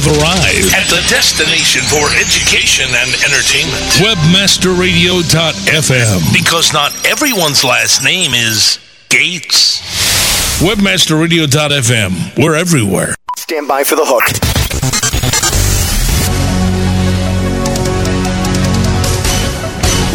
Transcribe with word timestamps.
have 0.00 0.16
arrived 0.16 0.72
at 0.74 0.88
the 0.88 1.04
destination 1.08 1.82
for 1.82 2.08
education 2.16 2.86
and 2.88 3.10
entertainment. 3.24 3.82
Webmasterradio.fm. 4.00 6.32
Because 6.32 6.72
not 6.72 6.92
everyone's 7.06 7.62
last 7.64 8.02
name 8.04 8.32
is 8.32 8.78
Gates. 9.08 9.80
Webmasterradio.fm. 10.60 12.38
We're 12.42 12.56
everywhere. 12.56 13.14
Stand 13.36 13.68
by 13.68 13.84
for 13.84 13.96
the 13.96 14.04
hook. 14.06 15.09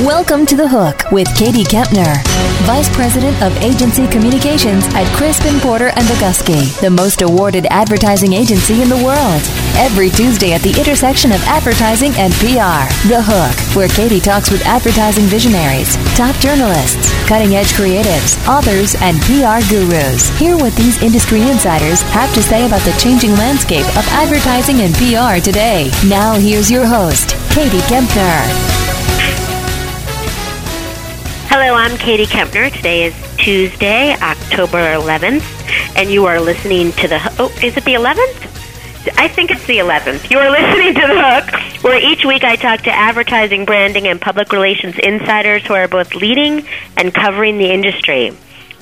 Welcome 0.04 0.46
to 0.48 0.58
The 0.58 0.68
Hook 0.68 1.10
with 1.14 1.34
Katie 1.38 1.64
Kempner, 1.64 2.20
Vice 2.68 2.94
President 2.94 3.42
of 3.42 3.56
Agency 3.64 4.06
Communications 4.08 4.84
at 4.92 5.08
Crispin 5.16 5.58
Porter 5.62 5.88
and 5.88 6.04
Bogusky, 6.12 6.68
the 6.82 6.90
most 6.90 7.22
awarded 7.22 7.66
advertising 7.68 8.34
agency 8.34 8.82
in 8.82 8.90
the 8.90 9.00
world. 9.00 9.40
Every 9.80 10.10
Tuesday 10.10 10.52
at 10.52 10.60
the 10.60 10.76
intersection 10.78 11.32
of 11.32 11.40
advertising 11.48 12.12
and 12.20 12.34
PR. 12.44 12.84
The 13.08 13.24
Hook, 13.24 13.56
where 13.72 13.88
Katie 13.88 14.20
talks 14.20 14.52
with 14.52 14.68
advertising 14.68 15.32
visionaries, 15.32 15.96
top 16.20 16.36
journalists, 16.44 17.16
cutting 17.24 17.56
edge 17.56 17.72
creatives, 17.72 18.36
authors, 18.52 19.00
and 19.00 19.16
PR 19.24 19.64
gurus. 19.72 20.28
Hear 20.36 20.60
what 20.60 20.76
these 20.76 21.02
industry 21.02 21.40
insiders 21.48 22.04
have 22.12 22.34
to 22.36 22.44
say 22.44 22.68
about 22.68 22.84
the 22.84 23.00
changing 23.00 23.32
landscape 23.40 23.88
of 23.96 24.04
advertising 24.12 24.84
and 24.84 24.92
PR 25.00 25.40
today. 25.40 25.88
Now, 26.04 26.36
here's 26.36 26.70
your 26.70 26.86
host, 26.86 27.40
Katie 27.56 27.80
Kempner. 27.88 28.85
Hello, 31.48 31.76
I'm 31.76 31.98
Katie 31.98 32.26
Kempner. 32.26 32.72
Today 32.72 33.04
is 33.06 33.14
Tuesday, 33.38 34.14
October 34.22 34.78
11th, 34.78 35.44
and 35.96 36.10
you 36.10 36.26
are 36.26 36.40
listening 36.40 36.92
to 36.94 37.08
the. 37.08 37.20
Oh, 37.40 37.50
is 37.64 37.78
it 37.78 37.86
the 37.86 37.94
11th? 37.94 39.18
I 39.18 39.28
think 39.28 39.52
it's 39.52 39.66
the 39.66 39.78
11th. 39.78 40.30
You 40.30 40.40
are 40.40 40.50
listening 40.60 40.96
to 40.96 41.02
The 41.02 41.14
Hook, 41.16 41.84
where 41.84 41.98
each 42.02 42.26
week 42.26 42.44
I 42.44 42.56
talk 42.56 42.82
to 42.82 42.92
advertising, 42.92 43.64
branding, 43.66 44.08
and 44.08 44.20
public 44.20 44.52
relations 44.52 44.96
insiders 45.02 45.66
who 45.66 45.74
are 45.76 45.88
both 45.88 46.14
leading 46.16 46.68
and 46.98 47.14
covering 47.14 47.58
the 47.58 47.72
industry. 47.72 48.32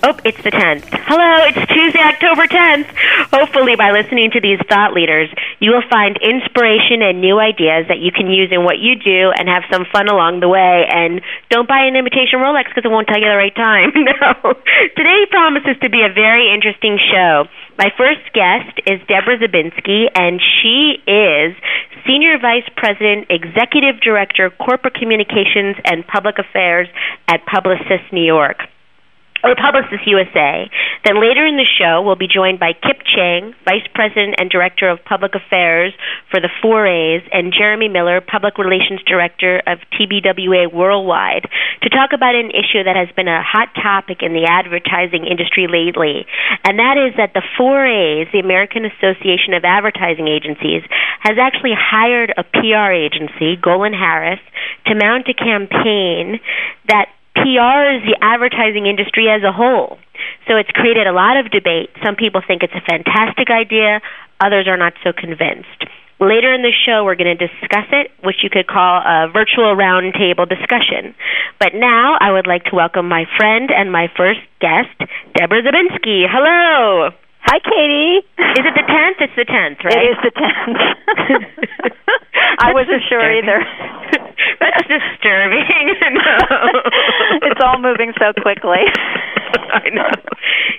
Oh, 0.03 0.19
it's 0.27 0.43
the 0.43 0.51
10th. 0.51 0.83
Hello, 1.07 1.47
it's 1.47 1.63
Tuesday, 1.71 2.03
October 2.03 2.43
10th. 2.43 2.91
Hopefully, 3.31 3.79
by 3.79 3.95
listening 3.95 4.35
to 4.35 4.43
these 4.43 4.59
thought 4.67 4.91
leaders, 4.91 5.31
you 5.63 5.71
will 5.71 5.87
find 5.87 6.19
inspiration 6.19 6.99
and 6.99 7.23
new 7.23 7.39
ideas 7.39 7.87
that 7.87 8.03
you 8.03 8.11
can 8.11 8.27
use 8.27 8.51
in 8.51 8.67
what 8.67 8.83
you 8.83 8.99
do 8.99 9.31
and 9.31 9.47
have 9.47 9.63
some 9.71 9.87
fun 9.95 10.11
along 10.11 10.43
the 10.43 10.51
way. 10.51 10.83
And 10.91 11.23
don't 11.47 11.71
buy 11.71 11.87
an 11.87 11.95
imitation 11.95 12.43
Rolex 12.43 12.67
because 12.67 12.83
it 12.83 12.91
won't 12.91 13.07
tell 13.07 13.15
you 13.15 13.31
the 13.31 13.39
right 13.39 13.55
time. 13.55 13.95
no. 14.11 14.59
Today 14.99 15.23
promises 15.31 15.79
to 15.79 15.87
be 15.87 16.03
a 16.03 16.11
very 16.11 16.51
interesting 16.51 16.99
show. 16.99 17.47
My 17.79 17.87
first 17.95 18.27
guest 18.35 18.83
is 18.83 18.99
Deborah 19.07 19.39
Zabinski, 19.39 20.11
and 20.11 20.43
she 20.43 20.99
is 21.07 21.55
Senior 22.03 22.43
Vice 22.43 22.67
President, 22.75 23.31
Executive 23.31 24.03
Director, 24.03 24.51
Corporate 24.51 24.99
Communications 24.99 25.79
and 25.87 26.03
Public 26.03 26.43
Affairs 26.43 26.91
at 27.31 27.47
Publicis 27.47 28.03
New 28.11 28.27
York 28.27 28.67
or 29.43 29.55
Publicis 29.55 29.99
USA. 30.07 30.71
Then 31.03 31.19
later 31.19 31.45
in 31.45 31.59
the 31.59 31.67
show, 31.67 32.01
we'll 32.01 32.15
be 32.15 32.31
joined 32.31 32.59
by 32.59 32.71
Kipp 32.71 33.03
Cheng, 33.03 33.53
Vice 33.67 33.85
President 33.93 34.39
and 34.39 34.49
Director 34.49 34.87
of 34.87 35.03
Public 35.03 35.35
Affairs 35.35 35.91
for 36.31 36.39
the 36.39 36.49
4As, 36.63 37.27
and 37.31 37.51
Jeremy 37.51 37.89
Miller, 37.89 38.21
Public 38.21 38.57
Relations 38.57 39.03
Director 39.03 39.61
of 39.67 39.83
TBWA 39.91 40.71
Worldwide, 40.71 41.51
to 41.83 41.89
talk 41.89 42.15
about 42.15 42.35
an 42.35 42.55
issue 42.55 42.87
that 42.87 42.95
has 42.95 43.11
been 43.15 43.27
a 43.27 43.43
hot 43.43 43.75
topic 43.75 44.23
in 44.23 44.31
the 44.31 44.47
advertising 44.47 45.27
industry 45.27 45.67
lately. 45.67 46.25
And 46.63 46.79
that 46.79 46.95
is 46.95 47.11
that 47.19 47.35
the 47.35 47.43
4As, 47.59 48.31
the 48.31 48.39
American 48.39 48.87
Association 48.87 49.53
of 49.53 49.67
Advertising 49.67 50.31
Agencies, 50.31 50.87
has 51.19 51.35
actually 51.35 51.75
hired 51.75 52.31
a 52.37 52.43
PR 52.47 52.95
agency, 52.95 53.59
GolinHarris, 53.59 54.39
to 54.87 54.95
mount 54.95 55.27
a 55.27 55.35
campaign 55.35 56.39
that 56.87 57.11
PRs 57.35 58.05
the 58.05 58.17
advertising 58.21 58.85
industry 58.85 59.29
as 59.29 59.43
a 59.43 59.51
whole. 59.51 59.97
So 60.47 60.55
it's 60.57 60.69
created 60.71 61.07
a 61.07 61.13
lot 61.13 61.37
of 61.37 61.51
debate. 61.51 61.89
Some 62.03 62.15
people 62.15 62.41
think 62.45 62.63
it's 62.63 62.75
a 62.75 62.85
fantastic 62.85 63.49
idea, 63.49 64.01
others 64.39 64.67
are 64.67 64.77
not 64.77 64.93
so 65.03 65.11
convinced. 65.13 65.87
Later 66.19 66.53
in 66.53 66.61
the 66.61 66.71
show, 66.71 67.03
we're 67.03 67.15
going 67.15 67.35
to 67.35 67.47
discuss 67.47 67.89
it, 67.91 68.11
which 68.23 68.43
you 68.43 68.49
could 68.49 68.67
call 68.67 69.01
a 69.01 69.27
virtual 69.27 69.75
roundtable 69.75 70.47
discussion. 70.47 71.15
But 71.59 71.73
now, 71.73 72.15
I 72.19 72.31
would 72.31 72.47
like 72.47 72.65
to 72.65 72.75
welcome 72.75 73.09
my 73.09 73.25
friend 73.37 73.71
and 73.75 73.91
my 73.91 74.07
first 74.15 74.39
guest, 74.61 74.93
Deborah 75.35 75.63
Zabinski. 75.63 76.23
Hello. 76.29 77.11
Hi, 77.43 77.59
Katie. 77.59 78.23
Is 78.23 78.63
it 78.65 78.75
the 78.75 78.87
10th? 78.87 79.19
It's 79.19 79.35
the 79.35 79.45
10th, 79.45 79.83
right? 79.83 79.99
It 79.99 80.15
is 80.15 80.19
the 80.23 80.31
10th. 80.31 80.79
I 82.63 82.71
wasn't 82.73 83.03
sure 83.09 83.19
either. 83.19 83.59
That's 84.59 84.87
disturbing. 84.87 85.63
It's 87.43 87.61
all 87.61 87.77
moving 87.79 88.13
so 88.17 88.31
quickly. 88.41 88.79
I 89.73 89.89
know. 89.91 90.09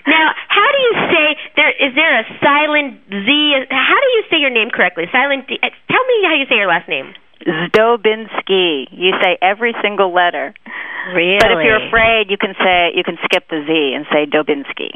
Now, 0.07 0.33
how 0.49 0.69
do 0.73 0.79
you 0.81 0.95
say 1.13 1.27
there? 1.57 1.71
Is 1.71 1.95
there 1.95 2.21
a 2.21 2.25
silent 2.43 3.01
Z? 3.09 3.29
How 3.71 3.99
do 4.01 4.09
you 4.17 4.23
say 4.31 4.39
your 4.39 4.51
name 4.51 4.71
correctly? 4.71 5.05
Silent 5.13 5.47
D. 5.47 5.59
Uh, 5.63 5.69
tell 5.91 6.05
me 6.07 6.17
how 6.27 6.35
you 6.35 6.47
say 6.49 6.57
your 6.57 6.67
last 6.69 6.89
name. 6.89 7.13
Zdobinski. 7.47 8.89
You 8.91 9.13
say 9.23 9.39
every 9.43 9.75
single 9.83 10.13
letter. 10.13 10.55
Really? 11.13 11.39
But 11.41 11.53
if 11.53 11.65
you're 11.65 11.87
afraid, 11.87 12.31
you 12.31 12.39
can 12.39 12.55
say 12.57 12.93
you 12.97 13.05
can 13.05 13.19
skip 13.25 13.49
the 13.49 13.61
Z 13.67 13.71
and 13.95 14.07
say 14.09 14.25
Dobinski. 14.25 14.91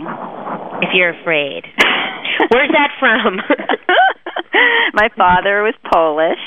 If 0.82 0.91
you're 0.94 1.12
afraid. 1.20 1.64
Where's 2.50 2.72
that 2.72 2.97
from? 2.98 3.41
My 4.94 5.08
father 5.16 5.62
was 5.62 5.75
Polish. 5.92 6.41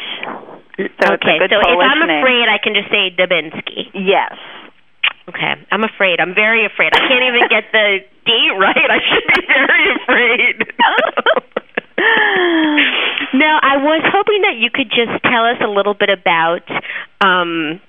So 0.78 1.14
okay, 1.14 1.38
so 1.38 1.62
if 1.62 1.78
I'm 1.78 2.08
name. 2.08 2.24
afraid, 2.24 2.50
I 2.50 2.58
can 2.58 2.74
just 2.74 2.90
say 2.90 3.14
Dobinski. 3.14 3.94
Yes. 3.94 4.34
Okay, 5.30 5.54
I'm 5.70 5.84
afraid. 5.84 6.20
I'm 6.20 6.34
very 6.34 6.66
afraid. 6.66 6.90
I 6.94 7.06
can't 7.06 7.24
even 7.30 7.46
get 7.48 7.70
the 7.72 8.02
date 8.26 8.56
right. 8.58 8.90
I 8.90 9.00
should 9.06 9.28
be 9.30 9.42
very 9.46 9.86
afraid. 10.02 10.56
now, 13.34 13.60
I 13.62 13.78
was 13.78 14.02
hoping 14.10 14.42
that 14.42 14.58
you 14.58 14.70
could 14.74 14.90
just 14.90 15.22
tell 15.24 15.46
us 15.46 15.58
a 15.62 15.70
little 15.70 15.94
bit 15.94 16.10
about 16.10 16.66
um 17.22 17.80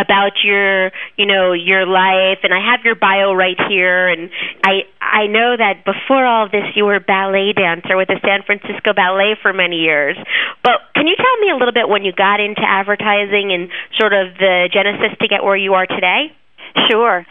about 0.00 0.40
your 0.42 0.90
you 1.16 1.26
know 1.26 1.52
your 1.52 1.84
life 1.84 2.40
and 2.42 2.52
I 2.52 2.72
have 2.72 2.80
your 2.84 2.94
bio 2.94 3.34
right 3.34 3.60
here 3.68 4.08
and 4.08 4.30
I 4.64 4.88
I 5.00 5.26
know 5.26 5.56
that 5.56 5.84
before 5.84 6.24
all 6.24 6.48
this 6.48 6.64
you 6.74 6.84
were 6.84 6.96
a 6.96 7.00
ballet 7.00 7.52
dancer 7.52 7.96
with 7.96 8.08
the 8.08 8.18
San 8.24 8.42
Francisco 8.42 8.92
Ballet 8.94 9.36
for 9.42 9.52
many 9.52 9.76
years. 9.76 10.16
But 10.64 10.80
can 10.94 11.06
you 11.06 11.16
tell 11.16 11.36
me 11.40 11.50
a 11.50 11.56
little 11.56 11.74
bit 11.74 11.88
when 11.88 12.04
you 12.04 12.12
got 12.12 12.40
into 12.40 12.62
advertising 12.64 13.52
and 13.52 13.68
sort 14.00 14.12
of 14.12 14.34
the 14.38 14.68
genesis 14.72 15.12
to 15.20 15.28
get 15.28 15.44
where 15.44 15.56
you 15.56 15.74
are 15.74 15.86
today? 15.86 16.32
Sure. 16.88 17.26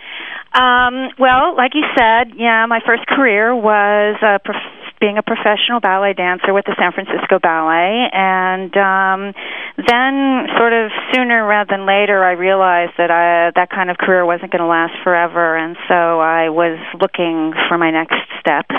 Um, 0.54 1.10
well, 1.18 1.56
like 1.56 1.72
you 1.74 1.84
said, 1.98 2.36
yeah, 2.36 2.66
my 2.68 2.80
first 2.86 3.08
career 3.08 3.56
was 3.56 4.18
uh, 4.22 4.38
prof- 4.44 4.81
being 5.02 5.18
a 5.18 5.24
professional 5.24 5.82
ballet 5.82 6.14
dancer 6.14 6.54
with 6.54 6.66
the 6.66 6.76
San 6.78 6.94
Francisco 6.94 7.40
Ballet, 7.42 8.08
and 8.14 8.72
um, 8.78 9.34
then 9.76 10.48
sort 10.56 10.72
of 10.72 10.92
sooner 11.12 11.44
rather 11.46 11.76
than 11.76 11.90
later, 11.90 12.24
I 12.24 12.38
realized 12.38 12.94
that 12.98 13.10
I, 13.10 13.52
that 13.58 13.70
kind 13.72 13.90
of 13.90 13.98
career 13.98 14.24
wasn't 14.24 14.52
going 14.54 14.62
to 14.62 14.70
last 14.70 14.94
forever, 15.04 15.58
and 15.58 15.76
so 15.90 16.22
I 16.22 16.50
was 16.50 16.78
looking 17.02 17.52
for 17.68 17.78
my 17.78 17.90
next 17.90 18.22
step. 18.40 18.70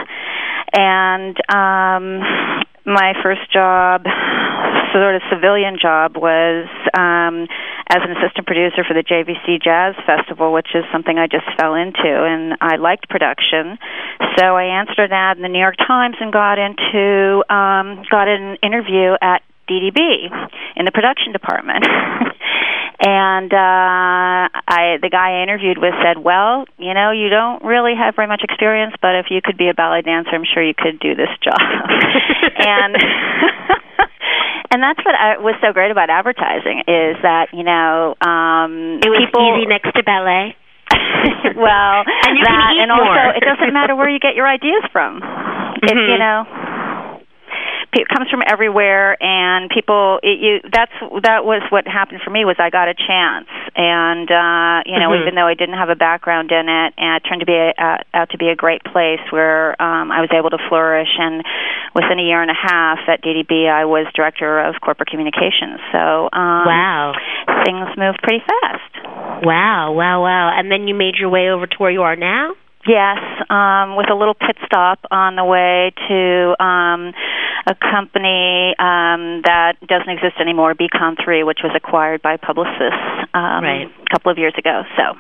And 0.73 1.37
um, 1.51 2.63
my 2.85 3.15
first 3.23 3.51
job, 3.53 4.05
sort 4.93 5.15
of 5.17 5.23
civilian 5.31 5.79
job, 5.81 6.17
was 6.17 6.67
um, 6.97 7.47
as 7.89 8.01
an 8.03 8.17
assistant 8.17 8.47
producer 8.47 8.85
for 8.85 8.95
the 8.95 9.03
JVC 9.03 9.63
Jazz 9.63 9.95
Festival, 10.07 10.53
which 10.53 10.69
is 10.75 10.85
something 10.93 11.19
I 11.19 11.27
just 11.27 11.47
fell 11.59 11.75
into, 11.75 12.09
and 12.09 12.55
I 12.61 12.77
liked 12.77 13.09
production. 13.09 13.79
So 14.39 14.57
I 14.57 14.81
answered 14.81 15.11
an 15.11 15.13
ad 15.13 15.37
in 15.37 15.43
the 15.43 15.49
New 15.49 15.61
York 15.61 15.77
Times 15.77 16.17
and 16.21 16.33
got 16.33 16.59
into 16.59 17.45
um, 17.49 18.03
got 18.11 18.29
an 18.29 18.57
interview 18.63 19.15
at 19.21 19.43
DDB 19.69 20.29
in 20.77 20.85
the 20.85 20.93
production 20.93 21.33
department. 21.33 21.85
and 23.01 23.53
uh 23.53 24.49
I 24.69 24.99
the 25.01 25.09
guy 25.11 25.39
I 25.41 25.43
interviewed 25.43 25.79
with 25.79 25.95
said, 26.03 26.19
"Well, 26.23 26.65
you 26.79 26.95
know, 26.95 27.11
you 27.11 27.29
don't 27.29 27.65
really 27.65 27.95
have 27.97 28.15
very 28.17 28.29
much 28.29 28.43
experience, 28.45 28.95
but 29.01 29.17
if 29.17 29.27
you 29.31 29.41
could 29.43 29.57
be 29.57 29.69
a 29.69 29.75
ballet 29.75 30.03
dancer, 30.03 30.31
I'm 30.35 30.45
sure 30.45 30.63
you 30.63 30.75
could 30.77 30.99
do 31.01 31.15
this 31.15 31.31
job." 31.43 31.59
and 32.59 32.97
and 34.73 34.83
that's 34.83 35.01
what 35.05 35.15
I, 35.15 35.39
was 35.39 35.55
so 35.61 35.73
great 35.73 35.91
about 35.91 36.11
advertising 36.11 36.81
is 36.89 37.17
that 37.23 37.49
you 37.53 37.65
know 37.65 38.15
um 38.21 39.01
It 39.03 39.09
was 39.11 39.25
people 39.27 39.43
easy 39.57 39.67
next 39.67 39.93
to 39.97 40.03
ballet. 40.03 40.57
well, 41.57 42.05
And 42.29 42.37
you 42.37 42.45
that, 42.45 42.53
can 42.53 42.77
eat 42.77 42.83
and 42.85 42.91
also 42.93 43.05
more. 43.09 43.33
it 43.35 43.41
doesn't 43.45 43.73
matter 43.73 43.97
where 43.97 44.09
you 44.11 44.19
get 44.21 44.35
your 44.37 44.47
ideas 44.47 44.85
from. 44.93 45.23
If 45.83 45.91
Mhm. 45.97 46.09
you 46.13 46.19
know. 46.19 46.45
It 47.93 48.09
comes 48.09 48.31
from 48.31 48.43
everywhere, 48.47 49.17
and 49.23 49.69
people. 49.71 50.19
It, 50.23 50.41
you, 50.41 50.61
that's 50.73 50.93
that 51.23 51.45
was 51.45 51.63
what 51.71 51.87
happened 51.87 52.21
for 52.25 52.31
me 52.31 52.45
was 52.45 52.57
I 52.59 52.71
got 52.71 52.89
a 52.89 52.95
chance, 52.95 53.49
and 53.77 54.31
uh, 54.31 54.83
you 54.87 54.99
know, 54.99 55.11
Mhm. 55.11 55.21
even 55.23 55.35
though 55.35 55.47
I 55.47 55.55
didn't 55.55 55.77
have 55.77 55.91
a 55.91 55.95
background 55.97 56.51
in 56.53 56.69
it, 56.69 56.95
and 56.97 57.17
it 57.17 57.29
turned 57.29 57.41
to 57.41 57.47
be 57.47 57.55
a, 57.57 57.75
uh, 57.77 57.99
out 58.15 58.31
to 58.31 58.39
be 58.39 58.49
a 58.49 58.57
great 58.57 58.83
place 58.85 59.21
where 59.31 59.81
um, 59.83 60.11
I 60.11 60.21
was 60.21 60.31
able 60.33 60.51
to 60.51 60.59
flourish. 60.69 61.13
And 61.19 61.43
within 61.95 62.19
a 62.19 62.23
year 62.23 62.41
and 62.41 62.51
a 62.51 62.55
half 62.57 62.99
at 63.09 63.23
DDB, 63.23 63.69
I 63.69 63.85
was 63.85 64.07
director 64.15 64.61
of 64.61 64.81
corporate 64.81 65.09
communications. 65.11 65.81
So 65.93 66.29
um, 66.33 66.65
Wow. 66.67 67.13
things 67.65 67.89
moved 67.99 68.21
pretty 68.23 68.43
fast. 68.45 69.45
Wow, 69.45 69.93
wow, 69.93 70.23
wow. 70.23 70.49
And 70.57 70.71
then 70.71 70.89
you 70.89 70.95
made 70.95 71.17
your 71.17 71.29
way 71.29 71.51
over 71.51 71.67
to 71.67 71.77
where 71.79 71.91
you 71.91 72.03
are 72.03 72.17
now? 72.17 72.55
Yes, 72.87 73.19
um, 73.49 73.95
with 73.97 74.11
a 74.11 74.15
little 74.15 74.35
pit 74.35 74.57
stop 74.67 74.99
on 75.11 75.37
the 75.37 75.45
way 75.45 75.93
to 76.09 76.63
um, 76.63 77.13
a 77.67 77.75
company 77.79 78.75
um, 78.79 79.43
that 79.47 79.75
doesn't 79.87 80.09
exist 80.11 80.35
anymore, 80.41 80.75
Bcom3, 80.75 81.47
which 81.47 81.61
was 81.63 81.73
acquired 81.77 82.23
by 82.23 82.37
Publicis 82.39 83.25
um, 83.35 83.63
Right. 83.65 83.87
a 83.87 84.11
couple 84.11 84.33
of 84.33 84.39
years 84.39 84.55
ago. 84.59 84.83
So, 84.97 85.15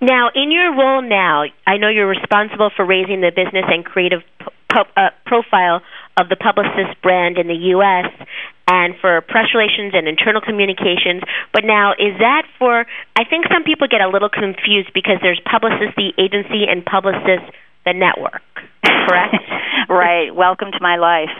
Now, 0.00 0.30
in 0.34 0.50
your 0.50 0.74
role 0.74 1.02
now, 1.02 1.44
I 1.66 1.76
know 1.76 1.88
you're 1.88 2.08
responsible 2.08 2.70
for 2.74 2.86
raising 2.86 3.20
the 3.20 3.30
business 3.30 3.64
and 3.68 3.84
creative 3.84 4.20
p- 4.40 4.46
po- 4.72 4.88
uh, 4.96 5.10
profile 5.26 5.82
of 6.16 6.28
the 6.30 6.36
Publicis 6.36 6.94
brand 7.02 7.36
in 7.36 7.48
the 7.48 7.68
U.S. 7.76 8.06
and 8.66 8.94
for 9.00 9.20
press 9.20 9.52
relations 9.54 9.92
and 9.94 10.08
internal 10.08 10.40
communications. 10.40 11.22
But 11.52 11.64
now, 11.64 11.92
is 11.92 12.16
that 12.18 12.46
for? 12.58 12.86
I 13.16 13.24
think 13.24 13.46
some 13.52 13.64
people 13.64 13.88
get 13.88 14.00
a 14.00 14.08
little 14.08 14.30
confused 14.30 14.92
because 14.94 15.18
there's 15.20 15.40
Publicis 15.46 15.94
the 15.96 16.12
agency 16.18 16.64
and 16.68 16.84
Publicis 16.84 17.44
the 17.84 17.92
network. 17.92 18.42
Correct. 18.84 19.36
right. 19.88 20.34
Welcome 20.34 20.72
to 20.72 20.80
my 20.80 20.96
life. 20.96 21.32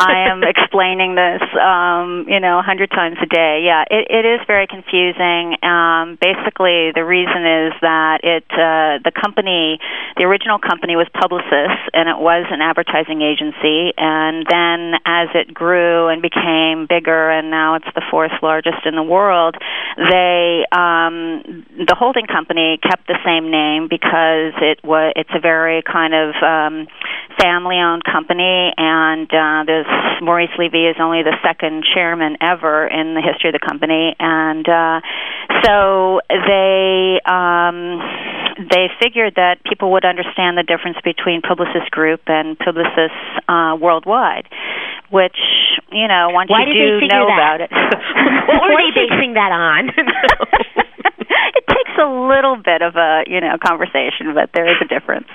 I 0.00 0.28
am 0.30 0.42
explaining 0.54 1.14
this, 1.14 1.42
um, 1.60 2.26
you 2.28 2.40
know, 2.40 2.58
a 2.58 2.62
hundred 2.62 2.90
times 2.90 3.16
a 3.22 3.26
day. 3.26 3.62
Yeah, 3.64 3.84
it, 3.90 4.08
it 4.10 4.24
is 4.24 4.40
very 4.46 4.66
confusing. 4.66 5.56
Um, 5.62 6.18
basically, 6.20 6.92
the 6.94 7.04
reason 7.04 7.44
is 7.44 7.72
that 7.80 8.20
it 8.22 8.44
uh, 8.52 9.00
the 9.04 9.12
company, 9.12 9.78
the 10.16 10.24
original 10.24 10.58
company 10.58 10.96
was 10.96 11.06
Publicis, 11.14 11.74
and 11.92 12.08
it 12.08 12.18
was 12.18 12.46
an 12.50 12.60
advertising 12.60 13.22
agency. 13.22 13.92
And 13.96 14.46
then, 14.48 15.00
as 15.04 15.28
it 15.34 15.52
grew 15.52 16.08
and 16.08 16.22
became 16.22 16.86
bigger, 16.88 17.30
and 17.30 17.50
now 17.50 17.76
it's 17.76 17.88
the 17.94 18.02
fourth 18.10 18.32
largest 18.42 18.84
in 18.84 18.94
the 18.94 19.02
world, 19.02 19.56
they 19.96 20.64
um, 20.72 21.64
the 21.76 21.96
holding 21.96 22.26
company 22.26 22.78
kept 22.82 23.06
the 23.06 23.18
same 23.24 23.50
name 23.50 23.88
because 23.88 24.52
it 24.60 24.80
was 24.84 25.12
it's 25.16 25.32
a 25.34 25.40
very 25.40 25.81
kind 25.82 26.14
of 26.14 26.34
um, 26.42 26.86
family-owned 27.40 28.02
company, 28.04 28.72
and 28.76 29.28
uh, 29.32 29.64
this 29.66 29.86
Maurice 30.22 30.52
Levy 30.58 30.86
is 30.86 30.96
only 31.00 31.22
the 31.22 31.36
second 31.42 31.84
chairman 31.94 32.36
ever 32.40 32.86
in 32.86 33.14
the 33.14 33.22
history 33.22 33.50
of 33.50 33.54
the 33.54 33.64
company, 33.64 34.14
and 34.18 34.68
uh, 34.68 35.00
so 35.64 36.20
they 36.28 37.20
um, 37.26 38.00
they 38.58 38.88
figured 39.00 39.34
that 39.36 39.64
people 39.64 39.92
would 39.92 40.04
understand 40.04 40.58
the 40.58 40.62
difference 40.62 40.98
between 41.04 41.42
Publicis 41.42 41.88
Group 41.90 42.20
and 42.26 42.58
Publicis 42.58 43.12
uh, 43.48 43.76
Worldwide, 43.76 44.46
which 45.10 45.36
you 45.90 46.08
know 46.08 46.30
once 46.30 46.50
Why 46.50 46.64
you 46.66 46.72
did 46.72 46.74
do 46.74 47.00
they 47.00 47.06
figure 47.06 47.18
know 47.18 47.26
that? 47.26 47.38
about 47.38 47.60
it. 47.62 47.70
what 48.48 48.70
were 48.70 48.76
they 48.76 48.92
basing 48.94 49.34
that 49.34 49.52
on? 49.52 49.88
it 51.56 51.64
takes 51.66 51.94
a 51.98 52.06
little 52.06 52.56
bit 52.56 52.82
of 52.82 52.96
a 52.96 53.24
you 53.26 53.40
know 53.40 53.56
conversation, 53.58 54.34
but 54.34 54.50
there 54.54 54.68
is 54.68 54.76
a 54.80 54.88
difference. 54.88 55.28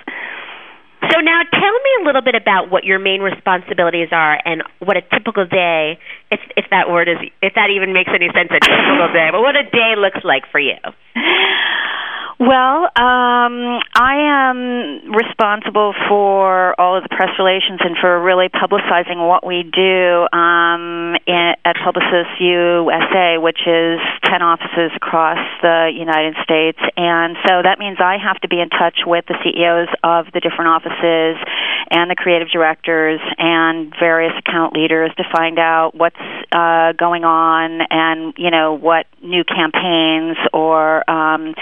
So 1.11 1.19
now 1.21 1.41
tell 1.51 1.61
me 1.61 1.91
a 2.01 2.05
little 2.05 2.21
bit 2.21 2.35
about 2.35 2.71
what 2.71 2.83
your 2.83 2.99
main 2.99 3.21
responsibilities 3.21 4.09
are 4.11 4.39
and 4.45 4.63
what 4.79 4.97
a 4.97 5.01
typical 5.01 5.45
day 5.45 5.99
if 6.31 6.39
if 6.55 6.65
that 6.71 6.89
word 6.89 7.07
is 7.07 7.17
if 7.41 7.53
that 7.55 7.69
even 7.69 7.93
makes 7.93 8.09
any 8.13 8.27
sense 8.33 8.49
a 8.51 8.59
typical 8.59 9.11
day, 9.13 9.29
but 9.31 9.41
what 9.41 9.55
a 9.55 9.63
day 9.63 9.95
looks 9.97 10.23
like 10.23 10.43
for 10.51 10.59
you. 10.59 10.75
Well, 12.39 12.85
um, 12.93 13.81
I 13.97 14.45
am 14.45 15.09
responsible 15.09 15.95
for 16.07 16.79
all 16.79 16.95
of 16.95 17.01
the 17.01 17.09
press 17.09 17.33
relations 17.39 17.81
and 17.81 17.97
for 17.97 18.21
really 18.21 18.47
publicizing 18.47 19.17
what 19.27 19.41
we 19.41 19.65
do 19.65 20.29
um, 20.29 21.17
at 21.25 21.73
Publicis 21.81 22.29
USA, 22.37 23.41
which 23.41 23.57
is 23.65 23.97
10 24.29 24.43
offices 24.45 24.93
across 24.95 25.41
the 25.63 25.89
United 25.89 26.35
States. 26.43 26.77
And 26.95 27.37
so 27.41 27.65
that 27.65 27.79
means 27.79 27.97
I 27.99 28.17
have 28.21 28.37
to 28.41 28.47
be 28.47 28.61
in 28.61 28.69
touch 28.69 29.01
with 29.07 29.25
the 29.25 29.33
CEOs 29.41 29.89
of 30.03 30.31
the 30.31 30.39
different 30.39 30.69
offices 30.69 31.41
and 31.89 32.11
the 32.11 32.15
creative 32.15 32.49
directors 32.53 33.19
and 33.39 33.91
various 33.97 34.33
account 34.37 34.77
leaders 34.77 35.09
to 35.17 35.23
find 35.33 35.57
out 35.57 35.95
what's 35.95 36.21
uh, 36.51 36.93
going 36.93 37.23
on 37.23 37.81
and, 37.89 38.35
you 38.37 38.51
know, 38.51 38.77
what 38.77 39.07
new 39.23 39.43
campaigns 39.43 40.37
or 40.53 41.01
um, 41.09 41.55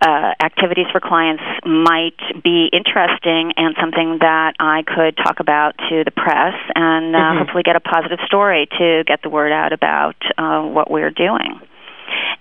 uh, 0.00 0.32
activities 0.42 0.86
for 0.92 1.00
clients 1.00 1.42
might 1.64 2.18
be 2.42 2.68
interesting 2.72 3.52
and 3.56 3.74
something 3.80 4.18
that 4.20 4.54
I 4.60 4.82
could 4.82 5.16
talk 5.16 5.40
about 5.40 5.76
to 5.88 6.04
the 6.04 6.10
press 6.10 6.54
and 6.74 7.14
uh, 7.14 7.18
Mhm. 7.18 7.38
hopefully 7.38 7.62
get 7.62 7.76
a 7.76 7.80
positive 7.80 8.20
story 8.26 8.66
to 8.78 9.04
get 9.04 9.22
the 9.22 9.28
word 9.28 9.52
out 9.52 9.72
about 9.72 10.16
uh, 10.36 10.60
what 10.62 10.90
we're 10.90 11.10
doing. 11.10 11.60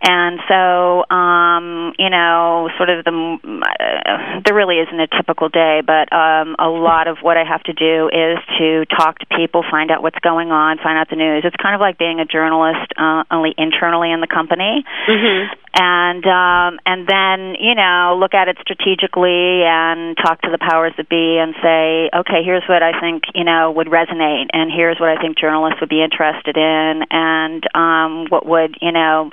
And 0.08 0.40
so, 0.48 1.04
um, 1.10 1.94
you 2.00 2.10
know, 2.10 2.70
sort 2.78 2.90
of 2.90 3.04
the 3.04 3.12
uh, 3.12 4.40
there 4.46 4.54
really 4.56 4.78
isn't 4.80 5.00
a 5.00 5.08
typical 5.08 5.50
day, 5.50 5.82
but 5.86 6.14
um, 6.14 6.56
a 6.60 6.70
lot 6.70 7.08
of 7.08 7.18
what 7.22 7.36
I 7.36 7.44
have 7.44 7.64
to 7.64 7.74
do 7.74 8.08
is 8.14 8.38
to 8.60 8.86
talk 8.86 9.20
to 9.20 9.26
people, 9.36 9.66
find 9.70 9.92
out 9.92 10.02
what's 10.04 10.20
going 10.20 10.52
on, 10.52 10.78
find 10.78 10.98
out 10.98 11.10
the 11.10 11.16
news. 11.18 11.44
It's 11.44 11.56
kind 11.58 11.76
of 11.76 11.82
like 11.82 11.98
being 11.98 12.20
a 12.22 12.26
journalist, 12.26 12.94
uh, 12.96 13.24
only 13.32 13.54
internally 13.58 14.12
in 14.12 14.22
the 14.22 14.28
company 14.28 14.86
Mhm. 15.08 15.50
And 15.78 16.26
um, 16.26 16.80
and 16.86 17.08
then 17.08 17.56
you 17.62 17.76
know 17.76 18.18
look 18.20 18.34
at 18.34 18.48
it 18.48 18.58
strategically 18.62 19.62
and 19.64 20.18
talk 20.18 20.42
to 20.42 20.50
the 20.52 20.58
powers 20.58 20.94
that 20.98 21.08
be 21.08 21.38
and 21.38 21.54
say, 21.62 22.10
okay, 22.18 22.42
here's 22.44 22.64
what 22.68 22.82
I 22.82 23.00
think 23.00 23.24
you 23.36 23.44
know 23.44 23.72
would 23.72 23.88
resonate, 23.88 24.48
and 24.54 24.72
here's 24.74 25.00
what 25.00 25.10
I 25.10 25.22
think 25.22 25.38
journalists 25.38 25.80
would 25.80 25.90
be 25.90 26.02
interested 26.04 26.58
in, 26.58 27.04
and 27.12 27.64
um, 27.76 28.26
what 28.30 28.46
would 28.46 28.76
you 28.82 28.92
know 28.92 29.30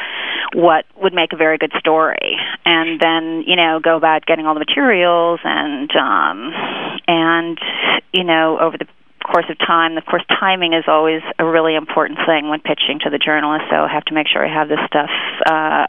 what 0.52 0.84
would 1.00 1.14
make 1.14 1.32
a 1.32 1.36
very 1.36 1.56
good 1.56 1.72
story, 1.78 2.36
and 2.66 3.00
then 3.00 3.44
you 3.46 3.56
know 3.56 3.80
go 3.82 3.96
about 3.96 4.26
getting 4.26 4.46
all 4.46 4.54
the 4.54 4.60
materials 4.60 5.40
and 5.44 5.90
um, 5.96 6.52
and 7.08 7.58
you 8.12 8.24
know 8.24 8.58
over 8.60 8.76
the 8.76 8.86
course 9.24 9.46
of 9.48 9.56
time. 9.58 9.96
Of 9.96 10.04
course, 10.04 10.22
timing 10.28 10.74
is 10.74 10.84
always 10.86 11.22
a 11.38 11.44
really 11.44 11.74
important 11.74 12.18
thing 12.26 12.48
when 12.48 12.60
pitching 12.60 13.00
to 13.04 13.10
the 13.10 13.18
journalist. 13.18 13.64
So 13.70 13.76
I 13.76 13.88
have 13.92 14.04
to 14.06 14.14
make 14.14 14.28
sure 14.28 14.44
I 14.44 14.52
have 14.52 14.68
this 14.68 14.84
stuff 14.86 15.10
uh, 15.48 15.86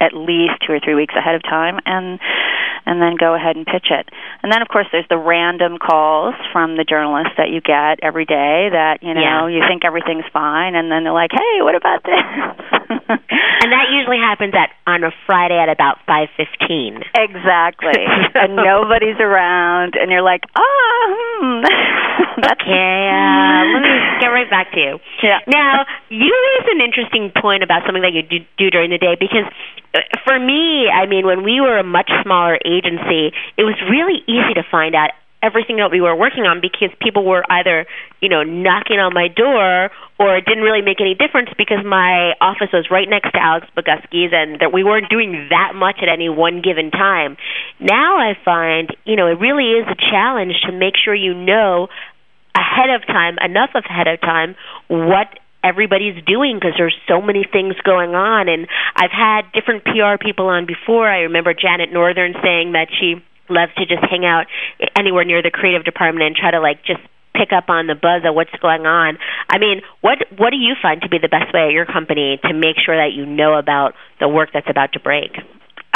at 0.00 0.12
least 0.14 0.54
two 0.66 0.72
or 0.72 0.80
three 0.80 0.94
weeks 0.94 1.14
ahead 1.16 1.34
of 1.34 1.42
time, 1.42 1.78
and 1.86 2.18
and 2.86 3.02
then 3.02 3.16
go 3.18 3.34
ahead 3.34 3.56
and 3.56 3.66
pitch 3.66 3.90
it. 3.90 4.08
And 4.42 4.52
then, 4.52 4.62
of 4.62 4.68
course, 4.68 4.86
there's 4.92 5.08
the 5.10 5.18
random 5.18 5.76
calls 5.78 6.34
from 6.52 6.76
the 6.76 6.84
journalists 6.84 7.34
that 7.36 7.50
you 7.50 7.60
get 7.60 7.98
every 8.02 8.24
day. 8.24 8.68
That 8.70 9.02
you 9.02 9.14
know 9.14 9.46
Yeah. 9.46 9.46
you 9.48 9.62
think 9.68 9.84
everything's 9.84 10.26
fine, 10.32 10.74
and 10.74 10.90
then 10.90 11.02
they're 11.04 11.12
like, 11.12 11.32
"Hey, 11.32 11.62
what 11.62 11.74
about 11.74 12.02
this?" 12.04 13.18
And 13.66 13.72
that 13.72 13.90
usually 13.90 14.18
happens 14.18 14.54
at 14.54 14.70
on 14.86 15.02
a 15.02 15.10
Friday 15.26 15.58
at 15.58 15.68
about 15.68 15.98
5:15. 16.06 17.02
Exactly. 17.18 18.04
and 18.34 18.54
nobody's 18.54 19.18
around, 19.18 19.96
and 19.96 20.10
you're 20.10 20.22
like, 20.22 20.42
oh, 20.56 21.02
hmm. 21.40 21.64
Okay, 22.36 23.08
uh, 23.08 23.62
let 23.72 23.80
me 23.80 23.92
get 24.20 24.28
right 24.28 24.48
back 24.50 24.70
to 24.72 24.78
you. 24.78 24.98
Yeah. 25.22 25.38
Now, 25.48 25.86
you 26.10 26.28
raised 26.30 26.68
an 26.68 26.80
interesting 26.84 27.32
point 27.40 27.62
about 27.62 27.82
something 27.86 28.02
that 28.02 28.12
you 28.12 28.22
do, 28.22 28.44
do 28.58 28.70
during 28.70 28.90
the 28.90 28.98
day 28.98 29.16
because 29.18 29.48
for 30.24 30.38
me, 30.38 30.88
I 30.88 31.06
mean, 31.06 31.26
when 31.26 31.42
we 31.42 31.60
were 31.60 31.78
a 31.78 31.84
much 31.84 32.10
smaller 32.22 32.58
agency, 32.64 33.32
it 33.56 33.64
was 33.64 33.76
really 33.88 34.22
easy 34.26 34.54
to 34.54 34.62
find 34.70 34.94
out 34.94 35.10
everything 35.42 35.76
that 35.76 35.90
we 35.90 36.00
were 36.00 36.16
working 36.16 36.44
on 36.44 36.60
because 36.60 36.90
people 37.00 37.24
were 37.24 37.44
either, 37.48 37.86
you 38.20 38.28
know, 38.28 38.42
knocking 38.42 38.98
on 38.98 39.14
my 39.14 39.28
door 39.28 39.90
or 40.18 40.36
it 40.36 40.44
didn't 40.44 40.64
really 40.64 40.82
make 40.82 41.00
any 41.00 41.14
difference 41.14 41.50
because 41.56 41.84
my 41.84 42.32
office 42.40 42.72
was 42.72 42.88
right 42.90 43.08
next 43.08 43.30
to 43.32 43.38
Alex 43.38 43.66
Bogusky's 43.76 44.32
and 44.32 44.60
that 44.60 44.72
we 44.72 44.82
weren't 44.82 45.08
doing 45.08 45.48
that 45.50 45.72
much 45.74 46.00
at 46.02 46.08
any 46.08 46.28
one 46.28 46.62
given 46.62 46.90
time. 46.90 47.36
Now 47.78 48.18
I 48.18 48.34
find, 48.44 48.90
you 49.04 49.14
know, 49.14 49.28
it 49.28 49.38
really 49.38 49.76
is 49.76 49.86
a 49.86 49.94
challenge 49.94 50.54
to 50.66 50.72
make 50.72 50.94
sure 50.96 51.14
you 51.14 51.34
know 51.34 51.88
ahead 52.56 52.90
of 52.90 53.06
time, 53.06 53.36
enough 53.44 53.70
ahead 53.74 54.08
of 54.08 54.20
time, 54.20 54.56
what 54.88 55.28
everybody's 55.66 56.22
doing 56.24 56.56
because 56.56 56.78
there's 56.78 56.96
so 57.08 57.20
many 57.20 57.42
things 57.50 57.74
going 57.82 58.14
on. 58.14 58.48
And 58.48 58.68
I've 58.94 59.10
had 59.10 59.50
different 59.52 59.84
PR 59.84 60.22
people 60.22 60.46
on 60.46 60.66
before. 60.66 61.08
I 61.10 61.26
remember 61.26 61.54
Janet 61.54 61.92
Northern 61.92 62.34
saying 62.42 62.72
that 62.72 62.86
she 62.94 63.18
loves 63.48 63.74
to 63.74 63.86
just 63.86 64.02
hang 64.08 64.24
out 64.24 64.46
anywhere 64.96 65.24
near 65.24 65.42
the 65.42 65.50
creative 65.50 65.84
department 65.84 66.26
and 66.26 66.36
try 66.36 66.50
to 66.50 66.60
like 66.60 66.84
just 66.84 67.00
pick 67.34 67.52
up 67.52 67.68
on 67.68 67.86
the 67.86 67.94
buzz 67.94 68.22
of 68.24 68.34
what's 68.34 68.54
going 68.62 68.86
on. 68.86 69.18
I 69.48 69.58
mean, 69.58 69.82
what 70.00 70.18
what 70.36 70.50
do 70.50 70.56
you 70.56 70.74
find 70.80 71.02
to 71.02 71.08
be 71.08 71.18
the 71.18 71.28
best 71.28 71.52
way 71.52 71.66
at 71.68 71.72
your 71.72 71.86
company 71.86 72.38
to 72.42 72.54
make 72.54 72.76
sure 72.84 72.96
that 72.96 73.12
you 73.12 73.26
know 73.26 73.54
about 73.58 73.94
the 74.20 74.28
work 74.28 74.50
that's 74.52 74.70
about 74.70 74.92
to 74.94 75.00
break? 75.00 75.36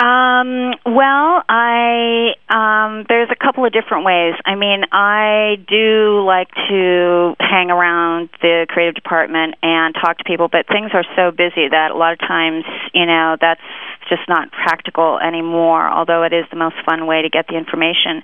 Um, 0.00 0.72
well, 0.86 1.44
I 1.46 2.32
um, 2.48 3.04
there's 3.10 3.28
a 3.30 3.36
couple 3.36 3.66
of 3.66 3.72
different 3.72 4.06
ways. 4.06 4.32
I 4.46 4.54
mean, 4.54 4.84
I 4.92 5.56
do 5.68 6.24
like 6.24 6.48
to 6.70 7.36
hang 7.38 7.70
around 7.70 8.30
the 8.40 8.64
creative 8.70 8.94
department 8.94 9.56
and 9.62 9.94
talk 9.94 10.16
to 10.16 10.24
people, 10.24 10.48
but 10.48 10.66
things 10.68 10.92
are 10.94 11.04
so 11.16 11.32
busy 11.32 11.68
that 11.68 11.90
a 11.90 11.96
lot 11.98 12.14
of 12.14 12.18
times, 12.18 12.64
you 12.94 13.04
know, 13.04 13.36
that's 13.38 13.60
just 14.10 14.28
not 14.28 14.50
practical 14.52 15.18
anymore. 15.18 15.88
Although 15.88 16.24
it 16.24 16.32
is 16.34 16.44
the 16.50 16.56
most 16.56 16.76
fun 16.84 17.06
way 17.06 17.22
to 17.22 17.30
get 17.30 17.46
the 17.48 17.56
information. 17.56 18.22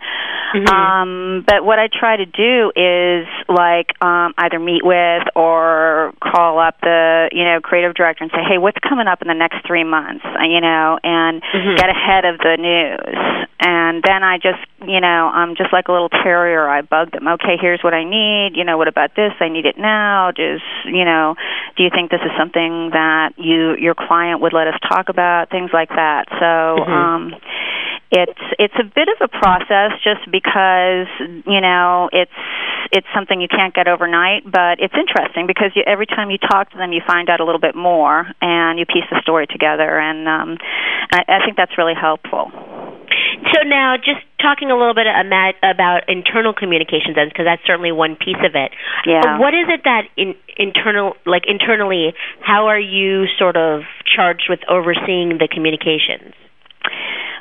Mm-hmm. 0.55 0.69
Um, 0.69 1.45
but 1.47 1.65
what 1.65 1.79
I 1.79 1.89
try 1.89 2.17
to 2.17 2.27
do 2.27 2.73
is 2.77 3.27
like 3.49 3.95
um, 4.03 4.35
either 4.37 4.59
meet 4.59 4.85
with 4.85 5.23
or 5.35 6.13
call 6.21 6.59
up 6.59 6.81
the 6.83 7.31
you 7.33 7.45
know 7.45 7.61
creative 7.63 7.95
director 7.95 8.25
and 8.25 8.31
say, 8.33 8.43
hey, 8.47 8.59
what's 8.59 8.79
coming 8.87 9.07
up 9.07 9.23
in 9.23 9.29
the 9.29 9.35
next 9.39 9.67
three 9.67 9.85
months? 9.85 10.25
Uh, 10.25 10.45
You 10.45 10.61
know, 10.61 10.99
and 11.03 11.43
Mhm. 11.43 11.77
get 11.77 11.89
ahead 11.89 12.25
of 12.25 12.39
the 12.39 12.57
news. 12.59 13.47
And 13.59 14.03
then 14.03 14.23
I 14.23 14.37
just 14.37 14.61
you 14.87 15.01
know 15.01 15.31
I'm 15.33 15.57
just 15.57 15.73
like 15.73 15.89
a 15.89 15.93
little 15.93 16.11
terrier. 16.11 16.69
I 16.69 16.83
bug 16.83 17.13
them. 17.13 17.27
Okay, 17.27 17.57
here's 17.61 17.81
what 17.83 17.95
I 17.95 18.05
need. 18.05 18.53
You 18.55 18.65
know, 18.65 18.77
what 18.77 18.89
about 18.89 19.15
this? 19.17 19.33
I 19.41 19.49
need 19.49 19.65
it 19.67 19.79
now. 19.79 20.31
Just 20.31 20.63
you 20.85 21.05
know, 21.05 21.35
do 21.77 21.83
you 21.83 21.91
think 21.91 22.11
this 22.11 22.21
is 22.21 22.31
something 22.39 22.91
that 22.93 23.33
you 23.39 23.75
your 23.77 23.95
client 23.95 24.41
would 24.43 24.53
let 24.53 24.67
us 24.69 24.75
talk 24.89 25.09
about? 25.09 25.51
Things 25.51 25.71
like 25.77 25.93
that. 25.93 26.25
So. 26.41 26.49
Mhm. 26.81 26.89
um 26.89 27.23
it's 28.11 28.39
it's 28.59 28.75
a 28.79 28.85
bit 28.85 29.09
of 29.09 29.19
a 29.21 29.29
process 29.29 29.91
just 30.05 30.23
because 30.31 31.11
you 31.45 31.61
know 31.61 32.09
it's 32.13 32.31
it's 32.93 33.07
something 33.13 33.41
you 33.41 33.49
can't 33.49 33.75
get 33.75 33.89
overnight 33.89 34.47
but 34.47 34.79
it's 34.79 34.95
interesting 34.95 35.47
because 35.47 35.73
you, 35.75 35.83
every 35.87 36.07
time 36.07 36.31
you 36.31 36.39
talk 36.39 36.71
to 36.71 36.79
them 36.79 36.93
you 36.93 37.03
find 37.05 37.29
out 37.29 37.41
a 37.41 37.45
little 37.45 37.61
bit 37.61 37.75
more 37.75 38.25
and 38.41 38.79
you 38.79 38.87
piece 38.87 39.05
the 39.11 39.21
story 39.23 39.47
together 39.49 39.99
and 39.99 40.29
um 40.29 40.57
I, 41.11 41.25
I 41.27 41.39
think 41.45 41.57
that's 41.57 41.77
really 41.77 41.99
helpful 41.99 42.53
So 43.53 43.63
now, 43.65 43.97
just 43.97 44.25
talking 44.41 44.71
a 44.71 44.77
little 44.77 44.95
bit 44.95 45.07
about, 45.07 46.09
internal 46.09 46.55
communications, 46.55 47.17
because 47.17 47.45
that's 47.45 47.63
certainly 47.67 47.93
one 47.93 48.17
piece 48.17 48.41
of 48.45 48.55
it. 48.55 48.73
Yeah. 49.05 49.21
Uh, 49.21 49.39
What 49.39 49.55
is 49.55 49.67
it 49.69 49.83
that 49.85 50.05
in, 50.17 50.35
internal, 50.57 51.15
like 51.27 51.43
internally, 51.47 52.15
how 52.41 52.67
are 52.67 52.81
you 52.81 53.27
sort 53.39 53.57
of 53.57 53.83
charged 54.05 54.47
with 54.49 54.61
overseeing 54.69 55.39
the 55.39 55.49
communications? 55.51 56.35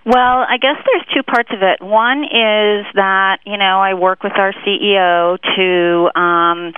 Well, 0.06 0.46
I 0.46 0.58
guess 0.62 0.78
there's 0.86 1.06
two 1.16 1.24
parts 1.24 1.50
of 1.52 1.64
it. 1.64 1.82
One 1.82 2.26
is 2.26 2.86
that, 2.94 3.40
you 3.46 3.58
know, 3.58 3.82
I 3.82 3.96
work 3.96 4.22
with 4.22 4.34
our 4.38 4.54
CEO 4.62 5.38
to 5.58 6.20
um, 6.20 6.74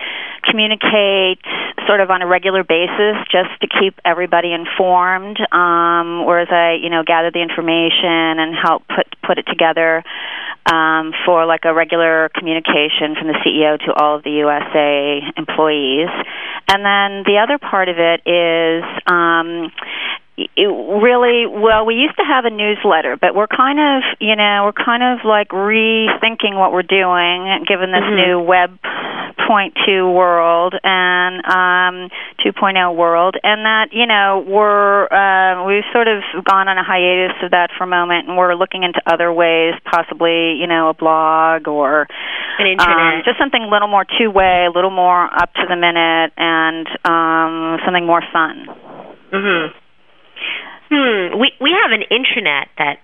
communicate 0.50 1.40
sort 1.88 2.02
of 2.02 2.10
on 2.10 2.22
a 2.22 2.28
regular 2.28 2.64
basis 2.64 3.16
just 3.32 3.50
to 3.62 3.68
keep 3.68 4.00
everybody 4.04 4.52
informed, 4.54 5.38
um, 5.52 6.26
whereas 6.26 6.50
I, 6.52 6.80
you 6.82 6.90
know, 6.90 7.04
gather 7.04 7.32
the 7.32 7.42
information 7.42 8.40
and 8.40 8.56
help 8.56 8.84
put, 8.88 9.08
put 9.26 9.38
it 9.38 9.46
together 9.48 10.04
um, 10.66 11.14
for 11.26 11.46
like 11.46 11.62
a 11.64 11.74
regular 11.74 12.30
communication 12.36 13.16
from 13.16 13.28
the 13.28 13.40
CEO 13.46 13.80
to 13.86 13.94
all 13.94 14.18
of 14.18 14.24
the 14.24 14.32
USA 14.44 15.22
employees. 15.38 16.10
And 16.68 16.84
then 16.84 17.24
the 17.24 17.40
other 17.42 17.58
part 17.58 17.88
of 17.90 17.98
it 17.98 18.22
is, 18.28 18.84
um, 19.08 19.72
it 20.38 20.68
really 20.68 21.48
well 21.48 21.86
we 21.86 21.96
used 21.96 22.16
to 22.16 22.24
have 22.24 22.46
a 22.46 22.50
newsletter 22.52 23.18
but 23.20 23.34
we're 23.34 23.48
kind 23.48 23.80
of 23.80 24.04
you 24.20 24.36
know 24.36 24.66
we're 24.70 24.86
kind 24.86 25.02
of 25.02 25.26
like 25.26 25.50
rethinking 25.50 26.54
what 26.54 26.72
we're 26.72 26.84
doing 26.86 27.66
given 27.68 27.92
this 27.92 28.04
Mhm. 28.04 28.16
new 28.16 28.40
web 28.40 28.78
point 29.48 29.74
two 29.86 30.08
world 30.12 30.76
and 30.84 31.38
um 31.48 32.10
2.0 32.46 32.96
world 32.96 33.36
and 33.44 33.66
that 33.66 33.94
you 33.94 34.06
know 34.06 34.44
we're 34.46 35.06
uh, 35.10 35.64
we've 35.66 35.86
sort 35.94 36.08
of 36.08 36.22
gone 36.44 36.68
on 36.68 36.78
a 36.78 36.84
hiatus 36.84 37.36
of 37.42 37.52
that 37.52 37.70
for 37.78 37.86
a 37.86 37.88
moment 37.88 38.28
and 38.28 38.38
we're 38.38 38.54
looking 38.56 38.84
into 38.84 39.02
other 39.08 39.32
ways 39.34 39.74
possibly 39.90 40.54
you 40.60 40.68
know 40.68 40.90
a 40.90 40.94
blog 40.94 41.68
or 41.68 42.08
An 42.60 42.68
internet. 42.68 42.98
um, 43.16 43.22
just 43.26 43.40
something 43.40 43.64
a 43.64 43.68
little 43.70 43.88
more 43.88 44.06
two 44.20 44.30
way 44.30 44.66
a 44.68 44.72
little 44.72 44.92
more 44.92 45.24
up 45.34 45.54
to 45.56 45.66
the 45.68 45.76
minute 45.76 46.32
and 46.38 46.86
um 47.06 47.80
something 47.86 48.06
more 48.06 48.22
fun 48.32 48.68
Mhm. 49.32 49.72
Hmm. 50.90 51.40
We 51.40 51.52
we 51.60 51.72
have 51.72 51.92
an 51.92 52.04
intranet 52.10 52.68
that 52.78 53.00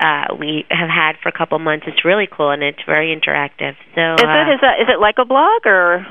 uh, 0.00 0.34
we 0.38 0.64
have 0.70 0.88
had 0.88 1.16
for 1.22 1.28
a 1.28 1.32
couple 1.32 1.58
months. 1.58 1.86
It's 1.86 2.04
really 2.04 2.28
cool 2.30 2.50
and 2.50 2.62
it's 2.62 2.82
very 2.86 3.14
interactive. 3.14 3.74
So 3.94 4.14
Is 4.14 4.24
uh, 4.24 4.42
it 4.42 4.54
is 4.54 4.60
that 4.60 4.76
is 4.82 4.88
it 4.88 5.00
like 5.00 5.16
a 5.18 5.24
blog 5.24 5.66
or 5.66 6.06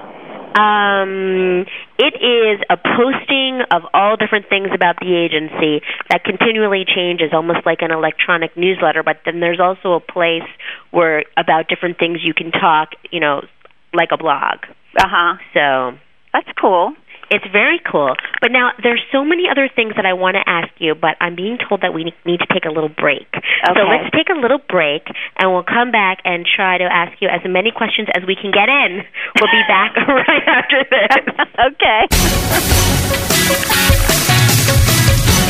Um, 0.57 1.65
it 1.99 2.15
is 2.17 2.59
a 2.69 2.77
posting 2.77 3.61
of 3.69 3.83
all 3.93 4.15
different 4.17 4.49
things 4.49 4.69
about 4.73 4.97
the 4.99 5.13
agency 5.13 5.85
that 6.09 6.23
continually 6.23 6.83
changes, 6.83 7.29
almost 7.31 7.65
like 7.65 7.81
an 7.81 7.91
electronic 7.91 8.57
newsletter. 8.57 9.03
But 9.03 9.21
then 9.25 9.39
there's 9.39 9.59
also 9.59 9.93
a 9.93 9.99
place 9.99 10.49
where 10.91 11.25
about 11.37 11.67
different 11.67 11.99
things 11.99 12.19
you 12.23 12.33
can 12.33 12.51
talk, 12.51 12.89
you 13.11 13.19
know, 13.19 13.45
like 13.93 14.09
a 14.11 14.17
blog. 14.17 14.65
uh 14.97 15.05
huh? 15.07 15.37
So 15.53 15.97
That's 16.33 16.49
cool. 16.59 16.93
It's 17.29 17.45
very 17.51 17.79
cool. 17.79 18.13
But 18.41 18.51
now 18.51 18.71
there's 18.81 19.01
so 19.11 19.23
many 19.23 19.49
other 19.49 19.69
things 19.73 19.93
that 19.95 20.05
I 20.05 20.13
want 20.13 20.35
to 20.35 20.43
ask 20.47 20.69
you, 20.79 20.95
but 20.95 21.17
I'm 21.19 21.35
being 21.35 21.57
told 21.57 21.81
that 21.81 21.93
we 21.93 22.13
need 22.25 22.39
to 22.39 22.47
take 22.51 22.65
a 22.65 22.71
little 22.71 22.89
break. 22.89 23.27
Okay. 23.33 23.73
So 23.75 23.81
let's 23.83 24.09
take 24.15 24.29
a 24.29 24.39
little 24.39 24.59
break, 24.69 25.03
and 25.37 25.51
we'll 25.51 25.67
come 25.67 25.91
back 25.91 26.19
and 26.23 26.45
try 26.45 26.77
to 26.77 26.85
ask 26.85 27.21
you 27.21 27.27
as 27.27 27.41
many 27.45 27.71
questions 27.71 28.07
as 28.13 28.23
we 28.25 28.35
can 28.35 28.51
get 28.51 28.69
in. 28.69 29.03
We'll 29.39 29.51
be 29.51 29.63
back 29.67 29.95
right 30.07 30.47
after 30.47 30.79
this. 30.87 31.13
okay. 31.71 32.01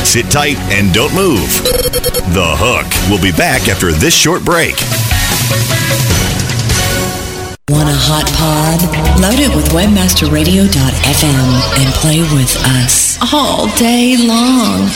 Sit 0.04 0.30
tight 0.30 0.56
and 0.72 0.92
don't 0.92 1.14
move. 1.14 1.48
The 2.32 2.56
Hook 2.56 2.88
will 3.10 3.22
be 3.22 3.36
back 3.36 3.68
after 3.68 3.92
this 3.92 4.14
short 4.14 4.44
break. 4.44 4.76
Want 7.70 7.86
a 7.86 7.92
hot 7.92 8.24
pod? 8.32 8.80
Load 9.20 9.38
it 9.40 9.54
with 9.54 9.68
webmasterradio.fm 9.76 11.48
and 11.84 11.94
play 12.00 12.20
with 12.34 12.56
us 12.80 13.18
all 13.34 13.68
day 13.76 14.16
long. 14.16 14.88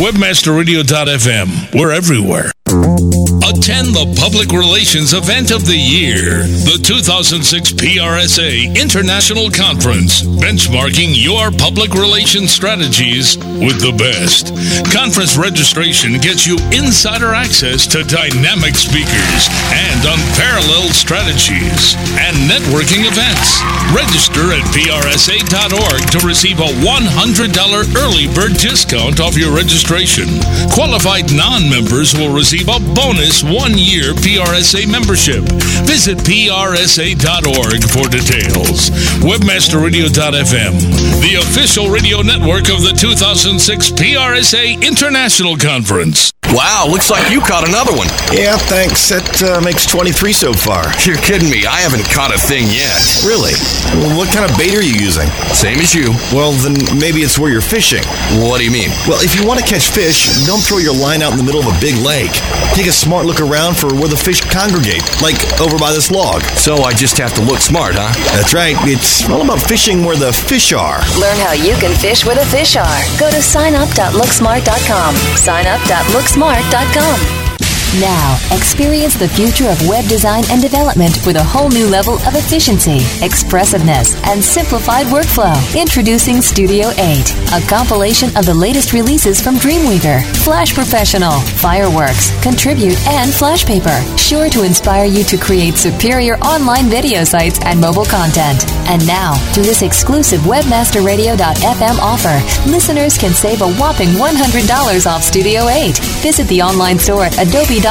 Webmasterradio.fm. 0.00 1.78
We're 1.78 1.92
everywhere. 1.92 2.52
Attend 2.72 3.92
the 3.92 4.08
Public 4.16 4.48
Relations 4.48 5.12
Event 5.12 5.52
of 5.52 5.68
the 5.68 5.76
Year, 5.76 6.48
the 6.64 6.80
2006 6.80 7.76
PRSA 7.76 8.72
International 8.80 9.52
Conference, 9.52 10.24
benchmarking 10.40 11.12
your 11.12 11.52
public 11.52 11.92
relations 11.92 12.48
strategies 12.48 13.36
with 13.60 13.76
the 13.84 13.92
best. 13.92 14.56
Conference 14.88 15.36
registration 15.36 16.16
gets 16.16 16.48
you 16.48 16.56
insider 16.72 17.36
access 17.36 17.84
to 17.92 18.08
dynamic 18.08 18.72
speakers 18.72 19.42
and 19.76 20.00
unparalleled 20.08 20.96
strategies 20.96 21.92
and 22.24 22.32
networking 22.48 23.04
events. 23.04 23.60
Register 23.92 24.48
at 24.48 24.64
prsa.org 24.72 26.00
to 26.08 26.20
receive 26.24 26.56
a 26.56 26.72
$100 26.80 27.52
early 28.00 28.32
bird 28.32 28.56
discount 28.56 29.20
off 29.20 29.36
your 29.36 29.52
registration. 29.52 30.40
Qualified 30.72 31.28
non 31.36 31.68
members 31.68 32.16
will 32.16 32.32
receive 32.32 32.61
a 32.68 32.80
bonus 32.94 33.42
one 33.42 33.76
year 33.76 34.12
PRSA 34.14 34.90
membership. 34.90 35.42
Visit 35.86 36.18
prsa.org 36.18 37.82
for 37.90 38.08
details. 38.08 38.90
Webmasterradio.fm, 39.20 40.72
the 41.20 41.36
official 41.40 41.88
radio 41.88 42.22
network 42.22 42.68
of 42.70 42.82
the 42.82 42.92
2006 42.98 43.90
PRSA 43.92 44.82
International 44.86 45.56
Conference. 45.56 46.31
Wow, 46.52 46.84
looks 46.84 47.08
like 47.08 47.32
you 47.32 47.40
caught 47.40 47.64
another 47.66 47.96
one. 47.96 48.12
Yeah, 48.28 48.60
thanks. 48.60 49.08
That 49.08 49.24
uh, 49.40 49.64
makes 49.64 49.88
23 49.88 50.36
so 50.36 50.52
far. 50.52 50.84
You're 51.00 51.16
kidding 51.16 51.48
me. 51.48 51.64
I 51.64 51.80
haven't 51.80 52.04
caught 52.12 52.28
a 52.28 52.36
thing 52.36 52.68
yet. 52.68 53.00
Really? 53.24 53.56
Well, 53.96 54.12
what 54.20 54.28
kind 54.28 54.44
of 54.44 54.52
bait 54.60 54.76
are 54.76 54.84
you 54.84 54.92
using? 54.92 55.32
Same 55.56 55.80
as 55.80 55.96
you. 55.96 56.12
Well, 56.28 56.52
then 56.60 56.76
maybe 57.00 57.24
it's 57.24 57.40
where 57.40 57.48
you're 57.48 57.64
fishing. 57.64 58.04
What 58.44 58.60
do 58.60 58.68
you 58.68 58.70
mean? 58.74 58.92
Well, 59.08 59.24
if 59.24 59.32
you 59.32 59.48
want 59.48 59.64
to 59.64 59.66
catch 59.66 59.88
fish, 59.88 60.28
don't 60.44 60.60
throw 60.60 60.76
your 60.76 60.92
line 60.92 61.24
out 61.24 61.32
in 61.32 61.40
the 61.40 61.46
middle 61.48 61.64
of 61.64 61.72
a 61.72 61.76
big 61.80 61.96
lake. 62.04 62.36
Take 62.76 62.84
a 62.84 62.92
smart 62.92 63.24
look 63.24 63.40
around 63.40 63.80
for 63.80 63.88
where 63.96 64.12
the 64.12 64.20
fish 64.20 64.44
congregate, 64.44 65.00
like 65.24 65.40
over 65.56 65.80
by 65.80 65.96
this 65.96 66.12
log. 66.12 66.44
So 66.60 66.84
I 66.84 66.92
just 66.92 67.16
have 67.16 67.32
to 67.40 67.42
look 67.48 67.64
smart, 67.64 67.96
huh? 67.96 68.12
That's 68.36 68.52
right. 68.52 68.76
It's 68.84 69.24
all 69.32 69.40
about 69.40 69.64
fishing 69.64 70.04
where 70.04 70.20
the 70.20 70.36
fish 70.36 70.76
are. 70.76 71.00
Learn 71.16 71.40
how 71.40 71.56
you 71.56 71.72
can 71.80 71.96
fish 71.96 72.28
where 72.28 72.36
the 72.36 72.44
fish 72.52 72.76
are. 72.76 73.00
Go 73.16 73.32
to 73.32 73.40
signup.looksmart.com. 73.40 75.16
Signup.looksmart.com 75.40 76.41
smart.com. 76.42 77.51
Now, 78.00 78.38
experience 78.52 79.16
the 79.16 79.28
future 79.28 79.68
of 79.68 79.86
web 79.86 80.08
design 80.08 80.44
and 80.48 80.62
development 80.62 81.18
with 81.26 81.36
a 81.36 81.44
whole 81.44 81.68
new 81.68 81.86
level 81.86 82.14
of 82.24 82.32
efficiency, 82.34 83.04
expressiveness, 83.22 84.16
and 84.24 84.42
simplified 84.42 85.04
workflow. 85.08 85.52
Introducing 85.78 86.40
Studio 86.40 86.88
8, 86.96 87.52
a 87.52 87.60
compilation 87.68 88.34
of 88.34 88.46
the 88.46 88.54
latest 88.54 88.94
releases 88.94 89.42
from 89.42 89.56
Dreamweaver, 89.56 90.24
Flash 90.38 90.72
Professional, 90.72 91.38
Fireworks, 91.60 92.32
Contribute, 92.42 92.96
and 93.08 93.30
Flashpaper, 93.30 94.00
sure 94.16 94.48
to 94.48 94.62
inspire 94.62 95.04
you 95.04 95.22
to 95.24 95.36
create 95.36 95.74
superior 95.74 96.36
online 96.38 96.86
video 96.86 97.24
sites 97.24 97.60
and 97.62 97.78
mobile 97.78 98.06
content. 98.06 98.64
And 98.88 99.06
now, 99.06 99.34
through 99.52 99.64
this 99.64 99.82
exclusive 99.82 100.40
webmasterradio.fm 100.48 101.98
offer, 102.00 102.40
listeners 102.70 103.18
can 103.18 103.32
save 103.32 103.60
a 103.60 103.70
whopping 103.74 104.16
$100 104.16 105.06
off 105.06 105.22
Studio 105.22 105.68
8. 105.68 105.98
Visit 106.24 106.48
the 106.48 106.62
online 106.62 106.98
store 106.98 107.24
at 107.24 107.38
adobe.com 107.38 107.81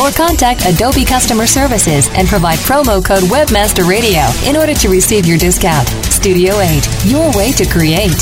or 0.00 0.10
contact 0.12 0.64
Adobe 0.64 1.04
Customer 1.04 1.46
Services 1.46 2.08
and 2.14 2.28
provide 2.28 2.58
promo 2.60 3.04
code 3.04 3.24
Webmaster 3.24 3.86
Radio 3.88 4.22
in 4.48 4.56
order 4.56 4.74
to 4.74 4.88
receive 4.88 5.26
your 5.26 5.38
discount. 5.38 5.88
Studio 6.06 6.60
8, 6.60 6.86
your 7.06 7.30
way 7.36 7.50
to 7.52 7.66
create. 7.66 8.12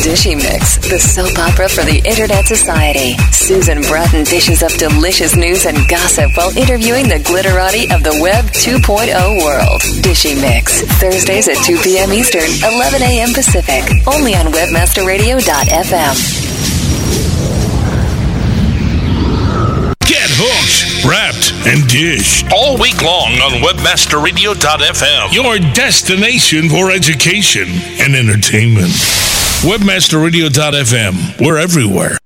Dishy 0.00 0.34
Mix, 0.34 0.78
the 0.78 0.98
soap 0.98 1.38
opera 1.38 1.68
for 1.68 1.84
the 1.84 1.98
Internet 2.08 2.46
Society. 2.46 3.16
Susan 3.30 3.82
Bratton 3.82 4.24
dishes 4.24 4.62
up 4.62 4.72
delicious 4.72 5.36
news 5.36 5.66
and 5.66 5.76
gossip 5.88 6.34
while 6.36 6.56
interviewing 6.56 7.06
the 7.08 7.20
glitterati 7.20 7.94
of 7.94 8.02
the 8.02 8.18
Web 8.22 8.46
2.0 8.46 9.44
world. 9.44 9.80
Dishy 10.02 10.34
Mix, 10.40 10.80
Thursdays 10.98 11.48
at 11.48 11.58
2 11.64 11.76
p.m. 11.82 12.12
Eastern, 12.12 12.48
11 12.74 13.02
a.m. 13.02 13.32
Pacific, 13.34 13.84
only 14.08 14.34
on 14.34 14.46
WebmasterRadio.fm. 14.46 16.63
Get 20.06 20.28
hooked, 20.36 21.04
wrapped, 21.08 21.54
and 21.66 21.80
dished. 21.88 22.44
All 22.52 22.76
week 22.76 23.00
long 23.00 23.32
on 23.40 23.62
WebmasterRadio.fm. 23.64 25.32
Your 25.32 25.56
destination 25.72 26.68
for 26.68 26.90
education 26.90 27.64
and 28.00 28.14
entertainment. 28.14 28.92
WebmasterRadio.fm. 29.64 31.40
We're 31.40 31.56
everywhere. 31.58 32.18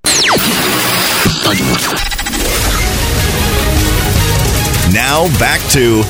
Now 4.91 5.29
back 5.39 5.61
to 5.71 6.03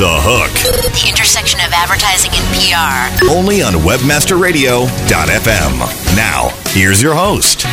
The 0.00 0.18
Hook. 0.26 0.50
The 0.90 1.06
intersection 1.08 1.60
of 1.60 1.70
advertising 1.72 2.32
and 2.34 2.44
PR. 2.50 3.30
Only 3.30 3.62
on 3.62 3.74
WebmasterRadio.fm. 3.74 6.16
Now, 6.16 6.48
here's 6.72 7.00
your 7.00 7.14
host. 7.14 7.64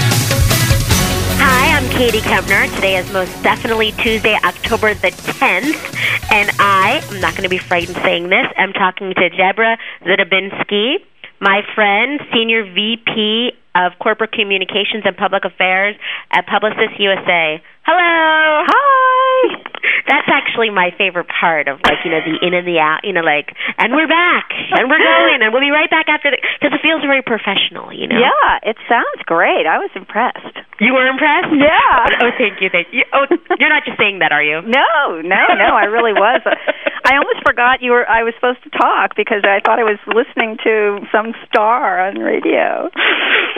I'm 1.79 1.89
Katie 1.91 2.19
Kempner. 2.19 2.69
Today 2.75 2.97
is 2.97 3.09
most 3.13 3.31
definitely 3.41 3.93
Tuesday, 3.93 4.37
October 4.43 4.93
the 4.95 5.11
10th, 5.11 6.29
and 6.29 6.51
I, 6.59 7.01
I'm 7.09 7.21
not 7.21 7.31
going 7.35 7.43
to 7.43 7.49
be 7.49 7.57
frightened 7.57 7.95
saying 8.03 8.27
this, 8.27 8.47
I'm 8.57 8.73
talking 8.73 9.13
to 9.13 9.29
Deborah 9.29 9.77
Zidabinski, 10.01 10.95
my 11.39 11.61
friend, 11.75 12.19
Senior 12.33 12.65
VP 12.65 13.53
of 13.75 13.93
Corporate 14.01 14.31
Communications 14.31 15.03
and 15.05 15.15
Public 15.15 15.45
Affairs 15.45 15.95
at 16.31 16.45
Publicis 16.47 16.93
USA. 16.99 17.61
Hello! 17.85 18.65
Hi! 18.69 19.61
That's 20.07 20.27
actually 20.29 20.69
my 20.69 20.91
favorite 20.97 21.25
part 21.29 21.67
of 21.67 21.79
like 21.85 22.01
you 22.05 22.11
know 22.11 22.19
the 22.21 22.37
in 22.45 22.53
and 22.53 22.65
the 22.67 22.77
out 22.77 23.01
you 23.07 23.13
know 23.13 23.21
like 23.25 23.49
and 23.77 23.93
we're 23.93 24.09
back 24.09 24.51
and 24.77 24.89
we're 24.89 25.01
going 25.01 25.41
and 25.41 25.49
we'll 25.53 25.63
be 25.63 25.71
right 25.73 25.89
back 25.89 26.05
after 26.09 26.29
the 26.29 26.37
because 26.59 26.75
it 26.75 26.81
feels 26.85 27.01
very 27.01 27.21
professional 27.25 27.89
you 27.93 28.05
know 28.05 28.19
Yeah, 28.19 28.59
it 28.69 28.77
sounds 28.89 29.21
great. 29.25 29.65
I 29.65 29.77
was 29.81 29.89
impressed. 29.95 30.53
you 30.81 30.93
were 30.93 31.07
impressed 31.07 31.49
Yeah. 31.55 32.19
Oh, 32.21 32.29
oh 32.29 32.31
thank 32.37 32.61
you 32.61 32.69
thank 32.69 32.89
you 32.93 33.05
oh 33.13 33.25
you're 33.57 33.69
not 33.73 33.85
just 33.85 33.97
saying 33.97 34.19
that 34.19 34.31
are 34.33 34.43
you 34.43 34.61
No, 34.61 35.21
no, 35.23 35.41
no, 35.57 35.69
I 35.73 35.85
really 35.89 36.13
was. 36.13 36.41
I 36.45 37.15
almost 37.17 37.41
forgot 37.47 37.81
you 37.81 37.91
were 37.95 38.05
I 38.05 38.21
was 38.21 38.33
supposed 38.37 38.61
to 38.69 38.71
talk 38.75 39.15
because 39.15 39.41
I 39.47 39.61
thought 39.65 39.79
I 39.81 39.87
was 39.87 39.97
listening 40.05 40.57
to 40.61 41.01
some 41.09 41.33
star 41.49 41.97
on 42.05 42.19
radio. 42.21 42.89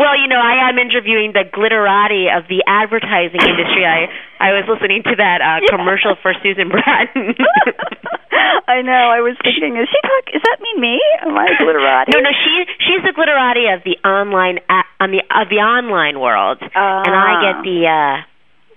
Well, 0.01 0.17
you 0.17 0.25
know, 0.25 0.41
I 0.41 0.65
am 0.65 0.81
interviewing 0.81 1.29
the 1.37 1.45
glitterati 1.45 2.25
of 2.33 2.49
the 2.49 2.65
advertising 2.65 3.37
industry. 3.37 3.85
I 3.85 4.09
I 4.41 4.57
was 4.57 4.65
listening 4.65 5.05
to 5.05 5.13
that 5.21 5.45
uh, 5.45 5.61
commercial 5.69 6.17
for 6.25 6.33
Susan 6.41 6.73
Bratton. 6.73 7.37
I 8.65 8.81
know. 8.81 9.13
I 9.13 9.21
was 9.21 9.37
thinking, 9.45 9.77
is 9.77 9.85
she 9.85 9.99
talk? 10.01 10.25
Is 10.33 10.41
that 10.41 10.57
mean 10.57 10.81
me? 10.81 10.97
Am 11.21 11.37
I 11.37 11.53
a 11.53 11.55
glitterati? 11.61 12.17
no, 12.17 12.25
no, 12.25 12.33
she 12.33 12.65
she's 12.81 13.05
the 13.05 13.13
glitterati 13.13 13.69
of 13.69 13.85
the 13.85 14.01
online 14.01 14.57
on 14.97 15.13
the 15.13 15.21
of 15.29 15.53
the 15.53 15.61
online 15.61 16.17
world, 16.17 16.57
and 16.61 17.13
I 17.13 17.53
get 17.53 17.61
the 17.61 17.79
uh 17.85 18.15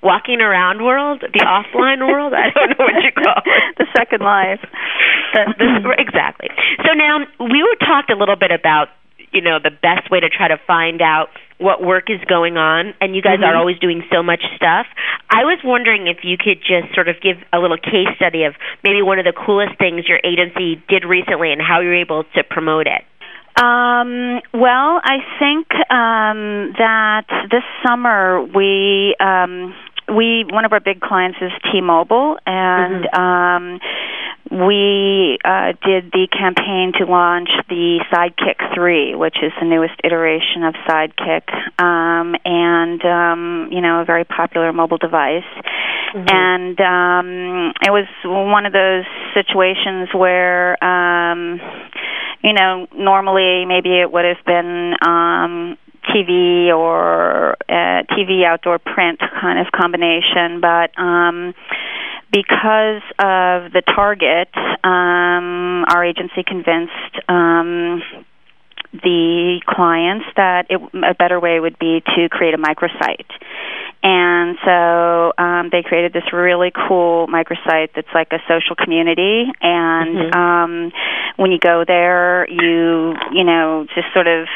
walking 0.04 0.44
around 0.44 0.84
world, 0.84 1.24
the 1.24 1.40
offline 1.40 2.04
world. 2.04 2.36
I 2.36 2.52
don't 2.52 2.76
know 2.76 2.84
what 2.84 3.00
you 3.00 3.12
call 3.24 3.40
it. 3.40 3.80
the 3.80 3.88
second 3.96 4.20
life. 4.20 4.60
the, 5.32 5.48
the, 5.56 5.96
exactly. 5.96 6.52
So 6.84 6.92
now 6.92 7.24
we 7.40 7.64
were 7.64 7.78
talked 7.80 8.12
a 8.12 8.16
little 8.16 8.36
bit 8.36 8.52
about 8.52 8.92
you 9.34 9.42
know 9.42 9.58
the 9.62 9.70
best 9.70 10.10
way 10.10 10.20
to 10.20 10.28
try 10.30 10.48
to 10.48 10.56
find 10.66 11.02
out 11.02 11.28
what 11.58 11.82
work 11.82 12.08
is 12.08 12.20
going 12.28 12.56
on 12.56 12.94
and 13.00 13.14
you 13.14 13.22
guys 13.22 13.38
are 13.42 13.52
Mhm. 13.54 13.58
always 13.58 13.78
doing 13.78 14.02
so 14.12 14.22
much 14.22 14.42
stuff 14.56 14.86
i 15.30 15.44
was 15.44 15.58
wondering 15.64 16.06
if 16.06 16.24
you 16.24 16.36
could 16.38 16.60
just 16.62 16.94
sort 16.94 17.08
of 17.08 17.20
give 17.20 17.36
a 17.52 17.58
little 17.58 17.76
case 17.76 18.08
study 18.16 18.44
of 18.44 18.54
maybe 18.82 19.02
one 19.02 19.18
of 19.18 19.24
the 19.24 19.32
coolest 19.32 19.74
things 19.78 20.08
your 20.08 20.20
agency 20.24 20.80
did 20.88 21.04
recently 21.04 21.52
and 21.52 21.60
how 21.60 21.80
you 21.80 21.88
were 21.88 21.94
able 21.94 22.24
to 22.34 22.42
promote 22.44 22.86
it 22.86 23.04
Um, 23.56 24.40
well, 24.52 25.00
I 25.04 25.18
think 25.38 25.70
um, 25.88 26.74
that 26.76 27.26
this 27.52 27.62
summer 27.86 28.42
we 28.42 29.14
um, 29.20 29.72
we 30.08 30.44
one 30.50 30.64
of 30.64 30.72
our 30.72 30.80
big 30.80 31.00
clients 31.00 31.38
is 31.40 31.52
T-Mobile, 31.72 32.38
and 32.46 33.06
um, 33.14 33.80
we 34.50 35.38
uh, 35.44 35.72
did 35.84 36.12
the 36.12 36.28
campaign 36.30 36.92
to 36.98 37.06
launch 37.06 37.48
the 37.68 38.04
Sidekick 38.12 38.74
3, 38.74 39.14
which 39.14 39.36
is 39.42 39.52
the 39.58 39.66
newest 39.66 39.94
iteration 40.04 40.64
of 40.64 40.74
Sidekick, 40.86 41.48
um, 41.82 42.34
and 42.44 43.04
um, 43.04 43.68
you 43.72 43.80
know 43.80 44.02
a 44.02 44.04
very 44.04 44.24
popular 44.24 44.72
mobile 44.72 44.98
device. 44.98 45.42
And 46.14 46.78
um, 46.80 47.72
it 47.82 47.90
was 47.90 48.06
one 48.24 48.66
of 48.66 48.72
those 48.72 49.04
situations 49.34 50.10
where. 50.14 50.82
Um, 50.84 51.60
you 52.44 52.52
know, 52.52 52.86
normally 52.94 53.64
maybe 53.64 53.98
it 53.98 54.12
would 54.12 54.26
have 54.26 54.44
been 54.44 54.92
um, 55.00 55.78
TV 56.04 56.74
or 56.74 57.52
uh, 57.68 58.02
TV 58.10 58.44
outdoor 58.44 58.78
print 58.78 59.20
kind 59.40 59.58
of 59.58 59.72
combination, 59.72 60.60
but 60.60 60.96
um, 60.98 61.54
because 62.32 63.02
of 63.18 63.72
the 63.72 63.82
target, 63.94 64.48
um, 64.82 65.84
our 65.88 66.04
agency 66.04 66.42
convinced 66.44 67.28
um, 67.28 68.02
the 68.92 69.60
clients 69.66 70.26
that 70.36 70.66
it, 70.70 70.80
a 70.94 71.14
better 71.14 71.40
way 71.40 71.58
would 71.60 71.78
be 71.78 72.02
to 72.16 72.28
create 72.28 72.54
a 72.54 72.58
microsite. 72.58 73.30
And 74.06 74.58
so 74.62 75.32
um, 75.38 75.70
they 75.72 75.82
created 75.82 76.12
this 76.12 76.30
really 76.30 76.70
cool 76.70 77.26
microsite 77.26 77.88
that's 77.96 78.12
like 78.14 78.28
a 78.32 78.38
social 78.46 78.76
community. 78.76 79.46
And 79.62 80.34
um, 80.34 80.92
when 81.36 81.52
you 81.52 81.58
go 81.58 81.84
there, 81.86 82.46
you 82.50 83.14
you 83.32 83.44
know 83.44 83.86
just 83.94 84.08
sort 84.12 84.26
of 84.26 84.46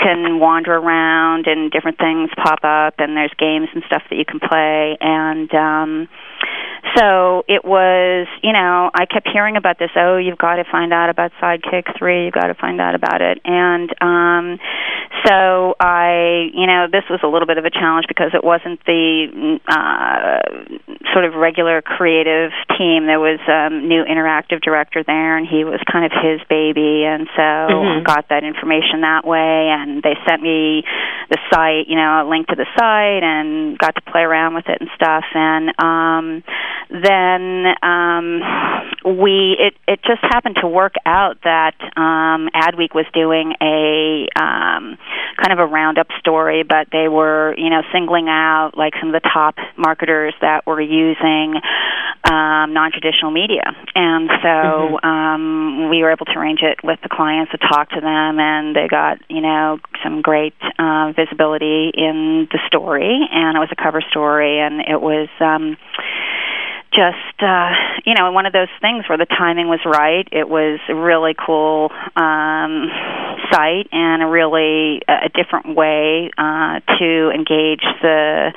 can 0.00 0.40
wander 0.40 0.74
around, 0.74 1.46
and 1.46 1.70
different 1.70 1.98
things 1.98 2.30
pop 2.42 2.64
up, 2.64 2.94
and 2.98 3.16
there's 3.16 3.32
games 3.38 3.68
and 3.72 3.84
stuff 3.86 4.02
that 4.10 4.16
you 4.16 4.24
can 4.24 4.40
play. 4.40 4.98
And 5.00 5.54
um, 5.54 6.08
so 6.96 7.44
it 7.48 7.64
was, 7.64 8.26
you 8.42 8.52
know, 8.52 8.90
I 8.94 9.06
kept 9.06 9.28
hearing 9.32 9.56
about 9.56 9.78
this. 9.78 9.90
Oh, 9.96 10.16
you've 10.16 10.38
got 10.38 10.56
to 10.56 10.64
find 10.70 10.92
out 10.92 11.10
about 11.10 11.32
Sidekick 11.42 11.98
Three. 11.98 12.26
You've 12.26 12.34
got 12.34 12.48
to 12.48 12.54
find 12.54 12.80
out 12.80 12.94
about 12.94 13.20
it. 13.20 13.40
And 13.44 13.90
um, 14.00 14.58
so 15.26 15.74
I, 15.80 16.50
you 16.54 16.66
know, 16.66 16.86
this 16.90 17.04
was 17.10 17.20
a 17.22 17.26
little 17.26 17.46
bit 17.46 17.58
of 17.58 17.64
a 17.64 17.70
challenge 17.70 18.06
because 18.08 18.30
it 18.34 18.44
wasn't 18.44 18.84
the 18.86 19.58
uh, 19.68 20.38
sort 21.12 21.24
of 21.24 21.34
regular 21.34 21.82
creative 21.82 22.52
team. 22.78 23.06
There 23.06 23.20
was 23.20 23.40
a 23.48 23.66
um, 23.66 23.88
new 23.88 24.04
interactive 24.04 24.62
director 24.62 25.02
there, 25.04 25.36
and 25.36 25.46
he 25.46 25.64
was 25.64 25.80
kind 25.90 26.04
of 26.04 26.12
his 26.12 26.40
baby. 26.48 27.04
And 27.04 27.26
so 27.36 27.42
I 27.42 27.98
Mhm. 27.98 28.04
got 28.04 28.28
that 28.28 28.44
information 28.44 29.00
that 29.02 29.24
way. 29.26 29.68
And 29.68 30.02
they 30.02 30.16
sent 30.26 30.42
me 30.42 30.84
the 31.28 31.38
site, 31.52 31.88
you 31.88 31.96
know, 31.96 32.22
a 32.22 32.24
link 32.28 32.46
to 32.48 32.54
the 32.54 32.66
site, 32.78 33.22
and 33.22 33.76
got 33.78 33.94
to 33.96 34.02
play 34.02 34.22
around 34.22 34.54
with 34.54 34.68
it 34.68 34.78
and 34.80 34.88
stuff. 34.94 35.24
And 35.34 35.72
um, 35.82 36.42
then 36.90 37.66
um, 37.82 38.42
we 39.04 39.56
it 39.58 39.74
it 39.86 40.00
just 40.02 40.20
happened 40.22 40.56
to 40.60 40.68
work 40.68 40.94
out 41.06 41.38
that 41.44 41.74
um, 41.96 42.48
Adweek 42.54 42.94
was 42.94 43.06
doing 43.12 43.54
a 43.60 44.26
um, 44.40 44.98
kind 45.36 45.52
of 45.52 45.58
a 45.58 45.66
roundup 45.66 46.08
story, 46.18 46.62
but 46.62 46.88
they 46.92 47.08
were 47.08 47.54
you 47.56 47.70
know 47.70 47.82
singling 47.92 48.28
out 48.28 48.72
like 48.76 48.94
some 49.00 49.14
of 49.14 49.22
the 49.22 49.28
top 49.28 49.56
marketers 49.76 50.34
that 50.40 50.66
were 50.66 50.80
using 50.80 51.54
um, 52.24 52.72
non-traditional 52.74 53.30
media, 53.30 53.62
and 53.94 54.30
so 54.42 54.48
Mm-hmm. 54.48 55.06
um, 55.06 55.90
we 55.90 56.02
were 56.02 56.10
able 56.10 56.26
to 56.26 56.32
arrange 56.32 56.60
it 56.62 56.78
with 56.82 56.98
the 57.02 57.08
clients 57.08 57.52
to 57.52 57.58
talk 57.58 57.90
to 57.90 58.00
them, 58.00 58.38
and 58.38 58.74
they 58.74 58.88
got 58.88 59.18
you 59.28 59.40
know 59.40 59.78
some 60.02 60.22
great 60.22 60.54
uh, 60.78 61.12
visibility 61.16 61.90
in 61.94 62.48
the 62.50 62.58
story, 62.66 63.28
and 63.32 63.56
it 63.56 63.60
was 63.60 63.70
a 63.72 63.82
cover 63.82 64.02
story, 64.10 64.60
and 64.60 64.80
it 64.80 65.00
was. 65.00 65.28
Um, 65.40 65.76
just 66.92 67.42
uh 67.42 67.70
you 68.04 68.14
know 68.14 68.32
one 68.32 68.46
of 68.46 68.52
those 68.52 68.72
things 68.80 69.04
where 69.08 69.18
the 69.18 69.26
timing 69.26 69.68
was 69.68 69.80
right. 69.84 70.26
It 70.32 70.48
was 70.48 70.80
a 70.88 70.94
really 70.94 71.34
cool 71.34 71.90
um 72.16 72.88
site 73.50 73.88
and 73.92 74.22
a 74.22 74.26
really 74.26 75.02
a 75.08 75.28
different 75.28 75.76
way 75.76 76.30
uh 76.36 76.80
to 76.98 77.30
engage 77.30 77.84
the 78.02 78.52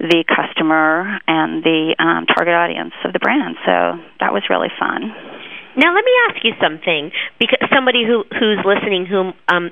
the 0.00 0.24
customer 0.24 1.20
and 1.26 1.62
the 1.62 1.94
um 1.98 2.26
target 2.26 2.54
audience 2.54 2.94
of 3.04 3.12
the 3.12 3.18
brand. 3.18 3.56
So 3.66 3.98
that 4.20 4.32
was 4.32 4.42
really 4.48 4.70
fun. 4.78 5.12
Now 5.76 5.94
let 5.94 6.04
me 6.04 6.12
ask 6.28 6.44
you 6.44 6.52
something 6.60 7.12
because 7.38 7.58
somebody 7.72 8.04
who 8.04 8.24
who's 8.38 8.58
listening 8.64 9.06
who 9.06 9.32
um 9.48 9.70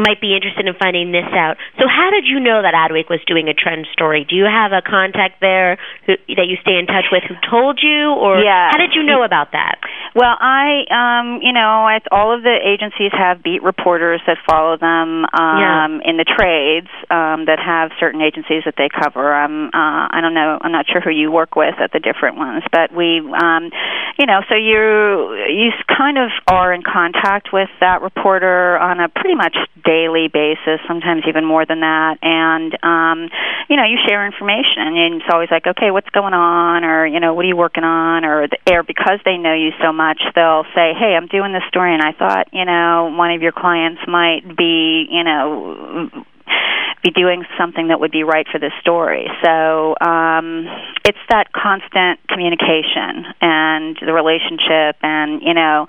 might 0.00 0.20
be 0.20 0.34
interested 0.34 0.66
in 0.66 0.74
finding 0.80 1.12
this 1.12 1.28
out. 1.36 1.56
So 1.78 1.84
how 1.86 2.10
did 2.10 2.24
you 2.26 2.40
know 2.40 2.62
that 2.62 2.74
Adweek 2.74 3.08
was 3.08 3.20
doing 3.26 3.48
a 3.48 3.54
trend 3.54 3.86
story? 3.92 4.24
Do 4.28 4.34
you 4.34 4.44
have 4.48 4.72
a 4.72 4.82
contact 4.82 5.40
there 5.40 5.76
who, 6.06 6.16
that 6.36 6.48
you 6.48 6.56
stay 6.64 6.78
in 6.80 6.86
touch 6.86 7.12
with 7.12 7.22
who 7.28 7.36
told 7.48 7.80
you 7.82 8.12
or 8.16 8.40
Yeah. 8.42 8.70
how 8.72 8.78
did 8.78 8.94
you 8.94 9.02
know 9.02 9.22
about 9.22 9.52
that? 9.52 9.78
Well, 10.14 10.34
I, 10.40 10.88
um, 10.90 11.40
you 11.42 11.52
know, 11.52 11.86
I, 11.86 12.00
all 12.10 12.34
of 12.34 12.42
the 12.42 12.56
agencies 12.64 13.12
have 13.12 13.42
beat 13.42 13.62
reporters 13.62 14.20
that 14.26 14.38
follow 14.48 14.76
them 14.76 15.24
um, 15.38 16.00
in 16.04 16.16
the 16.16 16.24
trades 16.26 16.88
um, 17.10 17.46
that 17.46 17.60
have 17.60 17.92
certain 18.00 18.20
agencies 18.20 18.62
that 18.64 18.74
they 18.76 18.88
cover. 18.88 19.32
Um, 19.34 19.70
uh, 19.72 20.08
I 20.10 20.18
don't 20.20 20.34
know. 20.34 20.58
I'm 20.60 20.72
not 20.72 20.86
sure 20.90 21.00
who 21.00 21.10
you 21.10 21.30
work 21.30 21.54
with 21.54 21.74
at 21.78 21.92
the 21.92 22.00
different 22.00 22.36
ones, 22.38 22.64
but 22.72 22.90
we, 22.94 23.20
um, 23.20 23.70
you 24.18 24.26
know, 24.26 24.40
so 24.48 24.54
you 24.56 25.36
you 25.46 25.70
kind 25.86 26.18
of 26.18 26.30
are 26.48 26.72
in 26.72 26.82
contact 26.82 27.52
with 27.52 27.68
that 27.80 28.02
reporter 28.02 28.78
on 28.78 29.00
a 29.00 29.08
pretty 29.08 29.34
much 29.34 29.56
daily 29.90 30.30
basis, 30.30 30.78
sometimes 30.86 31.26
even 31.26 31.42
more 31.44 31.66
than 31.66 31.80
that, 31.80 32.22
and 32.22 32.70
um, 32.86 33.18
you 33.66 33.74
know, 33.74 33.82
you 33.82 33.98
share 34.06 34.22
information, 34.24 34.86
and 34.86 35.18
it's 35.18 35.30
always 35.32 35.50
like, 35.50 35.66
okay, 35.66 35.90
what's 35.90 36.10
going 36.10 36.34
on, 36.34 36.84
or 36.84 37.06
you 37.06 37.18
know, 37.18 37.34
what 37.34 37.44
are 37.44 37.50
you 37.50 37.56
working 37.56 37.82
on, 37.82 38.24
or 38.24 38.46
the 38.46 38.58
air 38.70 38.84
because 38.84 39.18
they 39.24 39.36
know 39.36 39.54
you 39.54 39.70
so 39.82 39.92
much, 39.92 40.22
they'll 40.36 40.66
say, 40.78 40.94
hey, 40.94 41.18
I'm 41.18 41.26
doing 41.26 41.52
this 41.52 41.66
story, 41.68 41.92
and 41.92 42.02
I 42.02 42.12
thought, 42.12 42.46
you 42.52 42.64
know, 42.64 43.10
one 43.10 43.32
of 43.34 43.42
your 43.42 43.52
clients 43.52 44.02
might 44.06 44.46
be, 44.56 45.10
you 45.10 45.24
know 45.24 46.10
be 47.02 47.10
doing 47.10 47.44
something 47.58 47.88
that 47.88 48.00
would 48.00 48.10
be 48.10 48.22
right 48.22 48.46
for 48.50 48.58
this 48.58 48.72
story. 48.80 49.26
So 49.44 49.94
um, 50.00 50.66
it's 51.04 51.18
that 51.30 51.52
constant 51.52 52.20
communication 52.28 53.24
and 53.40 53.96
the 54.04 54.12
relationship, 54.12 54.96
and 55.02 55.42
you 55.42 55.54
know, 55.54 55.86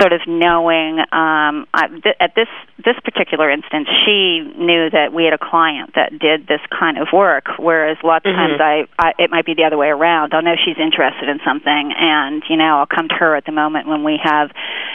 sort 0.00 0.12
of 0.12 0.20
knowing. 0.26 0.98
Um, 0.98 1.66
I, 1.72 1.88
th- 2.02 2.16
at 2.20 2.34
this 2.34 2.48
this 2.84 2.96
particular 3.04 3.50
instance, 3.50 3.88
she 4.04 4.40
knew 4.56 4.90
that 4.90 5.12
we 5.12 5.24
had 5.24 5.32
a 5.32 5.38
client 5.38 5.94
that 5.94 6.18
did 6.18 6.46
this 6.46 6.60
kind 6.70 6.98
of 6.98 7.08
work, 7.12 7.46
whereas 7.58 7.96
lots 8.02 8.26
of 8.26 8.32
Mhm. 8.32 8.36
times 8.36 8.60
I, 8.60 8.86
I 8.98 9.12
it 9.18 9.30
might 9.30 9.46
be 9.46 9.54
the 9.54 9.64
other 9.64 9.76
way 9.76 9.88
around. 9.88 10.34
I'll 10.34 10.42
know 10.42 10.56
she's 10.56 10.78
interested 10.78 11.28
in 11.28 11.40
something, 11.44 11.92
and 11.96 12.42
you 12.48 12.56
know, 12.56 12.78
I'll 12.78 12.86
come 12.86 13.08
to 13.08 13.14
her 13.14 13.36
at 13.36 13.44
the 13.44 13.52
moment 13.52 13.86
when 13.86 14.02
we 14.04 14.18
have, 14.22 14.50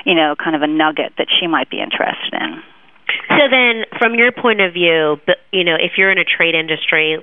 you 0.05 0.15
know, 0.15 0.35
kind 0.35 0.55
of 0.55 0.61
a 0.61 0.67
nugget 0.67 1.13
that 1.17 1.27
she 1.39 1.47
might 1.47 1.69
be 1.69 1.79
interested 1.79 2.33
in. 2.33 2.61
So 3.29 3.49
then, 3.49 3.85
from 3.99 4.15
your 4.15 4.31
point 4.31 4.61
of 4.61 4.73
view, 4.73 5.17
you 5.51 5.63
know, 5.63 5.75
if 5.75 5.97
you're 5.97 6.11
in 6.11 6.17
a 6.17 6.25
trade 6.25 6.55
industry, 6.55 7.17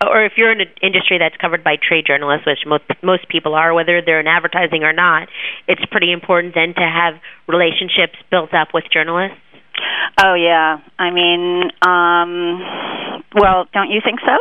or 0.00 0.24
if 0.24 0.32
you're 0.36 0.52
in 0.52 0.60
an 0.60 0.72
industry 0.82 1.18
that's 1.18 1.36
covered 1.36 1.62
by 1.62 1.76
trade 1.76 2.06
journalists, 2.06 2.46
which 2.46 2.64
most 2.66 2.84
most 3.02 3.28
people 3.28 3.54
are, 3.54 3.74
whether 3.74 4.00
they're 4.04 4.20
in 4.20 4.26
advertising 4.26 4.82
or 4.82 4.92
not, 4.92 5.28
it's 5.66 5.84
pretty 5.90 6.12
important 6.12 6.54
then 6.54 6.74
to 6.74 6.86
have 6.86 7.20
relationships 7.46 8.16
built 8.30 8.54
up 8.54 8.68
with 8.72 8.84
journalists. 8.92 9.38
Oh 10.22 10.34
yeah, 10.34 10.78
I 10.98 11.10
mean, 11.10 11.70
um, 11.86 13.22
well, 13.34 13.66
don't 13.72 13.90
you 13.90 14.00
think 14.02 14.20
so? 14.20 14.36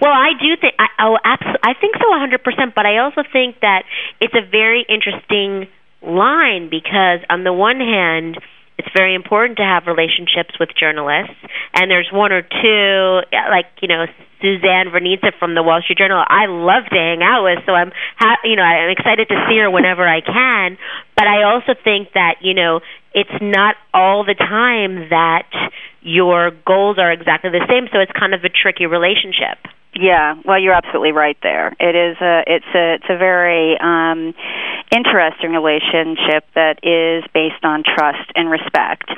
Well, 0.00 0.12
I 0.12 0.32
do 0.40 0.56
think 0.60 0.74
I, 0.78 0.86
oh, 1.00 1.18
abs- 1.24 1.58
I 1.62 1.74
think 1.74 1.96
so, 1.96 2.06
100%. 2.08 2.74
But 2.74 2.86
I 2.86 2.98
also 2.98 3.22
think 3.32 3.60
that 3.60 3.82
it's 4.20 4.34
a 4.34 4.48
very 4.48 4.84
interesting 4.88 5.68
line 6.02 6.68
because, 6.70 7.20
on 7.28 7.44
the 7.44 7.52
one 7.52 7.80
hand, 7.80 8.38
it's 8.78 8.88
very 8.94 9.14
important 9.14 9.58
to 9.58 9.64
have 9.64 9.86
relationships 9.86 10.58
with 10.58 10.70
journalists, 10.74 11.36
and 11.74 11.90
there's 11.90 12.10
one 12.12 12.32
or 12.32 12.42
two, 12.42 13.22
uh, 13.30 13.50
like 13.50 13.66
you 13.80 13.88
know, 13.88 14.06
Suzanne 14.42 14.90
Vranica 14.90 15.30
from 15.38 15.54
the 15.54 15.62
Wall 15.62 15.80
Street 15.82 15.98
Journal. 15.98 16.22
I 16.26 16.46
love 16.46 16.84
to 16.90 16.98
hang 16.98 17.22
out 17.22 17.44
with, 17.44 17.64
so 17.66 17.72
I'm, 17.72 17.92
ha- 18.18 18.42
you 18.42 18.56
know, 18.56 18.62
I'm 18.62 18.90
excited 18.90 19.28
to 19.28 19.46
see 19.48 19.58
her 19.58 19.70
whenever 19.70 20.06
I 20.06 20.20
can. 20.20 20.76
But 21.16 21.26
I 21.26 21.44
also 21.44 21.74
think 21.82 22.12
that 22.14 22.42
you 22.42 22.54
know, 22.54 22.80
it's 23.14 23.38
not 23.40 23.76
all 23.92 24.24
the 24.24 24.34
time 24.34 25.08
that 25.10 25.46
your 26.02 26.50
goals 26.66 26.98
are 26.98 27.12
exactly 27.12 27.50
the 27.50 27.64
same, 27.68 27.88
so 27.92 28.00
it's 28.00 28.12
kind 28.12 28.34
of 28.34 28.42
a 28.44 28.50
tricky 28.50 28.86
relationship. 28.86 29.58
Yeah, 29.96 30.34
well, 30.44 30.58
you're 30.58 30.74
absolutely 30.74 31.12
right 31.12 31.36
there. 31.42 31.74
It 31.78 31.94
is 31.94 32.16
a 32.20 32.42
it's 32.46 32.66
a 32.74 32.94
it's 32.94 33.06
a 33.08 33.16
very 33.16 33.78
um, 33.78 34.34
interesting 34.90 35.52
relationship 35.52 36.44
that 36.54 36.80
is 36.82 37.24
based 37.32 37.64
on 37.64 37.84
trust 37.84 38.30
and 38.34 38.50
respect, 38.50 39.10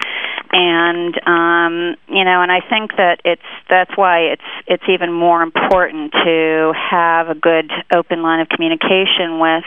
and 0.53 1.14
um, 1.27 1.96
you 2.09 2.25
know, 2.25 2.42
and 2.42 2.51
I 2.53 2.61
think 2.68 2.92
that 2.96 3.20
it's 3.25 3.42
that's 3.68 3.90
why 3.96 4.33
it's 4.33 4.49
it's 4.66 4.85
even 4.88 5.12
more 5.12 5.42
important 5.42 6.12
to 6.12 6.72
have 6.75 7.29
a 7.29 7.35
good 7.35 7.70
open 7.94 8.22
line 8.22 8.40
of 8.40 8.49
communication 8.49 9.38
with, 9.40 9.64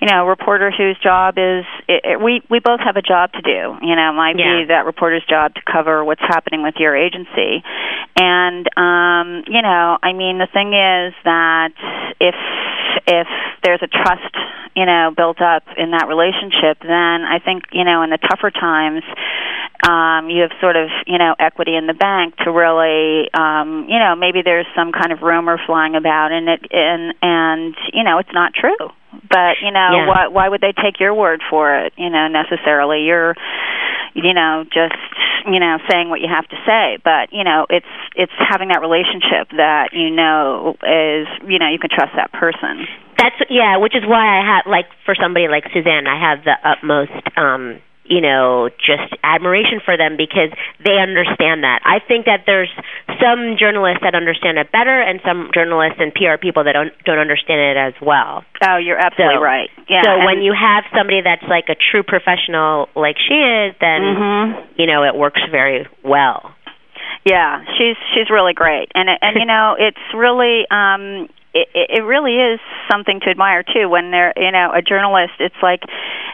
you 0.00 0.08
know, 0.08 0.24
a 0.24 0.28
reporter 0.28 0.70
whose 0.70 0.96
job 1.02 1.34
is 1.38 1.64
it, 1.88 2.04
it, 2.04 2.20
we 2.20 2.42
we 2.50 2.60
both 2.60 2.80
have 2.80 2.96
a 2.96 3.02
job 3.02 3.32
to 3.32 3.42
do. 3.42 3.76
You 3.82 3.96
know, 3.96 4.10
it 4.10 4.16
might 4.16 4.38
Yeah. 4.38 4.62
be 4.62 4.64
that 4.68 4.86
reporter's 4.86 5.24
job 5.28 5.54
to 5.54 5.60
cover 5.70 6.04
what's 6.04 6.22
happening 6.22 6.62
with 6.62 6.74
your 6.78 6.96
agency, 6.96 7.62
and 8.16 8.66
um, 8.76 9.44
you 9.48 9.62
know, 9.62 9.98
I 10.02 10.12
mean, 10.12 10.38
the 10.38 10.48
thing 10.52 10.72
is 10.72 11.14
that 11.24 11.72
if 12.20 12.34
if 13.06 13.26
there's 13.62 13.80
a 13.82 13.88
trust, 13.88 14.34
you 14.74 14.86
know, 14.86 15.12
built 15.16 15.40
up 15.40 15.64
in 15.76 15.90
that 15.92 16.06
relationship, 16.08 16.78
then 16.80 17.22
I 17.24 17.38
think 17.44 17.64
you 17.72 17.84
know, 17.84 18.02
in 18.02 18.10
the 18.10 18.18
tougher 18.18 18.50
times, 18.50 19.02
um, 19.86 20.30
you 20.30 20.42
have 20.42 20.52
sort 20.60 20.76
of 20.76 20.88
you 21.06 21.18
know 21.18 21.34
equity 21.38 21.74
in 21.76 21.86
the 21.86 21.94
bank 21.94 22.36
to 22.44 22.50
really, 22.50 23.28
um, 23.34 23.86
you 23.88 23.98
know, 23.98 24.14
maybe 24.16 24.42
there's 24.42 24.66
some 24.76 24.92
kind 24.92 25.12
of 25.12 25.22
rumor 25.22 25.58
flying 25.66 25.94
about, 25.94 26.32
and 26.32 26.48
it 26.48 26.60
and 26.70 27.14
and 27.22 27.74
you 27.92 28.04
know, 28.04 28.18
it's 28.18 28.32
not 28.32 28.52
true. 28.54 28.90
But 29.28 29.60
you 29.60 29.70
know, 29.70 29.90
Yeah. 29.92 30.06
why 30.08 30.26
why 30.28 30.48
would 30.48 30.60
they 30.60 30.72
take 30.72 30.98
your 31.00 31.14
word 31.14 31.42
for 31.50 31.76
it? 31.84 31.92
You 31.96 32.10
know, 32.10 32.28
necessarily, 32.28 33.04
you're 33.04 33.34
you 34.14 34.34
know 34.34 34.64
just 34.72 34.96
you 35.46 35.58
know 35.58 35.78
saying 35.90 36.08
what 36.08 36.20
you 36.20 36.28
have 36.28 36.46
to 36.48 36.56
say. 36.66 36.98
But 37.02 37.32
you 37.32 37.44
know 37.44 37.66
it's 37.70 37.86
it's 38.16 38.32
having 38.38 38.68
that 38.68 38.80
relationship 38.80 39.50
that 39.56 39.90
you 39.92 40.10
know 40.10 40.76
is 40.82 41.26
you 41.48 41.58
know 41.58 41.68
you 41.68 41.78
can 41.78 41.90
trust 41.90 42.12
that 42.16 42.32
person. 42.32 42.86
That's 43.18 43.36
yeah, 43.50 43.78
which 43.78 43.94
is 43.94 44.02
why 44.06 44.40
I 44.40 44.56
have 44.56 44.70
like 44.70 44.86
for 45.04 45.14
somebody 45.14 45.48
like 45.48 45.64
Suzanne, 45.72 46.06
I 46.06 46.18
have 46.18 46.44
the 46.44 46.56
utmost 46.62 47.12
um 47.36 47.80
you 48.04 48.20
know 48.20 48.68
just 48.84 49.14
admiration 49.22 49.80
for 49.84 49.96
them 49.96 50.16
because 50.16 50.50
they 50.84 50.98
understand 50.98 51.62
that. 51.64 51.80
I 51.84 51.98
think 52.00 52.26
that 52.26 52.44
there's 52.46 52.70
some 53.22 53.56
journalists 53.58 54.00
that 54.02 54.14
understand 54.14 54.58
it 54.58 54.72
better 54.72 55.00
and 55.00 55.20
some 55.24 55.50
journalists 55.54 55.98
and 56.00 56.12
PR 56.12 56.36
people 56.40 56.64
that 56.64 56.72
don't 56.72 56.92
don't 57.04 57.18
understand 57.18 57.60
it 57.60 57.76
as 57.78 57.94
well. 58.02 58.44
oh 58.66 58.76
you're 58.76 58.98
absolutely 58.98 59.36
So- 59.36 59.42
right 59.42 59.70
yeah 59.88 60.02
so 60.02 60.10
and- 60.12 60.24
when 60.24 60.42
you 60.42 60.52
have 60.52 60.84
somebody 60.96 61.20
that's 61.22 61.44
like 61.48 61.68
a 61.68 61.76
true 61.90 62.02
professional 62.02 62.88
like 62.94 63.16
she 63.18 63.34
is, 63.34 63.74
then 63.80 64.00
Mhm. 64.02 64.64
you 64.76 64.86
know 64.86 65.04
it 65.04 65.14
works 65.14 65.40
very 65.50 65.86
well. 66.02 66.54
Yeah, 67.24 67.62
she's 67.78 67.96
she's 68.14 68.30
really 68.30 68.52
great, 68.52 68.90
and 68.96 69.08
and 69.08 69.36
you 69.36 69.44
know 69.46 69.76
it's 69.78 70.02
really 70.14 70.66
um 70.70 71.28
it 71.54 71.68
it 71.74 72.02
really 72.02 72.36
is 72.36 72.60
something 72.90 73.20
to 73.20 73.30
admire 73.30 73.62
too. 73.62 73.88
When 73.88 74.10
they're 74.10 74.32
you 74.36 74.50
know 74.52 74.70
a 74.74 74.82
journalist, 74.82 75.34
it's 75.40 75.58
like 75.62 75.82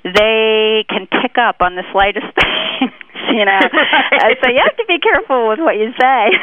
they 0.05 0.85
can 0.89 1.07
pick 1.07 1.37
up 1.39 1.61
on 1.61 1.75
the 1.77 1.85
slightest 1.93 2.27
things, 2.39 2.93
you 3.35 3.45
know. 3.45 3.61
Uh, 4.19 4.35
so 4.43 4.51
you 4.51 4.59
have 4.59 4.75
to 4.77 4.85
be 4.89 4.99
careful 4.99 5.49
with 5.49 5.61
what 5.61 5.77
you 5.77 5.93
say. 6.01 6.23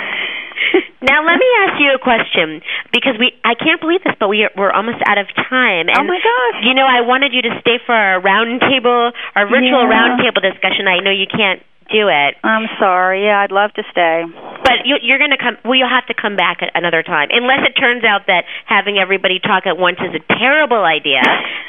Now 1.02 1.22
let 1.22 1.38
me 1.38 1.46
ask 1.68 1.78
you 1.78 1.94
a 1.94 2.00
question 2.02 2.64
because 2.92 3.14
we 3.20 3.36
I 3.44 3.54
can't 3.54 3.80
believe 3.80 4.02
this, 4.04 4.16
but 4.20 4.28
we 4.32 4.44
are, 4.48 4.52
we're 4.58 4.72
almost 4.72 4.98
out 5.06 5.20
of 5.20 5.28
time. 5.36 5.86
Oh 5.92 6.04
my 6.04 6.18
gosh. 6.18 6.64
You 6.64 6.74
know, 6.74 6.88
I 6.88 7.02
wanted 7.06 7.34
you 7.34 7.44
to 7.44 7.54
stay 7.62 7.78
for 7.86 7.94
our 7.94 8.20
round 8.22 8.62
table, 8.62 9.12
our 9.36 9.46
virtual 9.46 9.84
Yeah. 9.86 9.92
round 9.92 10.24
table 10.24 10.42
discussion. 10.42 10.88
I 10.88 11.04
know 11.04 11.12
you 11.12 11.28
can't 11.30 11.62
do 11.92 12.08
it, 12.10 12.36
I'm 12.44 12.68
sorry. 12.80 13.26
Yeah, 13.26 13.42
I'd 13.42 13.52
love 13.52 13.74
to 13.74 13.84
stay. 13.92 14.24
but 14.64 14.86
you, 14.86 14.98
you're 15.02 15.20
going 15.20 15.32
to 15.32 15.42
come. 15.42 15.58
Well, 15.64 15.76
you'll 15.76 15.90
have 15.90 16.08
to 16.08 16.18
come 16.18 16.36
back 16.36 16.62
at 16.62 16.72
another 16.74 17.04
time, 17.04 17.30
unless 17.32 17.62
it 17.66 17.74
turns 17.80 18.04
out 18.04 18.28
that 18.28 18.46
having 18.66 18.98
everybody 18.98 19.40
talk 19.40 19.66
at 19.66 19.78
once 19.78 19.98
is 20.02 20.14
a 20.14 20.24
terrible 20.38 20.84
idea, 20.84 21.22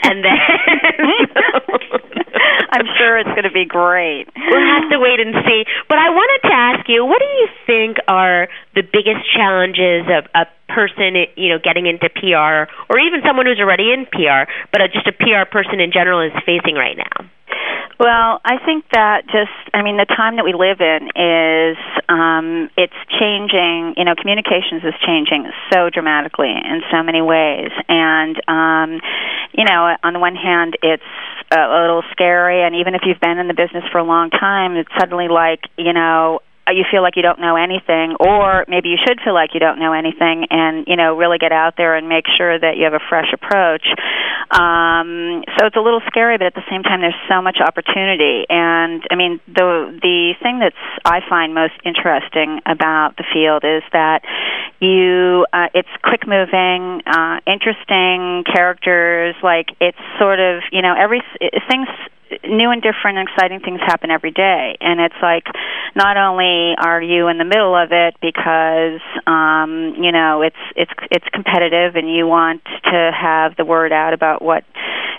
and 0.02 0.24
then 0.24 0.36
I'm 2.72 2.86
sure 2.98 3.18
it's 3.18 3.30
going 3.30 3.48
to 3.48 3.54
be 3.54 3.64
great. 3.64 4.28
We'll 4.34 4.68
have 4.80 4.90
to 4.90 4.98
wait 4.98 5.20
and 5.20 5.34
see. 5.46 5.64
But 5.88 5.98
I 5.98 6.10
wanted 6.10 6.48
to 6.48 6.54
ask 6.54 6.88
you, 6.88 7.04
what 7.04 7.20
do 7.20 7.28
you 7.40 7.48
think 7.66 7.96
are 8.08 8.48
the 8.74 8.82
biggest 8.82 9.24
challenges 9.34 10.08
of 10.08 10.26
a 10.34 10.46
person, 10.72 11.14
you 11.36 11.50
know, 11.50 11.58
getting 11.62 11.86
into 11.86 12.08
PR, 12.10 12.68
or 12.90 12.98
even 12.98 13.22
someone 13.24 13.46
who's 13.46 13.60
already 13.60 13.92
in 13.92 14.06
PR, 14.06 14.50
but 14.72 14.80
just 14.92 15.06
a 15.06 15.12
PR 15.12 15.48
person 15.50 15.80
in 15.80 15.92
general 15.92 16.20
is 16.20 16.32
facing 16.44 16.74
right 16.74 16.96
now? 16.96 17.28
Well, 17.98 18.40
I 18.44 18.58
think 18.64 18.84
that 18.92 19.24
just, 19.26 19.56
I 19.72 19.80
mean, 19.80 19.96
the 19.96 20.04
time 20.04 20.36
that 20.36 20.44
we 20.44 20.52
live 20.52 20.84
in 20.84 21.08
is, 21.16 21.80
um, 22.08 22.68
it's 22.76 22.96
changing, 23.08 23.94
you 23.96 24.04
know, 24.04 24.14
communications 24.14 24.84
is 24.84 24.92
changing 25.00 25.50
so 25.72 25.88
dramatically 25.88 26.52
in 26.52 26.82
so 26.92 27.02
many 27.02 27.22
ways. 27.22 27.72
And, 27.88 28.36
um, 28.48 29.00
you 29.56 29.64
know, 29.64 29.96
on 30.04 30.12
the 30.12 30.20
one 30.20 30.36
hand, 30.36 30.76
it's 30.82 31.02
a, 31.50 31.80
little 31.80 32.02
scary, 32.12 32.62
and 32.62 32.74
even 32.76 32.94
if 32.94 33.02
you've 33.06 33.20
been 33.20 33.38
in 33.38 33.48
the 33.48 33.54
business 33.54 33.84
for 33.90 33.98
a 33.98 34.04
long 34.04 34.28
time, 34.30 34.76
it's 34.76 34.90
suddenly 34.98 35.28
like, 35.28 35.60
you 35.78 35.92
know, 35.92 36.40
you 36.72 36.84
feel 36.90 37.02
like 37.02 37.16
you 37.16 37.22
don't 37.22 37.40
know 37.40 37.56
anything 37.56 38.16
or 38.18 38.64
maybe 38.68 38.88
you 38.88 38.98
should 39.06 39.20
feel 39.22 39.34
like 39.34 39.54
you 39.54 39.60
don't 39.60 39.78
know 39.78 39.92
anything 39.92 40.46
and 40.50 40.86
you 40.86 40.96
know 40.96 41.16
really 41.16 41.38
get 41.38 41.52
out 41.52 41.74
there 41.76 41.94
and 41.94 42.08
make 42.08 42.24
sure 42.36 42.58
that 42.58 42.76
you 42.76 42.84
have 42.84 42.94
a 42.94 43.04
fresh 43.08 43.32
approach. 43.32 43.86
Um 44.50 45.44
so 45.58 45.66
it's 45.66 45.76
a 45.76 45.80
little 45.80 46.00
scary 46.06 46.38
but 46.38 46.46
at 46.46 46.54
the 46.54 46.66
same 46.70 46.82
time 46.82 47.00
there's 47.00 47.18
so 47.28 47.40
much 47.42 47.58
opportunity. 47.60 48.46
And 48.48 49.02
i 49.10 49.14
mean 49.14 49.40
the 49.46 49.98
the 50.02 50.34
thing 50.42 50.58
that's 50.58 50.76
i 51.04 51.20
find 51.28 51.54
most 51.54 51.74
interesting 51.84 52.60
about 52.66 53.16
the 53.16 53.24
field 53.32 53.64
is 53.64 53.82
that 53.92 54.22
you 54.80 55.46
uh 55.52 55.68
it's 55.74 55.88
quick 56.02 56.26
moving 56.26 57.02
uh 57.06 57.40
interesting 57.46 58.44
characters. 58.44 59.34
Like 59.42 59.68
it's 59.80 59.98
sort 60.18 60.40
of 60.40 60.62
you 60.72 60.82
know 60.82 60.94
every 60.96 61.22
things 61.68 61.88
new 62.44 62.70
and 62.70 62.82
different 62.82 63.18
and 63.18 63.28
exciting 63.28 63.60
things 63.60 63.80
happen 63.80 64.10
every 64.10 64.30
day. 64.32 64.76
And 64.80 65.00
it's 65.00 65.20
like 65.22 65.44
not 65.94 66.16
only 66.16 66.74
are 66.78 67.00
you 67.00 67.28
in 67.28 67.38
the 67.38 67.44
middle 67.44 67.74
of 67.74 67.90
it 67.92 68.14
because 68.20 69.00
um 69.26 69.94
you 69.98 70.12
know 70.12 70.42
it's 70.42 70.60
it's 70.74 70.90
it's 71.10 71.24
competitive 71.32 71.96
and 71.96 72.12
you 72.12 72.26
want 72.26 72.62
to 72.84 73.10
have 73.14 73.56
the 73.56 73.64
word 73.64 73.92
out 73.92 74.12
about 74.12 74.42
what 74.42 74.64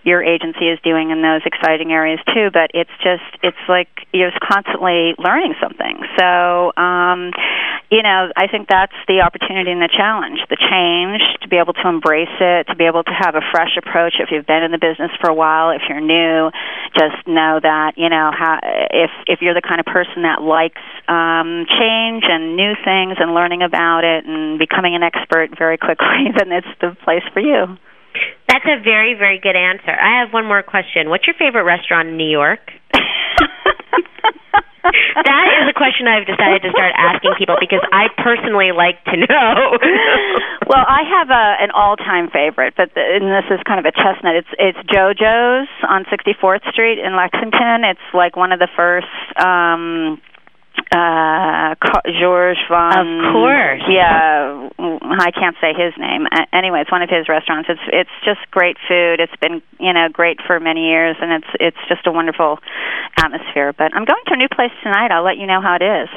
your 0.03 0.23
agency 0.23 0.69
is 0.69 0.79
doing 0.83 1.09
in 1.09 1.21
those 1.21 1.41
exciting 1.45 1.91
areas 1.91 2.19
too 2.33 2.49
but 2.53 2.71
it's 2.73 2.93
just 3.03 3.25
it's 3.43 3.57
like 3.67 3.89
you're 4.13 4.31
constantly 4.39 5.15
learning 5.17 5.55
something. 5.61 5.99
So 6.19 6.71
um 6.77 7.31
you 7.89 8.03
know 8.03 8.27
i 8.35 8.47
think 8.47 8.67
that's 8.67 8.95
the 9.07 9.21
opportunity 9.21 9.71
and 9.71 9.81
the 9.81 9.87
challenge 9.87 10.39
the 10.49 10.59
change 10.59 11.23
to 11.41 11.47
be 11.47 11.55
able 11.55 11.71
to 11.71 11.87
embrace 11.87 12.35
it 12.39 12.67
to 12.67 12.75
be 12.75 12.83
able 12.83 13.03
to 13.03 13.15
have 13.15 13.35
a 13.35 13.41
fresh 13.51 13.77
approach. 13.77 14.15
If 14.19 14.29
you've 14.31 14.45
been 14.45 14.63
in 14.63 14.71
the 14.71 14.77
business 14.77 15.11
for 15.21 15.29
a 15.29 15.33
while 15.33 15.71
if 15.71 15.81
you're 15.87 16.01
new 16.01 16.51
just 16.97 17.27
know 17.27 17.59
that 17.61 17.93
you 17.97 18.09
know 18.09 18.31
how 18.33 18.59
if 18.89 19.11
if 19.27 19.39
you're 19.41 19.53
the 19.53 19.61
kind 19.61 19.79
of 19.79 19.85
person 19.85 20.23
that 20.23 20.41
likes 20.41 20.81
um 21.07 21.65
change 21.69 22.25
and 22.25 22.55
new 22.57 22.73
things 22.83 23.17
and 23.21 23.33
learning 23.33 23.61
about 23.61 24.03
it 24.03 24.25
and 24.25 24.57
becoming 24.57 24.95
an 24.95 25.03
expert 25.03 25.53
very 25.57 25.77
quickly 25.77 26.33
then 26.37 26.51
it's 26.51 26.73
the 26.81 26.95
place 27.03 27.23
for 27.33 27.39
you. 27.39 27.77
That's 28.47 28.65
a 28.65 28.81
very 28.81 29.13
very 29.13 29.39
good 29.39 29.55
answer. 29.55 29.91
I 29.91 30.21
have 30.21 30.33
one 30.33 30.45
more 30.45 30.63
question. 30.63 31.09
What's 31.09 31.27
your 31.27 31.35
favorite 31.37 31.63
restaurant 31.63 32.09
in 32.09 32.17
new 32.17 32.29
york 32.29 32.59
that 35.25 35.45
is 35.61 35.65
a 35.69 35.75
question 35.75 36.07
I've 36.07 36.25
decided 36.27 36.61
to 36.63 36.71
start 36.71 36.93
asking 36.97 37.35
people 37.37 37.55
because 37.59 37.83
I 37.91 38.09
personally 38.17 38.71
like 38.71 39.03
to 39.11 39.15
know. 39.17 39.77
well, 40.69 40.85
I 40.85 41.03
have 41.07 41.29
a 41.29 41.45
an 41.63 41.71
all-time 41.71 42.29
favorite, 42.29 42.73
but 42.75 42.93
the, 42.93 43.01
and 43.01 43.27
this 43.27 43.47
is 43.51 43.59
kind 43.65 43.79
of 43.79 43.85
a 43.85 43.93
chestnut. 43.93 44.35
It's 44.35 44.53
it's 44.57 44.79
JoJo's 44.89 45.69
on 45.87 46.05
64th 46.05 46.63
Street 46.71 46.99
in 46.99 47.15
Lexington. 47.15 47.83
It's 47.83 48.07
like 48.13 48.35
one 48.35 48.51
of 48.51 48.59
the 48.59 48.69
first 48.75 49.07
um 49.39 50.21
uh 50.91 51.75
George 52.19 52.57
von 52.69 52.95
Of 52.95 53.33
course. 53.33 53.83
Yeah, 53.89 54.69
I 54.79 55.31
can't 55.31 55.55
say 55.59 55.73
his 55.73 55.93
name. 55.97 56.27
Uh, 56.31 56.45
anyway, 56.53 56.81
it's 56.81 56.91
one 56.91 57.01
of 57.01 57.09
his 57.09 57.27
restaurants. 57.27 57.69
It's 57.69 57.81
it's 57.91 58.15
just 58.23 58.39
great 58.51 58.77
food. 58.87 59.19
It's 59.19 59.35
been, 59.41 59.61
you 59.79 59.93
know, 59.93 60.07
great 60.11 60.39
for 60.45 60.59
many 60.59 60.87
years 60.89 61.15
and 61.19 61.31
it's 61.43 61.51
it's 61.59 61.83
just 61.89 62.07
a 62.07 62.11
wonderful 62.11 62.59
atmosphere. 63.17 63.73
But 63.73 63.93
I'm 63.93 64.05
going 64.05 64.23
to 64.27 64.33
a 64.33 64.37
new 64.37 64.49
place 64.49 64.71
tonight. 64.83 65.11
I'll 65.11 65.25
let 65.25 65.37
you 65.37 65.47
know 65.47 65.61
how 65.61 65.75
it 65.75 65.83
is. 65.83 66.09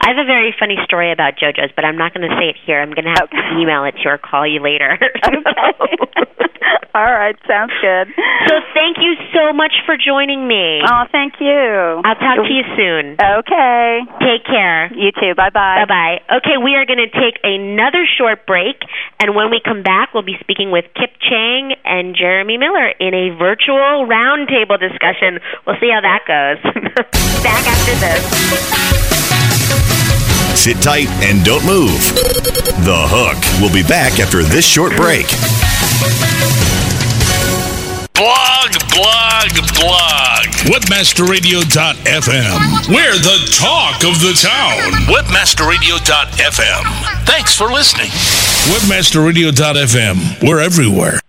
I 0.00 0.08
have 0.08 0.18
a 0.18 0.24
very 0.24 0.54
funny 0.58 0.76
story 0.84 1.12
about 1.12 1.36
JoJo's, 1.36 1.72
but 1.76 1.84
I'm 1.84 1.96
not 1.96 2.14
going 2.14 2.28
to 2.28 2.34
say 2.40 2.48
it 2.48 2.56
here. 2.64 2.80
I'm 2.80 2.90
going 2.92 3.04
to 3.04 3.14
have 3.14 3.28
Okay. 3.28 3.36
to 3.36 3.60
email 3.60 3.84
it 3.84 3.92
to 4.00 4.02
you 4.04 4.10
or 4.10 4.18
call 4.18 4.46
you 4.46 4.60
later. 4.60 4.96
All 6.94 7.06
right, 7.06 7.36
sounds 7.46 7.72
good. 7.80 8.08
so 8.48 8.54
thank 8.74 8.98
you 8.98 9.14
so 9.32 9.52
much 9.52 9.72
for 9.86 9.94
joining 9.96 10.48
me. 10.48 10.80
Oh, 10.82 11.04
thank 11.12 11.34
you. 11.38 12.02
I'll 12.02 12.18
talk 12.18 12.42
to 12.42 12.50
you 12.52 12.64
soon. 12.76 13.14
Okay. 13.20 14.00
Take 14.18 14.44
care. 14.44 14.90
You 14.92 15.12
too. 15.12 15.34
Bye-bye. 15.36 15.84
Bye 15.86 15.86
bye. 15.86 16.36
Okay, 16.42 16.56
we 16.58 16.74
are 16.74 16.84
going 16.86 16.98
to 16.98 17.06
take 17.12 17.38
another 17.44 18.04
short 18.18 18.44
break, 18.46 18.82
and 19.20 19.36
when 19.36 19.50
we 19.50 19.60
come 19.64 19.82
back, 19.84 20.14
we'll 20.14 20.24
be 20.26 20.36
speaking 20.40 20.70
with 20.72 20.84
Kipp 20.98 21.14
Cheng 21.22 21.74
and 21.84 22.16
Jeremy 22.16 22.58
Miller 22.58 22.88
in 22.98 23.14
a 23.14 23.36
virtual 23.38 24.08
roundtable 24.10 24.80
discussion. 24.80 25.38
We'll 25.66 25.78
see 25.78 25.90
how 25.94 26.00
that 26.02 26.26
goes. 26.26 26.58
back 27.44 27.64
after 27.70 27.94
this. 28.02 29.39
Sit 30.60 30.76
tight 30.82 31.08
and 31.24 31.40
don't 31.42 31.64
move. 31.64 31.96
The 32.84 33.08
Hook 33.08 33.40
will 33.64 33.72
be 33.72 33.82
back 33.82 34.20
after 34.20 34.42
this 34.42 34.66
short 34.68 34.92
break. 34.92 35.24
Blog, 38.12 38.68
blog, 38.92 39.48
blog. 39.80 40.44
Webmasterradio.fm. 40.68 42.92
We're 42.92 43.16
the 43.16 43.40
talk 43.56 44.04
of 44.04 44.20
the 44.20 44.36
town. 44.36 44.84
Webmasterradio.fm. 45.08 46.84
Thanks 47.24 47.56
for 47.56 47.72
listening. 47.72 48.12
Webmasterradio.fm. 48.68 50.46
We're 50.46 50.60
everywhere. 50.60 51.20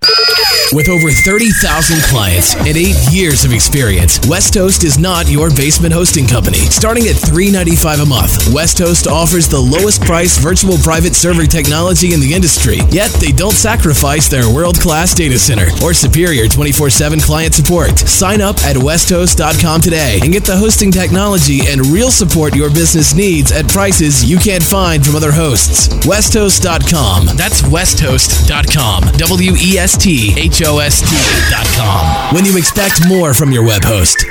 With 0.73 0.87
over 0.87 1.11
30,000 1.11 1.99
clients 2.03 2.55
and 2.55 2.77
eight 2.77 2.95
years 3.11 3.43
of 3.43 3.51
experience, 3.51 4.19
WestHost 4.19 4.85
is 4.85 4.97
not 4.97 5.29
your 5.29 5.49
basement 5.49 5.93
hosting 5.93 6.25
company. 6.25 6.59
Starting 6.71 7.07
at 7.07 7.15
$3.95 7.17 8.03
a 8.03 8.05
month, 8.05 8.31
WestHost 8.55 9.05
offers 9.05 9.49
the 9.49 9.59
lowest 9.59 10.01
price 10.01 10.37
virtual 10.37 10.77
private 10.77 11.13
server 11.13 11.45
technology 11.45 12.13
in 12.13 12.21
the 12.21 12.33
industry. 12.33 12.77
Yet 12.89 13.11
they 13.19 13.33
don't 13.33 13.51
sacrifice 13.51 14.29
their 14.29 14.47
world 14.47 14.79
class 14.79 15.13
data 15.13 15.37
center 15.37 15.67
or 15.83 15.93
superior 15.93 16.47
24 16.47 16.89
7 16.89 17.19
client 17.19 17.53
support. 17.53 17.99
Sign 17.99 18.39
up 18.39 18.55
at 18.63 18.77
westhost.com 18.77 19.81
today 19.81 20.19
and 20.23 20.31
get 20.31 20.45
the 20.45 20.55
hosting 20.55 20.89
technology 20.91 21.67
and 21.67 21.85
real 21.87 22.11
support 22.11 22.55
your 22.55 22.69
business 22.69 23.13
needs 23.13 23.51
at 23.51 23.67
prices 23.67 24.23
you 24.23 24.37
can't 24.37 24.63
find 24.63 25.05
from 25.05 25.17
other 25.17 25.33
hosts. 25.33 25.89
Westhost.com. 26.07 27.20
That's 27.27 27.61
westhost.com. 27.61 29.03
W 29.17 29.51
E 29.55 29.77
S 29.77 29.97
T 29.97 30.33
H 30.37 30.61
O 30.65 30.79
S 30.79 31.01
T.com. 31.01 32.35
When 32.35 32.45
you 32.45 32.57
expect 32.57 33.07
more 33.07 33.33
from 33.33 33.51
your 33.51 33.65
web 33.65 33.83
host. 33.83 34.30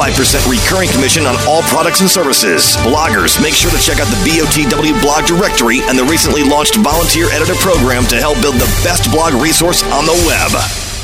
recurring 0.49 0.89
commission 0.89 1.27
on 1.27 1.35
all 1.47 1.61
products 1.63 2.01
and 2.01 2.09
services. 2.09 2.75
Bloggers, 2.77 3.39
make 3.39 3.53
sure 3.53 3.69
to 3.69 3.77
check 3.77 3.99
out 3.99 4.07
the 4.07 4.17
BOTW 4.25 4.99
blog 4.99 5.25
directory 5.25 5.81
and 5.83 5.97
the 5.97 6.03
recently 6.05 6.43
launched 6.43 6.75
volunteer 6.77 7.29
editor 7.29 7.55
program 7.55 8.05
to 8.05 8.15
help 8.15 8.41
build 8.41 8.55
the 8.55 8.81
best 8.83 9.11
blog 9.11 9.33
resource 9.35 9.83
on 9.93 10.05
the 10.05 10.17
web. 10.25 10.90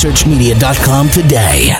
InfoSearchMedia.com 0.00 1.10
today. 1.10 1.76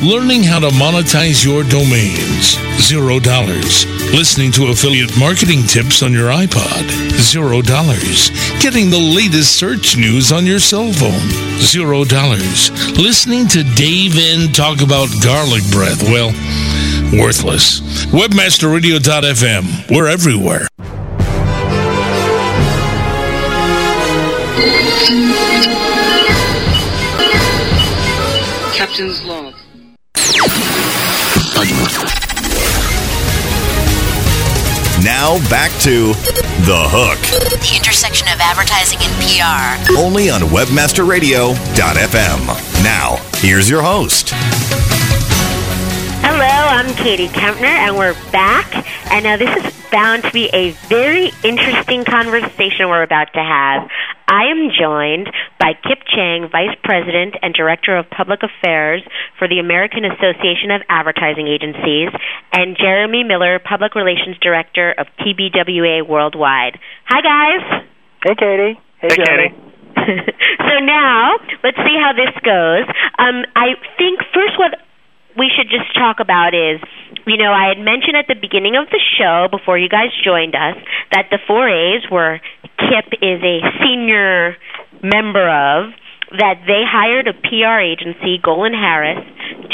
Learning 0.07 0.45
how 0.45 0.61
to 0.61 0.69
monetize 0.69 1.45
your 1.45 1.65
domains. 1.65 2.57
Zero 2.81 3.19
dollars. 3.19 3.87
Listening 4.15 4.53
to 4.53 4.69
affiliate 4.69 5.19
marketing 5.19 5.65
tips 5.65 6.01
on 6.01 6.13
your 6.13 6.29
iPod. 6.31 6.89
Zero 7.19 7.61
dollars. 7.61 8.31
Getting 8.61 8.89
the 8.89 9.01
latest 9.01 9.57
search 9.59 9.97
news 9.97 10.31
on 10.31 10.47
your 10.47 10.61
cell 10.61 10.93
phone. 10.93 11.29
Zero 11.59 12.05
dollars. 12.05 12.71
Listening 12.97 13.49
to 13.49 13.65
Dave 13.75 14.17
N 14.17 14.53
talk 14.53 14.81
about 14.81 15.09
garlic 15.25 15.65
breath. 15.73 16.01
Well, 16.05 16.29
worthless. 17.21 17.81
Webmasterradio.fm. 18.15 19.91
We're 19.91 20.07
everywhere. 20.07 20.69
Captain's 28.73 29.21
log. 29.25 29.66
Now 35.03 35.39
back 35.49 35.71
to 35.83 36.13
The 36.67 36.87
Hook. 36.91 37.19
The 37.49 37.73
intersection 37.75 38.29
of 38.29 38.39
advertising 38.41 38.99
and 39.01 39.15
PR. 39.25 39.97
Only 39.99 40.29
on 40.29 40.43
WebmasterRadio.fm. 40.43 42.85
Now, 42.85 43.17
here's 43.37 43.71
your 43.71 43.81
host. 43.81 44.35
Hello, 46.37 46.69
I'm 46.69 46.93
Katie 46.97 47.33
Kempner, 47.33 47.65
and 47.65 47.97
we're 47.97 48.13
back. 48.31 48.69
And 49.09 49.25
now 49.25 49.39
this 49.39 49.49
is 49.57 49.73
bound 49.89 50.23
to 50.25 50.31
be 50.37 50.53
a 50.53 50.73
very 50.93 51.33
interesting 51.43 52.05
conversation 52.05 52.93
we're 52.93 53.09
about 53.09 53.33
to 53.33 53.41
have. 53.41 53.89
I 54.29 54.53
am 54.53 54.69
joined 54.69 55.33
by 55.59 55.73
Kipp 55.73 56.05
Cheng, 56.05 56.53
Vice 56.53 56.77
President 56.85 57.41
and 57.41 57.55
Director 57.55 57.97
of 57.97 58.05
Public 58.11 58.41
Affairs 58.45 59.01
for 59.39 59.49
the 59.49 59.61
American 59.61 60.05
Association 60.05 60.77
of 60.77 60.83
Advertising 60.91 61.49
Agencies, 61.49 62.13
and 62.53 62.77
Jeremy 62.77 63.25
Miller, 63.25 63.59
Public 63.59 63.95
Relations 63.95 64.37
Director 64.45 64.93
of 64.93 65.07
TBWA 65.25 66.07
Worldwide. 66.07 66.77
Hi, 67.09 67.25
guys. 67.25 67.89
Hey, 68.21 68.37
Katie. 68.37 68.77
Hey, 69.01 69.09
Katie. 69.09 69.57
so 70.69 70.85
now, 70.85 71.33
let's 71.65 71.81
see 71.81 71.97
how 71.97 72.13
this 72.13 72.37
goes. 72.45 72.85
Um, 73.17 73.49
I 73.57 73.81
think 73.97 74.21
first 74.37 74.61
what 74.61 74.85
we 75.37 75.51
should 75.55 75.69
just 75.69 75.93
talk 75.95 76.21
about 76.21 76.55
is, 76.55 76.81
you 77.27 77.37
know, 77.37 77.53
I 77.53 77.69
had 77.69 77.79
mentioned 77.79 78.17
at 78.17 78.27
the 78.27 78.35
beginning 78.35 78.77
of 78.77 78.89
the 78.89 79.01
show 79.19 79.49
before 79.51 79.79
you 79.79 79.89
guys 79.89 80.09
joined 80.25 80.55
us 80.55 80.77
that 81.13 81.29
the 81.31 81.39
four 81.47 81.69
A's 81.69 82.03
were 82.11 82.41
Kipp 82.79 83.13
is 83.21 83.41
a 83.45 83.61
senior 83.85 84.57
member 85.03 85.45
of, 85.49 85.93
that 86.35 86.67
they 86.67 86.83
hired 86.83 87.29
a 87.29 87.35
PR 87.35 87.79
agency, 87.79 88.39
GolinHarris, 88.43 89.23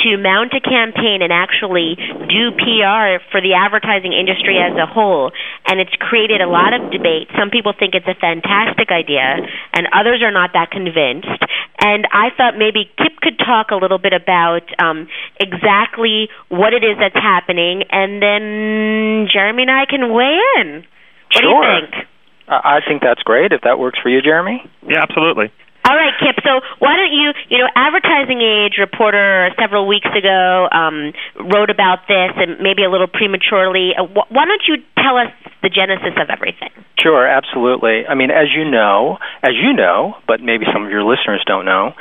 to 0.04 0.18
mount 0.18 0.52
a 0.52 0.60
campaign 0.60 1.22
and 1.22 1.32
actually 1.32 1.96
do 2.28 2.52
PR 2.52 3.22
for 3.32 3.40
the 3.40 3.54
advertising 3.56 4.12
industry 4.12 4.58
as 4.60 4.76
a 4.76 4.84
whole. 4.84 5.32
And 5.66 5.80
it's 5.80 5.94
created 5.96 6.40
a 6.40 6.48
lot 6.48 6.72
of 6.74 6.90
debate. 6.92 7.28
Some 7.38 7.48
people 7.50 7.72
think 7.72 7.94
it's 7.94 8.08
a 8.08 8.18
fantastic 8.18 8.90
idea, 8.90 9.40
and 9.72 9.88
others 9.96 10.20
are 10.22 10.32
not 10.32 10.52
that 10.52 10.70
convinced. 10.70 11.40
And 11.80 12.06
I 12.12 12.30
thought 12.36 12.58
maybe 12.58 12.90
Kipp 12.98 13.16
could 13.20 13.38
talk 13.38 13.70
a 13.70 13.76
little 13.76 13.98
bit 13.98 14.12
about 14.12 14.68
um, 14.78 15.08
exactly 15.40 16.28
what 16.48 16.74
it 16.74 16.84
is 16.84 16.96
that's 17.00 17.16
happening, 17.16 17.84
and 17.90 18.20
then 18.22 19.28
Jeremy 19.32 19.62
and 19.62 19.70
I 19.70 19.86
can 19.88 20.12
weigh 20.12 20.38
in. 20.60 20.84
What 21.32 21.40
do 21.40 21.48
you 21.48 21.62
Sure. 21.62 21.80
think? 21.80 22.06
I 22.48 22.76
I 22.76 22.80
think 22.86 23.00
that's 23.02 23.22
great. 23.22 23.52
If 23.52 23.62
that 23.62 23.78
works 23.78 23.98
for 24.02 24.08
you, 24.10 24.20
Jeremy. 24.20 24.62
Yeah, 24.86 25.02
absolutely. 25.02 25.50
All 25.84 25.96
right, 25.96 26.14
Kipp. 26.22 26.38
So 26.44 26.62
why 26.78 26.94
don't 26.94 27.10
you, 27.10 27.34
you 27.50 27.58
know, 27.58 27.68
Advertising 27.74 28.40
Age 28.40 28.78
reporter 28.78 29.50
several 29.58 29.88
weeks 29.88 30.06
ago 30.06 30.68
um, 30.70 31.12
wrote 31.50 31.70
about 31.70 32.06
this, 32.06 32.30
and 32.38 32.60
maybe 32.62 32.84
a 32.84 32.90
little 32.90 33.10
prematurely. 33.10 33.90
Uh, 33.98 34.06
wh- 34.06 34.30
why 34.30 34.46
don't 34.46 34.62
you 34.68 34.78
tell 35.02 35.18
us 35.18 35.34
the 35.62 35.68
genesis 35.68 36.14
of 36.22 36.30
everything? 36.30 36.70
Sure, 37.02 37.26
absolutely. 37.26 38.06
I 38.06 38.14
mean, 38.14 38.30
as 38.30 38.54
you 38.54 38.62
know, 38.62 39.18
as 39.42 39.58
you 39.58 39.72
know, 39.74 40.14
but 40.28 40.40
maybe 40.40 40.66
some 40.72 40.86
of 40.86 40.90
your 40.90 41.02
listeners 41.02 41.42
don't 41.46 41.64
know, 41.64 41.94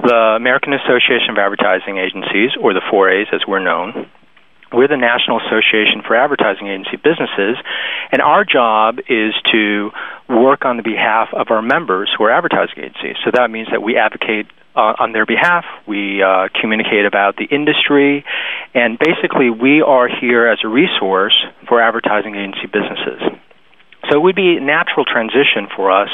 the 0.00 0.40
American 0.40 0.72
Association 0.72 1.28
of 1.28 1.36
Advertising 1.36 2.00
Agencies, 2.00 2.56
or 2.56 2.72
the 2.72 2.80
4As 2.88 3.28
as 3.34 3.42
we're 3.46 3.60
known, 3.60 4.08
we're 4.76 4.88
the 4.88 5.00
National 5.00 5.40
Association 5.40 6.04
for 6.06 6.14
Advertising 6.14 6.68
Agency 6.68 7.00
Businesses, 7.00 7.56
and 8.12 8.20
our 8.20 8.44
job 8.44 8.98
is 9.08 9.32
to 9.50 9.90
work 10.28 10.66
on 10.66 10.76
the 10.76 10.82
behalf 10.82 11.28
of 11.32 11.50
our 11.50 11.62
members 11.62 12.12
who 12.12 12.24
are 12.24 12.30
advertising 12.30 12.84
agencies. 12.84 13.16
So 13.24 13.30
that 13.32 13.50
means 13.50 13.68
that 13.72 13.82
we 13.82 13.96
advocate 13.96 14.46
uh, 14.76 14.92
on 15.00 15.12
their 15.12 15.24
behalf, 15.24 15.64
we 15.88 16.22
uh, 16.22 16.48
communicate 16.60 17.06
about 17.06 17.36
the 17.36 17.44
industry, 17.44 18.26
and 18.74 18.98
basically 18.98 19.48
we 19.48 19.80
are 19.80 20.06
here 20.06 20.46
as 20.46 20.58
a 20.62 20.68
resource 20.68 21.32
for 21.66 21.80
advertising 21.80 22.34
agency 22.36 22.66
businesses. 22.66 23.40
So 24.08 24.18
it 24.18 24.22
would 24.22 24.36
be 24.36 24.56
a 24.56 24.60
natural 24.60 25.04
transition 25.04 25.68
for 25.74 25.90
us 25.90 26.08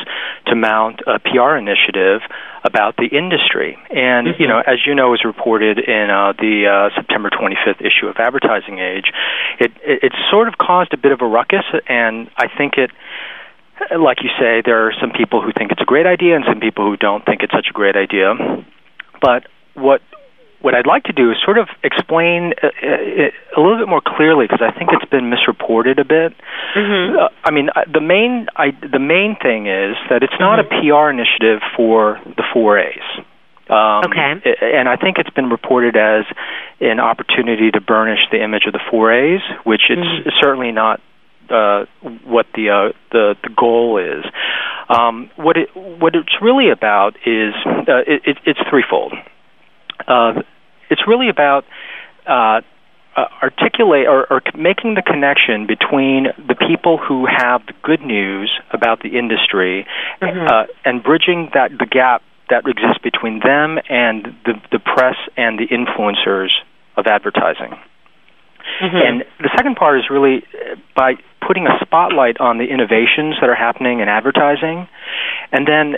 to 0.47 0.55
mount 0.55 1.01
a 1.07 1.19
PR 1.19 1.57
initiative 1.57 2.21
about 2.65 2.97
the 2.97 3.07
industry. 3.07 3.77
And, 3.91 4.29
you 4.39 4.47
know, 4.47 4.61
as 4.61 4.87
you 4.87 4.95
know, 4.95 5.11
was 5.11 5.25
reported 5.25 5.79
in 5.79 6.11
uh, 6.11 6.33
the 6.39 6.67
uh, 6.69 6.95
September 6.95 7.31
25th 7.31 7.81
issue 7.81 8.07
of 8.07 8.17
Advertising 8.19 8.79
Age, 8.79 9.13
it, 9.59 9.73
it, 9.83 10.05
it 10.05 10.13
sort 10.31 10.49
of 10.49 10.59
caused 10.59 10.95
a 10.95 10.97
bit 10.97 11.13
of 11.13 11.21
a 11.21 11.27
ruckus, 11.27 11.65
and 11.89 12.31
I 12.37 12.47
think 12.49 12.75
it, 12.79 12.91
like 13.99 14.23
you 14.23 14.31
say, 14.39 14.63
there 14.65 14.87
are 14.87 14.93
some 15.01 15.11
people 15.11 15.43
who 15.43 15.53
think 15.53 15.73
it's 15.73 15.83
a 15.83 15.87
great 15.87 16.07
idea 16.07 16.37
and 16.37 16.45
some 16.47 16.61
people 16.61 16.85
who 16.85 16.97
don't 16.97 17.25
think 17.25 17.43
it's 17.43 17.53
such 17.53 17.67
a 17.69 17.73
great 17.73 17.97
idea. 17.97 18.35
But 19.21 19.47
what 19.75 20.03
what 20.63 20.75
I'd 20.75 20.87
like 20.87 21.05
to 21.05 21.13
do 21.13 21.31
is 21.31 21.37
sort 21.45 21.59
of 21.59 21.69
explain 21.83 22.55
uh, 22.63 22.69
it 22.83 23.35
a 23.57 23.61
little 23.61 23.79
bit 23.79 23.89
more 23.89 24.01
clearly 24.05 24.47
because 24.47 24.63
I 24.63 24.77
think 24.77 24.91
it's 24.93 25.09
been 25.11 25.29
misreported 25.29 25.99
a 25.99 26.05
bit. 26.05 26.33
Mm-hmm. 26.77 27.19
Uh, 27.19 27.29
I 27.45 27.51
mean, 27.51 27.69
uh, 27.75 27.83
the 27.93 28.01
main 28.01 28.47
I, 28.57 28.71
the 28.71 28.99
main 29.01 29.37
thing 29.43 29.67
is 29.67 29.97
that 30.09 30.23
it's 30.23 30.39
not 30.41 30.59
Mm-hmm. 30.59 30.89
a 30.89 30.93
PR 31.03 31.11
initiative 31.11 31.61
for 31.77 32.21
the 32.37 32.45
four 32.53 32.79
A's. 32.79 33.03
Um, 33.69 34.05
Okay. 34.11 34.57
And 34.79 34.89
I 34.89 34.97
think 34.97 35.19
it's 35.19 35.31
been 35.31 35.51
reported 35.51 35.97
as 35.97 36.25
an 36.81 37.01
opportunity 37.01 37.71
to 37.71 37.81
burnish 37.81 38.21
the 38.31 38.43
image 38.43 38.65
of 38.67 38.73
the 38.73 38.81
four 38.91 39.13
A's, 39.13 39.41
which 39.65 39.83
it's 39.91 40.01
Mhm. 40.01 40.41
certainly 40.41 40.73
not 40.73 41.01
uh, 41.51 41.85
what 42.25 42.47
the 42.55 42.71
uh, 42.71 42.93
the 43.11 43.37
the 43.43 43.51
goal 43.51 43.99
is. 43.99 44.25
Um, 44.89 45.31
what 45.37 45.57
it 45.57 45.75
what 45.75 46.15
it's 46.15 46.41
really 46.41 46.71
about 46.71 47.17
is 47.27 47.55
uh, 47.67 48.03
it, 48.07 48.39
it's 48.45 48.61
threefold. 48.69 49.13
Uh, 50.07 50.43
it's 50.91 51.03
really 51.07 51.29
about 51.29 51.65
uh, 52.27 52.61
uh, 53.17 53.27
articulate 53.43 54.07
or, 54.07 54.27
or 54.33 54.43
making 54.57 54.95
the 54.95 55.03
connection 55.03 55.67
between 55.67 56.29
the 56.49 56.55
people 56.55 56.99
who 56.99 57.27
have 57.27 57.65
the 57.67 57.75
good 57.83 58.01
news 58.01 58.51
about 58.73 59.01
the 59.03 59.19
industry 59.19 59.87
Mhm. 60.21 60.51
uh, 60.51 60.67
and 60.85 61.03
bridging 61.03 61.51
that 61.55 61.71
the 61.79 61.87
gap 61.87 62.23
that 62.49 62.67
exists 62.67 62.99
between 63.03 63.41
them 63.41 63.79
and 63.89 64.35
the, 64.45 64.61
the 64.71 64.79
press 64.79 65.17
and 65.37 65.59
the 65.59 65.67
influencers 65.69 66.51
of 66.97 67.07
advertising. 67.07 67.79
Mm-hmm. 68.81 68.97
And 68.97 69.25
the 69.41 69.51
second 69.57 69.77
part 69.77 69.99
is 69.99 70.11
really 70.11 70.45
uh, 70.55 70.77
by 70.95 71.15
putting 71.41 71.67
a 71.67 71.79
spotlight 71.81 72.41
on 72.41 72.59
the 72.59 72.65
innovations 72.65 73.37
that 73.41 73.49
are 73.49 73.55
happening 73.55 74.01
in 74.01 74.09
advertising, 74.09 74.89
and 75.51 75.67
then 75.67 75.97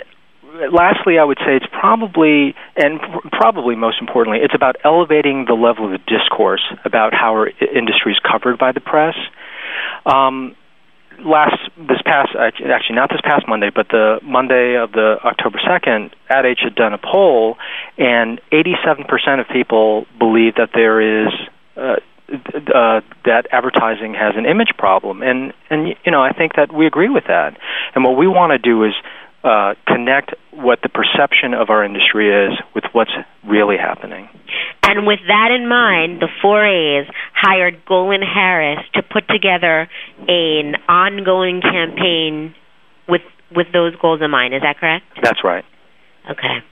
lastly, 0.71 1.19
I 1.19 1.23
would 1.23 1.37
say 1.39 1.55
it's 1.55 1.65
probably, 1.71 2.55
and 2.75 2.99
probably 3.31 3.75
most 3.75 3.99
importantly, 3.99 4.39
it's 4.43 4.55
about 4.55 4.75
elevating 4.83 5.45
the 5.45 5.53
level 5.53 5.85
of 5.85 5.91
the 5.91 6.03
discourse 6.07 6.63
about 6.83 7.13
how 7.13 7.31
our 7.33 7.47
industry 7.47 8.11
is 8.13 8.19
covered 8.19 8.57
by 8.57 8.71
the 8.71 8.81
press. 8.81 9.15
Um, 10.05 10.55
last 11.19 11.57
this 11.77 12.01
past 12.05 12.35
actually 12.35 12.95
not 12.95 13.09
this 13.09 13.21
past 13.23 13.47
Monday, 13.47 13.69
but 13.73 13.87
the 13.89 14.19
Monday 14.23 14.75
of 14.75 14.91
the 14.91 15.17
October 15.23 15.59
second, 15.65 16.15
Age 16.29 16.59
had 16.63 16.75
done 16.75 16.93
a 16.93 16.97
poll, 16.97 17.57
and 17.97 18.41
87% 18.51 19.39
of 19.39 19.47
people 19.47 20.05
believe 20.19 20.55
that 20.55 20.69
there 20.73 21.25
is. 21.25 21.33
Uh, 21.77 21.95
uh, 22.27 23.01
that 23.23 23.45
advertising 23.51 24.15
has 24.15 24.33
an 24.35 24.47
image 24.47 24.71
problem, 24.79 25.21
and 25.21 25.53
and 25.69 25.89
you 25.89 26.11
know 26.11 26.23
I 26.23 26.33
think 26.33 26.55
that 26.55 26.73
we 26.73 26.87
agree 26.87 27.07
with 27.07 27.25
that. 27.27 27.55
And 27.93 28.03
what 28.03 28.17
we 28.17 28.25
want 28.25 28.49
to 28.49 28.57
do 28.57 28.83
is 28.83 28.93
uh, 29.45 29.75
connect 29.87 30.33
what 30.51 30.79
the 30.81 30.89
perception 30.89 31.53
of 31.53 31.69
our 31.69 31.85
industry 31.85 32.29
is 32.29 32.57
with 32.73 32.83
what's 32.93 33.11
really 33.47 33.77
happening. 33.77 34.27
And 34.81 35.05
with 35.05 35.19
that 35.27 35.51
in 35.51 35.69
mind, 35.69 36.19
the 36.19 36.29
4A's 36.43 37.07
hired 37.33 37.85
GolinHarris 37.85 38.81
to 38.95 39.03
put 39.03 39.27
together 39.27 39.87
an 40.27 40.75
ongoing 40.89 41.61
campaign 41.61 42.55
with 43.07 43.21
with 43.55 43.67
those 43.71 43.95
goals 44.01 44.21
in 44.23 44.31
mind. 44.31 44.55
Is 44.55 44.61
that 44.61 44.77
correct? 44.79 45.05
That's 45.21 45.43
right. 45.43 45.63
Okay. 46.29 46.65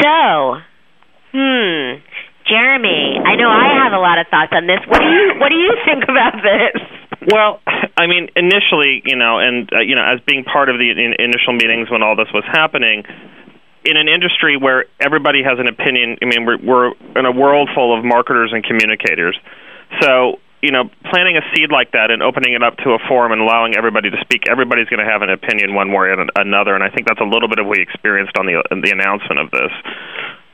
So, 0.00 0.62
hmm, 1.34 1.98
Jeremy, 2.46 3.18
I 3.18 3.34
know 3.34 3.50
I 3.50 3.82
have 3.82 3.92
a 3.92 3.98
lot 3.98 4.18
of 4.18 4.26
thoughts 4.30 4.52
on 4.52 4.66
this. 4.66 4.78
What 4.86 5.00
do 5.00 5.06
you 5.06 5.34
what 5.38 5.48
do 5.48 5.56
you 5.56 5.74
think 5.84 6.04
about 6.04 6.38
this? 6.38 6.78
Well, 7.32 7.60
I 7.96 8.06
mean, 8.06 8.28
initially, 8.36 9.02
you 9.04 9.16
know, 9.16 9.38
and 9.38 9.70
uh, 9.72 9.80
you 9.80 9.94
know, 9.94 10.04
as 10.04 10.20
being 10.26 10.44
part 10.44 10.68
of 10.68 10.78
the 10.78 10.90
in, 10.90 11.14
initial 11.18 11.52
meetings 11.52 11.90
when 11.90 12.02
all 12.02 12.16
this 12.16 12.28
was 12.32 12.44
happening, 12.46 13.04
in 13.84 13.96
an 13.96 14.08
industry 14.08 14.56
where 14.56 14.86
everybody 14.98 15.42
has 15.44 15.58
an 15.60 15.68
opinion, 15.68 16.16
I 16.22 16.24
mean, 16.24 16.46
we're, 16.46 16.58
we're 16.58 16.92
in 17.16 17.26
a 17.26 17.32
world 17.32 17.68
full 17.74 17.96
of 17.96 18.04
marketers 18.04 18.50
and 18.52 18.64
communicators. 18.64 19.36
So, 20.00 20.40
you 20.64 20.72
know, 20.72 20.88
planting 21.12 21.36
a 21.36 21.44
seed 21.52 21.68
like 21.70 21.92
that 21.92 22.10
and 22.10 22.22
opening 22.22 22.54
it 22.56 22.62
up 22.64 22.80
to 22.88 22.96
a 22.96 22.98
forum 23.06 23.32
and 23.32 23.42
allowing 23.44 23.76
everybody 23.76 24.08
to 24.08 24.16
speak, 24.24 24.48
everybody's 24.48 24.88
going 24.88 25.04
to 25.04 25.10
have 25.10 25.20
an 25.20 25.28
opinion 25.28 25.74
one 25.74 25.92
way 25.92 26.08
or 26.08 26.24
another, 26.40 26.74
and 26.74 26.82
I 26.82 26.88
think 26.88 27.06
that's 27.06 27.20
a 27.20 27.28
little 27.28 27.48
bit 27.48 27.60
of 27.60 27.66
what 27.68 27.76
we 27.76 27.82
experienced 27.84 28.32
on 28.40 28.46
the 28.46 28.64
the 28.72 28.90
announcement 28.90 29.44
of 29.44 29.50
this. 29.52 29.72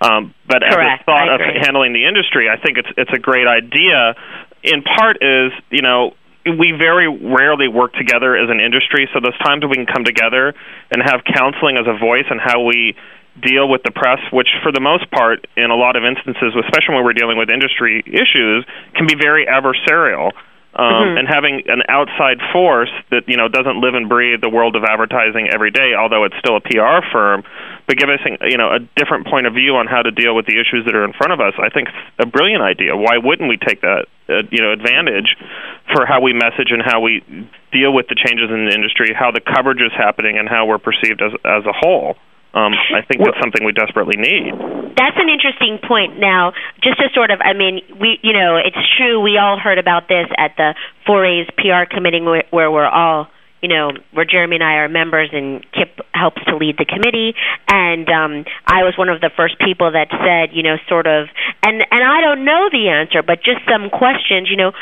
Um, 0.03 0.35
but 0.49 0.67
Correct. 0.67 0.75
as 0.75 1.01
a 1.01 1.05
thought 1.07 1.29
of 1.31 1.41
handling 1.63 1.93
the 1.93 2.11
industry, 2.11 2.51
I 2.51 2.59
think 2.59 2.79
it's 2.79 2.91
it's 2.99 3.13
a 3.15 3.23
great 3.23 3.47
idea. 3.47 4.19
In 4.67 4.83
part, 4.83 5.23
is 5.23 5.53
you 5.71 5.83
know 5.83 6.19
we 6.47 6.73
very 6.73 7.09
rarely 7.09 7.69
work 7.69 7.93
together 7.93 8.37
as 8.37 8.49
an 8.49 8.61
industry, 8.61 9.09
so 9.13 9.21
those 9.21 9.37
times 9.39 9.65
we 9.69 9.77
can 9.77 9.87
come 9.87 10.05
together 10.05 10.55
and 10.91 11.03
have 11.03 11.21
counseling 11.25 11.77
as 11.77 11.87
a 11.87 11.99
voice 11.99 12.25
and 12.31 12.41
how 12.41 12.65
we 12.65 12.97
deal 13.41 13.69
with 13.69 13.83
the 13.85 13.91
press, 13.91 14.21
which 14.33 14.49
for 14.63 14.73
the 14.73 14.81
most 14.81 15.11
part, 15.11 15.47
in 15.57 15.71
a 15.71 15.77
lot 15.77 15.97
of 15.97 16.05
instances, 16.05 16.53
especially 16.57 16.95
when 16.97 17.05
we're 17.05 17.17
dealing 17.17 17.39
with 17.39 17.51
industry 17.51 18.03
issues, 18.07 18.65
can 18.95 19.07
be 19.07 19.15
very 19.15 19.47
adversarial 19.47 20.33
um, 20.75 20.87
mm-hmm. 20.87 21.19
and 21.19 21.29
having 21.29 21.63
an 21.67 21.83
outside 21.89 22.39
force 22.53 22.93
that 23.11 23.27
you 23.27 23.37
know 23.37 23.49
doesn't 23.49 23.81
live 23.81 23.95
and 23.95 24.09
breathe 24.09 24.41
the 24.41 24.49
world 24.49 24.77
of 24.77 24.85
advertising 24.85 25.49
every 25.53 25.71
day, 25.71 25.95
although 25.99 26.25
it's 26.25 26.37
still 26.39 26.57
a 26.57 26.61
PR 26.61 27.03
firm, 27.13 27.43
but 27.91 27.99
give 27.99 28.07
us 28.09 28.23
you 28.47 28.57
know 28.57 28.71
a 28.71 28.79
different 28.95 29.27
point 29.27 29.51
of 29.51 29.55
view 29.55 29.75
on 29.75 29.91
how 29.91 30.01
to 30.01 30.15
deal 30.15 30.39
with 30.39 30.47
the 30.47 30.55
issues 30.55 30.87
that 30.87 30.95
are 30.95 31.03
in 31.03 31.13
front 31.13 31.35
of 31.35 31.43
us. 31.43 31.59
I 31.59 31.75
think 31.75 31.91
it's 31.91 32.23
a 32.23 32.31
brilliant 32.31 32.63
idea. 32.63 32.95
Why 32.95 33.19
wouldn't 33.19 33.51
we 33.51 33.59
take 33.59 33.83
that 33.83 34.07
uh, 34.31 34.47
you 34.55 34.63
know 34.63 34.71
advantage 34.71 35.35
for 35.91 36.07
how 36.07 36.23
we 36.23 36.31
message 36.31 36.71
and 36.71 36.79
how 36.79 37.03
we 37.03 37.19
deal 37.75 37.91
with 37.91 38.07
the 38.07 38.15
changes 38.15 38.47
in 38.47 38.71
the 38.71 38.73
industry, 38.73 39.11
how 39.11 39.35
the 39.35 39.43
coverage 39.43 39.83
is 39.83 39.91
happening, 39.91 40.39
and 40.39 40.49
how 40.49 40.71
we're 40.71 40.79
perceived 40.79 41.19
as 41.19 41.35
as 41.43 41.67
a 41.67 41.75
whole? 41.75 42.15
Um, 42.55 42.75
I 42.75 43.03
think 43.03 43.23
that's 43.27 43.39
something 43.43 43.67
we 43.67 43.71
desperately 43.75 44.19
need. 44.19 44.55
That's 44.95 45.19
an 45.19 45.31
interesting 45.31 45.79
point. 45.83 46.19
Now, 46.19 46.53
just 46.83 46.99
to 46.99 47.07
sort 47.15 47.31
of, 47.31 47.39
I 47.43 47.55
mean, 47.55 47.79
we, 47.95 48.19
you 48.23 48.33
know, 48.33 48.59
it's 48.59 48.79
true. 48.99 49.23
We 49.23 49.39
all 49.39 49.57
heard 49.57 49.79
about 49.79 50.09
this 50.09 50.27
at 50.37 50.59
the 50.59 50.75
4A's 51.07 51.47
PR 51.55 51.87
committee, 51.87 52.21
where, 52.21 52.43
where 52.51 52.69
we're 52.69 52.91
all, 52.91 53.29
you 53.63 53.69
know, 53.69 53.93
where 54.13 54.25
Jeremy 54.25 54.57
and 54.57 54.65
I 54.65 54.75
are 54.85 54.89
members, 54.89 55.31
and 55.33 55.65
Kip 55.73 56.01
helps 56.13 56.43
to 56.47 56.57
lead 56.57 56.77
the 56.79 56.85
committee. 56.85 57.35
And 57.69 58.09
um, 58.09 58.45
I 58.67 58.83
was 58.83 58.95
one 58.97 59.09
of 59.09 59.21
the 59.21 59.31
first 59.37 59.59
people 59.59 59.93
that 59.93 60.09
said, 60.11 60.57
you 60.57 60.63
know, 60.63 60.77
sort 60.89 61.07
of, 61.07 61.29
and 61.63 61.83
and 61.91 62.03
I 62.05 62.21
don't 62.21 62.45
know 62.45 62.69
the 62.73 62.89
answer, 62.89 63.23
but 63.23 63.43
just 63.45 63.61
some 63.69 63.91
questions. 63.91 64.49
You 64.51 64.57
know, 64.57 64.73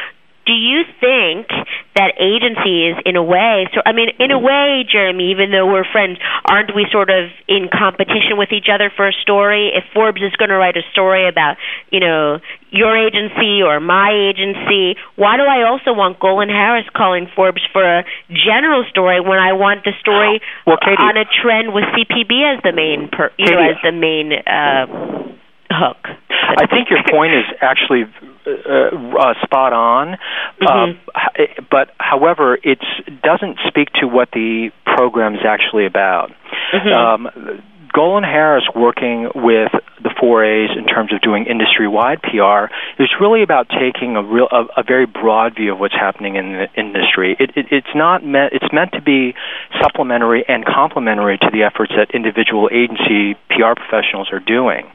do 0.48 0.56
you 0.56 0.88
think 1.04 1.52
that 1.92 2.16
agencies 2.16 2.96
in 3.04 3.20
a 3.20 3.22
way 3.22 3.68
so 3.76 3.84
i 3.84 3.92
mean 3.92 4.08
in 4.18 4.32
a 4.32 4.40
way 4.40 4.88
jeremy 4.88 5.30
even 5.30 5.52
though 5.52 5.68
we're 5.68 5.84
friends 5.84 6.16
aren't 6.48 6.74
we 6.74 6.86
sort 6.90 7.10
of 7.10 7.28
in 7.46 7.68
competition 7.68 8.40
with 8.40 8.52
each 8.52 8.68
other 8.72 8.90
for 8.94 9.08
a 9.08 9.12
story? 9.22 9.70
If 9.74 9.84
forbes 9.92 10.22
is 10.22 10.34
going 10.36 10.48
to 10.48 10.56
write 10.56 10.76
a 10.76 10.82
story 10.92 11.28
about 11.28 11.56
you 11.90 12.00
know 12.00 12.40
your 12.70 12.96
agency 12.96 13.62
or 13.62 13.80
my 13.80 14.12
agency 14.12 14.96
why 15.16 15.36
do 15.36 15.44
i 15.44 15.64
also 15.64 15.92
want 15.92 16.18
GolinHarris 16.20 16.92
calling 16.92 17.28
forbes 17.34 17.62
for 17.72 17.82
a 17.82 18.04
general 18.28 18.84
story 18.90 19.20
when 19.20 19.38
i 19.38 19.52
want 19.52 19.84
the 19.84 19.92
story 20.00 20.40
well, 20.66 20.76
Katie, 20.76 21.00
on 21.00 21.16
a 21.16 21.24
trend 21.24 21.72
with 21.72 21.84
cpb 21.96 22.56
as 22.56 22.62
the 22.62 22.72
main 22.72 23.08
per, 23.08 23.30
you 23.38 23.46
Katie, 23.46 23.56
know 23.56 23.70
as 23.70 23.76
the 23.82 23.92
main 23.92 24.32
uh 24.32 25.37
hook 25.70 26.08
i 26.56 26.66
think 26.66 26.90
your 26.90 27.02
point 27.10 27.32
is 27.32 27.44
actually 27.60 28.04
uh, 28.48 28.96
uh, 29.18 29.34
spot 29.44 29.72
on. 29.72 30.16
Mm-hmm. 30.62 30.98
Uh, 31.14 31.62
but 31.70 31.90
however, 31.98 32.58
it 32.62 32.78
doesn't 33.22 33.58
speak 33.66 33.88
to 34.00 34.06
what 34.06 34.30
the 34.32 34.70
program 34.84 35.34
is 35.34 35.40
actually 35.46 35.84
about. 35.84 36.30
Mm-hmm. 36.72 36.88
Um, 36.88 37.62
GolinHarris 37.94 38.74
working 38.74 39.30
with 39.34 39.72
the 40.02 40.10
4As 40.10 40.76
in 40.76 40.86
terms 40.86 41.12
of 41.12 41.20
doing 41.20 41.46
industry-wide 41.46 42.22
PR 42.22 42.72
is 43.02 43.10
really 43.20 43.42
about 43.42 43.68
taking 43.68 44.16
a 44.16 44.22
real 44.22 44.48
a, 44.50 44.80
a 44.80 44.82
very 44.82 45.06
broad 45.06 45.56
view 45.56 45.72
of 45.72 45.78
what's 45.78 45.94
happening 45.94 46.36
in 46.36 46.52
the 46.52 46.66
industry. 46.76 47.36
It, 47.38 47.50
it, 47.56 47.66
it's 47.70 47.94
not 47.94 48.24
meant 48.24 48.52
it's 48.52 48.72
meant 48.72 48.92
to 48.92 49.02
be 49.02 49.34
supplementary 49.82 50.44
and 50.48 50.64
complementary 50.64 51.38
to 51.38 51.50
the 51.52 51.62
efforts 51.62 51.92
that 51.96 52.14
individual 52.14 52.68
agency 52.72 53.34
PR 53.50 53.74
professionals 53.74 54.28
are 54.32 54.40
doing. 54.40 54.86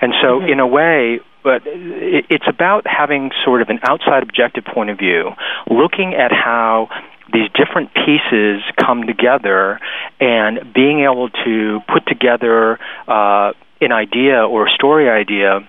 And 0.00 0.12
so 0.22 0.40
mm-hmm. 0.40 0.52
in 0.52 0.60
a 0.60 0.66
way 0.66 1.20
but 1.42 1.62
it's 1.66 2.46
about 2.46 2.86
having 2.86 3.32
sort 3.44 3.62
of 3.62 3.68
an 3.68 3.80
outside 3.82 4.22
objective 4.22 4.64
point 4.64 4.90
of 4.90 4.98
view, 4.98 5.30
looking 5.68 6.14
at 6.14 6.30
how 6.30 6.88
these 7.32 7.48
different 7.54 7.90
pieces 7.94 8.62
come 8.78 9.06
together 9.06 9.80
and 10.20 10.72
being 10.74 11.00
able 11.00 11.30
to 11.30 11.80
put 11.92 12.06
together 12.06 12.78
uh, 13.08 13.52
an 13.80 13.92
idea 13.92 14.44
or 14.44 14.66
a 14.66 14.70
story 14.70 15.08
idea 15.08 15.60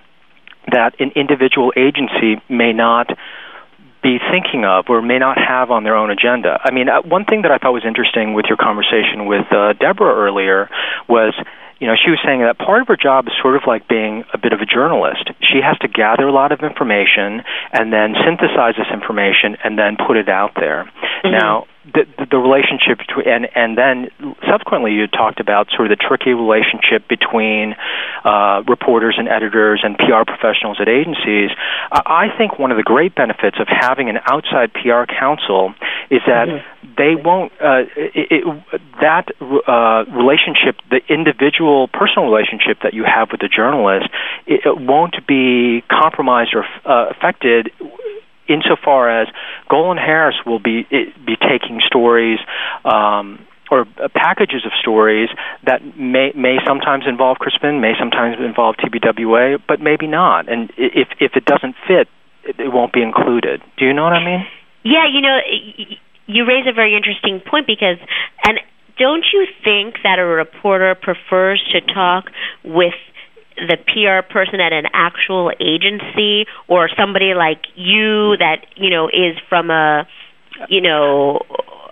that 0.70 0.98
an 1.00 1.12
individual 1.16 1.72
agency 1.76 2.40
may 2.48 2.72
not 2.72 3.08
be 4.02 4.18
thinking 4.30 4.64
of 4.64 4.84
or 4.88 5.00
may 5.00 5.18
not 5.18 5.38
have 5.38 5.70
on 5.70 5.82
their 5.82 5.96
own 5.96 6.10
agenda. 6.10 6.60
I 6.62 6.70
mean, 6.70 6.88
uh, 6.88 7.00
one 7.02 7.24
thing 7.24 7.42
that 7.42 7.50
I 7.50 7.58
thought 7.58 7.72
was 7.72 7.84
interesting 7.86 8.34
with 8.34 8.46
your 8.46 8.58
conversation 8.58 9.26
with 9.26 9.50
uh, 9.50 9.72
Deborah 9.72 10.14
earlier 10.14 10.68
was 11.08 11.34
you 11.80 11.86
know, 11.86 11.94
she 11.98 12.10
was 12.10 12.18
saying 12.24 12.40
that 12.40 12.58
part 12.58 12.82
of 12.82 12.88
her 12.88 12.96
job 12.96 13.26
is 13.26 13.32
sort 13.42 13.56
of 13.56 13.62
like 13.66 13.88
being 13.88 14.24
a 14.32 14.38
bit 14.38 14.52
of 14.52 14.60
a 14.60 14.66
journalist. 14.66 15.30
She 15.40 15.60
has 15.62 15.76
to 15.78 15.88
gather 15.88 16.24
a 16.24 16.32
lot 16.32 16.52
of 16.52 16.60
information 16.60 17.42
and 17.72 17.92
then 17.92 18.14
synthesize 18.24 18.74
this 18.78 18.88
information 18.92 19.56
and 19.64 19.78
then 19.78 19.96
put 19.96 20.16
it 20.16 20.28
out 20.28 20.52
there. 20.54 20.84
Mm-hmm. 21.24 21.32
Now, 21.32 21.66
the, 21.92 22.06
the 22.30 22.38
relationship 22.38 22.98
between 22.98 23.28
and 23.28 23.48
and 23.54 23.76
then 23.76 24.08
subsequently 24.48 24.92
you 24.92 25.06
talked 25.06 25.40
about 25.40 25.68
sort 25.76 25.90
of 25.90 25.98
the 25.98 26.00
tricky 26.00 26.32
relationship 26.32 27.06
between 27.08 27.76
uh, 28.24 28.62
reporters 28.66 29.16
and 29.18 29.28
editors 29.28 29.80
and 29.84 29.98
PR 29.98 30.24
professionals 30.26 30.78
at 30.80 30.88
agencies. 30.88 31.50
I 31.92 32.28
think 32.38 32.58
one 32.58 32.70
of 32.70 32.78
the 32.78 32.82
great 32.82 33.14
benefits 33.14 33.58
of 33.60 33.68
having 33.68 34.08
an 34.08 34.18
outside 34.24 34.72
PR 34.72 35.04
counsel 35.04 35.74
is 36.10 36.20
that 36.26 36.48
mm-hmm. 36.48 36.94
they 36.96 37.14
won't 37.14 37.52
uh, 37.60 37.84
it, 37.96 38.28
it, 38.30 38.82
that 39.00 39.28
uh, 39.40 40.04
relationship, 40.10 40.80
the 40.88 41.00
individual 41.12 41.88
personal 41.88 42.30
relationship 42.30 42.78
that 42.82 42.94
you 42.94 43.04
have 43.04 43.28
with 43.30 43.40
the 43.40 43.48
journalist, 43.48 44.08
it, 44.46 44.64
it 44.64 44.80
won't 44.80 45.16
be 45.26 45.82
compromised 45.90 46.54
or 46.54 46.64
uh, 46.84 47.10
affected 47.10 47.70
insofar 48.48 49.22
as 49.22 49.28
GolinHarris 49.70 50.44
will 50.46 50.58
be 50.58 50.86
be 51.26 51.36
taking 51.36 51.80
stories 51.86 52.38
um, 52.84 53.46
or 53.70 53.82
uh, 54.02 54.08
packages 54.14 54.64
of 54.64 54.72
stories 54.80 55.28
that 55.64 55.80
may 55.96 56.32
may 56.36 56.58
sometimes 56.66 57.04
involve 57.08 57.38
Crispin, 57.38 57.80
may 57.80 57.92
sometimes 57.98 58.36
involve 58.38 58.76
TBWA, 58.76 59.60
but 59.66 59.80
maybe 59.80 60.06
not. 60.06 60.50
And 60.50 60.70
if 60.76 61.08
if 61.20 61.32
it 61.36 61.44
doesn't 61.44 61.74
fit, 61.86 62.08
it, 62.44 62.60
it 62.60 62.72
won't 62.72 62.92
be 62.92 63.02
included. 63.02 63.62
Do 63.78 63.86
you 63.86 63.92
know 63.92 64.04
what 64.04 64.12
I 64.12 64.24
mean? 64.24 64.46
Yeah, 64.84 65.06
you 65.10 65.22
know, 65.22 65.38
you 66.26 66.46
raise 66.46 66.66
a 66.68 66.72
very 66.72 66.94
interesting 66.94 67.40
point 67.40 67.66
because 67.66 67.96
and 68.44 68.60
don't 68.98 69.24
you 69.32 69.46
think 69.64 69.96
that 70.04 70.18
a 70.18 70.24
reporter 70.24 70.94
prefers 70.94 71.62
to 71.72 71.80
talk 71.80 72.26
with 72.62 72.94
the 73.56 73.78
PR 73.86 74.26
person 74.26 74.60
at 74.60 74.72
an 74.72 74.86
actual 74.92 75.52
agency 75.60 76.46
or 76.68 76.88
somebody 76.96 77.34
like 77.34 77.62
you 77.74 78.36
that 78.38 78.66
you 78.76 78.90
know 78.90 79.08
is 79.08 79.38
from 79.48 79.70
a 79.70 80.06
you 80.68 80.80
know 80.80 81.40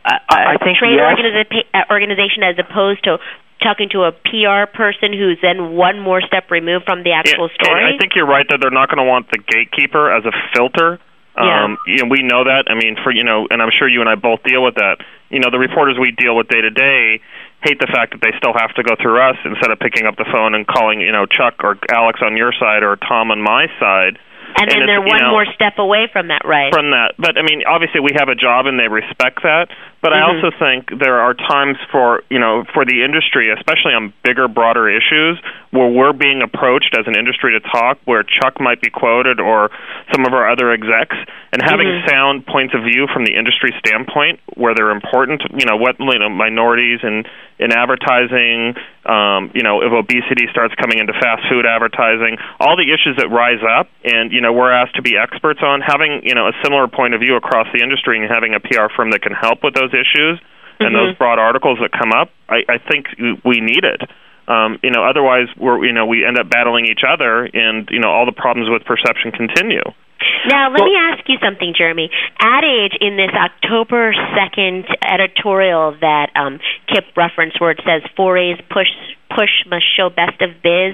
a, 0.05 0.59
think 0.59 0.79
trade 0.79 0.99
yes. 0.99 1.07
organiza- 1.07 1.91
organization 1.91 2.43
as 2.43 2.59
opposed 2.59 3.05
to 3.05 3.19
talking 3.63 3.89
to 3.91 4.03
a 4.03 4.13
PR 4.13 4.67
person 4.67 5.15
who's 5.15 5.39
then 5.41 5.79
one 5.79 6.01
more 6.01 6.21
step 6.21 6.51
removed 6.51 6.85
from 6.85 7.05
the 7.05 7.13
actual 7.13 7.49
Yeah, 7.49 7.63
story. 7.63 7.95
I 7.95 7.99
think 7.99 8.13
you're 8.17 8.27
right 8.27 8.47
that 8.51 8.59
they're 8.61 8.75
not 8.75 8.91
going 8.91 8.99
to 8.99 9.09
want 9.09 9.31
the 9.31 9.39
gatekeeper 9.39 10.11
as 10.11 10.25
a 10.27 10.35
filter. 10.53 10.99
Yeah. 11.39 11.65
Um, 11.65 11.79
you 11.87 12.03
know, 12.03 12.11
we 12.11 12.23
know 12.23 12.45
that. 12.45 12.67
I 12.69 12.75
mean, 12.75 12.97
for 13.03 13.11
you 13.11 13.25
know, 13.25 13.47
and 13.49 13.63
I'm 13.63 13.71
sure 13.79 13.89
you 13.89 14.01
and 14.01 14.11
I 14.11 14.17
both 14.17 14.43
deal 14.43 14.63
with 14.63 14.75
that. 14.75 14.99
You 15.31 15.41
know, 15.41 15.49
the 15.51 15.59
reporters 15.59 15.97
we 15.99 16.11
deal 16.11 16.37
with 16.37 16.49
day 16.49 16.61
to 16.61 16.71
day 16.71 17.23
hate 17.63 17.79
the 17.79 17.87
fact 17.87 18.13
that 18.13 18.21
they 18.21 18.35
still 18.37 18.55
have 18.55 18.75
to 18.75 18.83
go 18.83 18.95
through 19.01 19.23
us 19.23 19.37
instead 19.45 19.71
of 19.71 19.79
picking 19.79 20.07
up 20.07 20.17
the 20.17 20.27
phone 20.31 20.55
and 20.55 20.67
calling, 20.67 21.01
you 21.01 21.13
know, 21.13 21.27
Chuck 21.27 21.63
or 21.63 21.79
Alex 21.91 22.21
on 22.23 22.37
your 22.37 22.53
side 22.53 22.83
or 22.83 22.97
Tom 22.97 23.31
on 23.31 23.41
my 23.41 23.67
side. 23.79 24.19
And 24.59 24.71
then 24.71 24.83
it's, 24.83 24.89
they're 24.89 25.01
one 25.01 25.21
know, 25.21 25.31
more 25.31 25.47
step 25.55 25.79
away 25.79 26.09
from 26.13 26.29
that, 26.29 26.43
right? 26.45 26.73
from 26.73 26.91
that. 26.91 27.15
But 27.19 27.39
I 27.39 27.43
mean, 27.43 27.63
obviously 27.67 28.01
we 28.01 28.11
have 28.19 28.29
a 28.29 28.35
job 28.35 28.67
and 28.67 28.79
they 28.79 28.89
respect 28.89 29.43
that. 29.43 29.69
But 30.03 30.13
I 30.13 30.19
Mhm. 30.19 30.35
also 30.35 30.51
think 30.59 30.99
there 30.99 31.21
are 31.21 31.33
times 31.33 31.79
for 31.93 32.25
you 32.29 32.39
know 32.39 32.65
for 32.75 32.85
the 32.85 33.05
industry, 33.05 33.51
especially 33.51 33.95
on 33.95 34.13
bigger, 34.25 34.49
broader 34.49 34.89
issues, 34.91 35.39
where 35.71 35.87
we're 35.89 36.13
being 36.13 36.43
approached 36.43 36.97
as 36.99 37.07
an 37.07 37.17
industry 37.17 37.53
to 37.53 37.61
talk, 37.71 37.99
where 38.05 38.25
Chuck 38.25 38.61
might 38.61 38.81
be 38.81 38.91
quoted 38.91 39.39
or 39.39 39.71
some 40.13 40.27
of 40.27 40.35
our 40.35 40.51
other 40.51 40.73
execs, 40.73 41.17
and 41.53 41.63
having 41.63 41.87
Mhm. 41.87 42.11
sound 42.11 42.47
points 42.47 42.75
of 42.75 42.83
view 42.83 43.07
from 43.15 43.25
the 43.25 43.33
industry 43.35 43.73
standpoint, 43.79 44.41
where 44.55 44.75
they're 44.75 44.91
important. 44.91 45.41
You 45.55 45.67
know 45.67 45.77
what 45.77 45.99
you 46.01 46.19
know 46.19 46.29
minorities 46.29 46.99
in 47.05 47.25
in 47.61 47.71
advertising. 47.73 48.75
Um, 49.07 49.51
you 49.55 49.63
know 49.63 49.83
if 49.83 49.93
obesity 49.93 50.49
starts 50.51 50.75
coming 50.75 50.99
into 50.99 51.13
fast 51.13 51.47
food 51.49 51.65
advertising, 51.65 52.39
all 52.59 52.77
the 52.77 52.91
issues 52.93 53.17
that 53.19 53.31
rise 53.31 53.63
up, 53.63 53.89
and 54.05 54.33
you 54.33 54.41
know 54.43 54.53
we're 54.53 54.71
asked 54.73 54.97
to 54.97 55.03
be 55.03 55.17
experts 55.17 55.61
on 55.63 55.81
having 55.81 56.21
you 56.25 56.35
know 56.35 56.49
a 56.49 56.53
similar 56.63 56.89
point 56.89 57.15
of 57.15 57.21
view 57.21 57.37
across 57.37 57.67
the 57.73 57.83
industry 57.83 58.19
and 58.19 58.29
having 58.31 58.55
a 58.55 58.61
PR 58.61 58.93
firm 58.95 59.11
that 59.13 59.23
can 59.23 59.33
help 59.33 59.63
with 59.65 59.75
those 59.75 59.95
issues 59.95 60.39
and 60.81 60.91
Mhm. 60.95 60.99
those 60.99 61.15
broad 61.17 61.39
articles 61.39 61.79
that 61.81 61.93
come 61.93 62.13
up. 62.13 62.31
I, 62.49 62.65
I 62.69 62.79
think 62.79 63.07
we 63.45 63.61
need 63.61 63.85
it. 63.85 64.03
Um, 64.49 64.79
you 64.83 64.91
know, 64.91 65.05
otherwise 65.05 65.47
we're 65.57 65.85
you 65.87 65.93
know 65.93 66.05
we 66.07 66.25
end 66.27 66.39
up 66.39 66.51
battling 66.51 66.87
each 66.87 67.03
other, 67.09 67.45
and 67.55 67.89
you 67.91 68.01
know 68.01 68.11
all 68.11 68.27
the 68.27 68.33
problems 68.37 68.69
with 68.69 68.85
perception 68.85 69.31
continue. 69.33 69.83
Now, 70.49 70.71
let 70.71 70.85
me 70.85 70.95
ask 70.97 71.29
you 71.29 71.39
something, 71.43 71.75
Jeremy. 71.77 72.11
Ad 72.39 72.65
Age, 72.65 72.97
in 73.01 73.17
this 73.17 73.31
October 73.35 74.13
2nd 74.13 74.85
editorial 75.03 75.97
that 76.01 76.31
um, 76.37 76.59
Kipp 76.89 77.05
referenced, 77.17 77.61
where 77.61 77.71
it 77.71 77.81
says 77.85 78.03
4A's 78.19 78.61
push 78.71 78.89
push 79.33 79.65
must 79.67 79.85
show 79.97 80.11
best 80.11 80.41
of 80.43 80.51
biz, 80.63 80.93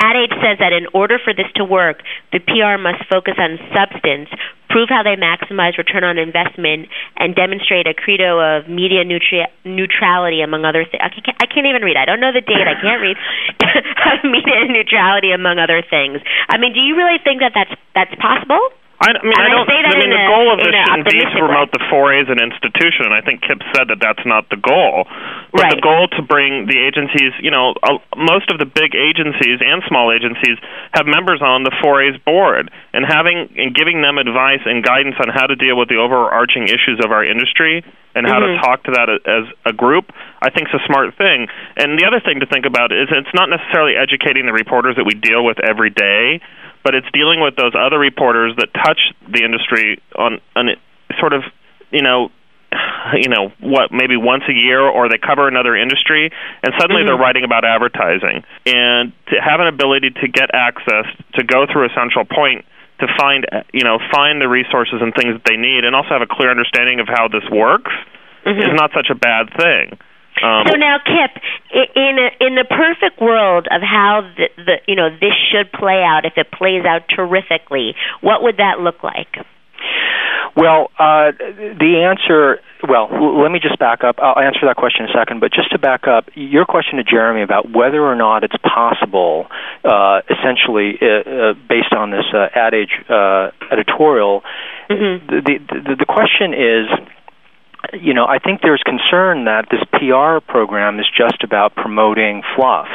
Ad 0.00 0.16
Age 0.16 0.32
says 0.40 0.56
that 0.58 0.72
in 0.72 0.86
order 0.94 1.18
for 1.22 1.34
this 1.34 1.50
to 1.56 1.64
work, 1.64 2.02
the 2.32 2.40
PR 2.40 2.80
must 2.80 3.04
focus 3.12 3.34
on 3.36 3.58
substance, 3.76 4.28
prove 4.72 4.88
how 4.88 5.04
they 5.04 5.20
maximize 5.20 5.76
return 5.76 6.02
on 6.02 6.16
investment, 6.16 6.88
and 7.20 7.36
demonstrate 7.36 7.86
a 7.86 7.92
credo 7.92 8.40
of 8.40 8.66
media 8.66 9.04
neutri- 9.04 9.52
neutrality, 9.68 10.40
among 10.40 10.64
other 10.64 10.88
things. 10.88 11.04
I 11.04 11.12
can't, 11.12 11.36
I 11.36 11.46
can't 11.46 11.68
even 11.68 11.84
read. 11.84 12.00
I 12.00 12.08
don't 12.08 12.18
know 12.18 12.32
the 12.32 12.40
date. 12.40 12.64
I 12.64 12.80
can't 12.80 13.04
read. 13.04 13.20
media 14.24 14.64
neutrality, 14.72 15.30
among 15.30 15.60
other 15.60 15.84
things. 15.84 16.24
I 16.48 16.56
mean, 16.56 16.72
do 16.72 16.80
you 16.80 16.96
really 16.96 17.20
think 17.22 17.44
that 17.44 17.52
that's 17.52 17.76
that's 17.94 18.14
possible? 18.16 18.72
I, 19.02 19.10
I 19.10 19.22
mean, 19.26 19.34
And 19.34 19.42
I 19.42 19.46
I 19.46 19.50
don't. 19.50 19.66
say 19.66 19.78
that 19.82 19.94
I 19.94 19.98
mean, 19.98 20.10
the 20.14 20.22
a- 20.22 20.30
goal 20.30 20.46
of 20.54 20.58
this 20.62 20.70
a 20.70 20.82
shouldn't 20.86 21.10
be 21.10 21.18
to 21.18 21.30
promote 21.42 21.70
the 21.74 21.82
foray 21.90 22.22
as 22.22 22.30
an 22.30 22.38
institution. 22.38 23.10
And 23.10 23.14
I 23.14 23.20
think 23.20 23.42
Kipp 23.42 23.58
said 23.74 23.90
that 23.90 23.98
that's 23.98 24.22
not 24.24 24.46
the 24.48 24.56
goal. 24.62 25.10
But 25.50 25.74
the 25.74 25.82
goal 25.82 26.06
to 26.16 26.22
bring 26.22 26.66
the 26.70 26.78
agencies, 26.78 27.34
you 27.42 27.50
know, 27.50 27.74
uh, 27.82 27.98
most 28.16 28.48
of 28.54 28.62
the 28.62 28.64
big 28.64 28.94
agencies 28.94 29.58
and 29.60 29.82
small 29.90 30.14
agencies 30.14 30.56
have 30.94 31.04
members 31.10 31.42
on 31.42 31.66
the 31.66 31.74
4A's 31.82 32.16
board, 32.24 32.70
and 32.94 33.04
having 33.04 33.50
and 33.58 33.74
giving 33.74 34.00
them 34.00 34.16
advice 34.18 34.62
and 34.64 34.82
guidance 34.86 35.16
on 35.20 35.28
how 35.34 35.46
to 35.50 35.56
deal 35.58 35.76
with 35.76 35.88
the 35.90 35.96
overarching 35.98 36.64
issues 36.70 37.02
of 37.04 37.10
our 37.10 37.24
industry 37.26 37.82
and 38.14 38.26
how 38.26 38.38
Mhm. 38.40 38.56
to 38.56 38.62
talk 38.62 38.82
to 38.84 38.90
that 38.92 39.08
as 39.08 39.44
a 39.66 39.72
group, 39.72 40.12
I 40.42 40.50
think 40.50 40.68
is 40.68 40.74
a 40.80 40.84
smart 40.86 41.14
thing. 41.14 41.48
And 41.76 41.98
the 41.98 42.04
other 42.06 42.20
thing 42.20 42.40
to 42.40 42.46
think 42.46 42.66
about 42.66 42.92
is 42.92 43.08
it's 43.10 43.34
not 43.34 43.48
necessarily 43.48 43.96
educating 43.96 44.46
the 44.46 44.52
reporters 44.52 44.96
that 44.96 45.04
we 45.04 45.14
deal 45.14 45.44
with 45.44 45.58
every 45.60 45.90
day, 45.90 46.40
but 46.84 46.94
it's 46.94 47.06
dealing 47.12 47.40
with 47.40 47.56
those 47.56 47.72
other 47.78 47.98
reporters 47.98 48.54
that 48.56 48.72
touch 48.74 48.98
the 49.30 49.44
industry 49.44 50.00
on, 50.16 50.40
on 50.56 50.70
sort 51.20 51.32
of, 51.32 51.42
you 51.90 52.02
know, 52.02 52.30
you 53.20 53.28
know 53.28 53.52
what 53.60 53.92
maybe 53.92 54.16
once 54.16 54.44
a 54.48 54.52
year 54.52 54.80
or 54.80 55.08
they 55.08 55.18
cover 55.18 55.46
another 55.46 55.76
industry 55.76 56.30
and 56.62 56.72
suddenly 56.80 57.02
Mhm. 57.02 57.06
they're 57.06 57.16
writing 57.20 57.44
about 57.44 57.64
advertising 57.64 58.42
and 58.64 59.12
to 59.28 59.36
have 59.40 59.60
an 59.60 59.66
ability 59.66 60.10
to 60.10 60.28
get 60.28 60.48
access 60.54 61.04
to 61.34 61.44
go 61.44 61.66
through 61.66 61.84
a 61.84 61.92
central 61.92 62.24
point 62.24 62.64
to 63.00 63.06
find 63.20 63.44
you 63.74 63.84
know 63.84 63.98
find 64.10 64.40
the 64.40 64.48
resources 64.48 65.02
and 65.02 65.12
things 65.14 65.34
that 65.34 65.44
they 65.44 65.56
need 65.58 65.84
and 65.84 65.94
also 65.94 66.08
have 66.10 66.22
a 66.22 66.26
clear 66.26 66.50
understanding 66.50 66.98
of 67.00 67.08
how 67.08 67.28
this 67.28 67.44
works 67.50 67.92
Mhm. 68.46 68.58
is 68.58 68.72
not 68.80 68.90
such 68.94 69.10
a 69.10 69.14
bad 69.14 69.52
thing 69.52 69.98
um, 70.40 70.66
so 70.68 70.76
now, 70.76 70.98
Kipp, 71.04 71.42
in 71.94 72.16
a, 72.18 72.46
in 72.46 72.54
the 72.54 72.64
perfect 72.64 73.20
world 73.20 73.68
of 73.70 73.82
how 73.82 74.22
the, 74.36 74.48
the 74.56 74.76
you 74.88 74.96
know 74.96 75.10
this 75.10 75.34
should 75.52 75.70
play 75.72 76.02
out, 76.02 76.24
if 76.24 76.34
it 76.36 76.50
plays 76.50 76.84
out 76.84 77.02
terrifically, 77.08 77.94
what 78.20 78.42
would 78.42 78.56
that 78.56 78.80
look 78.80 79.02
like? 79.02 79.36
Well, 80.56 80.90
uh, 80.98 81.32
the 81.32 82.04
answer. 82.04 82.60
Well, 82.86 83.08
let 83.40 83.50
me 83.50 83.58
just 83.60 83.78
back 83.78 84.04
up. 84.04 84.16
I'll 84.18 84.42
answer 84.42 84.66
that 84.66 84.76
question 84.76 85.06
in 85.06 85.10
a 85.10 85.14
second. 85.14 85.40
But 85.40 85.52
just 85.52 85.70
to 85.70 85.78
back 85.78 86.06
up, 86.06 86.28
your 86.34 86.66
question 86.66 86.98
to 86.98 87.04
Jeremy 87.04 87.42
about 87.42 87.70
whether 87.70 88.02
or 88.02 88.16
not 88.16 88.44
it's 88.44 88.56
possible, 88.58 89.46
uh, 89.84 90.20
essentially 90.28 90.98
uh, 91.00 91.06
uh, 91.06 91.54
based 91.68 91.92
on 91.96 92.10
this 92.10 92.26
uh, 92.34 92.48
Ad 92.54 92.74
Age 92.74 92.92
uh, 93.08 93.50
editorial, 93.70 94.42
the, 94.88 95.40
the 95.40 95.58
the 95.72 95.96
the 96.00 96.06
question 96.06 96.52
is 96.52 96.86
you 97.92 98.14
know, 98.14 98.26
I 98.26 98.38
think 98.38 98.60
there's 98.62 98.82
concern 98.82 99.44
that 99.44 99.66
this 99.70 99.82
PR 99.92 100.40
program 100.44 100.98
is 101.00 101.06
just 101.16 101.42
about 101.42 101.74
promoting 101.74 102.42
fluff. 102.56 102.88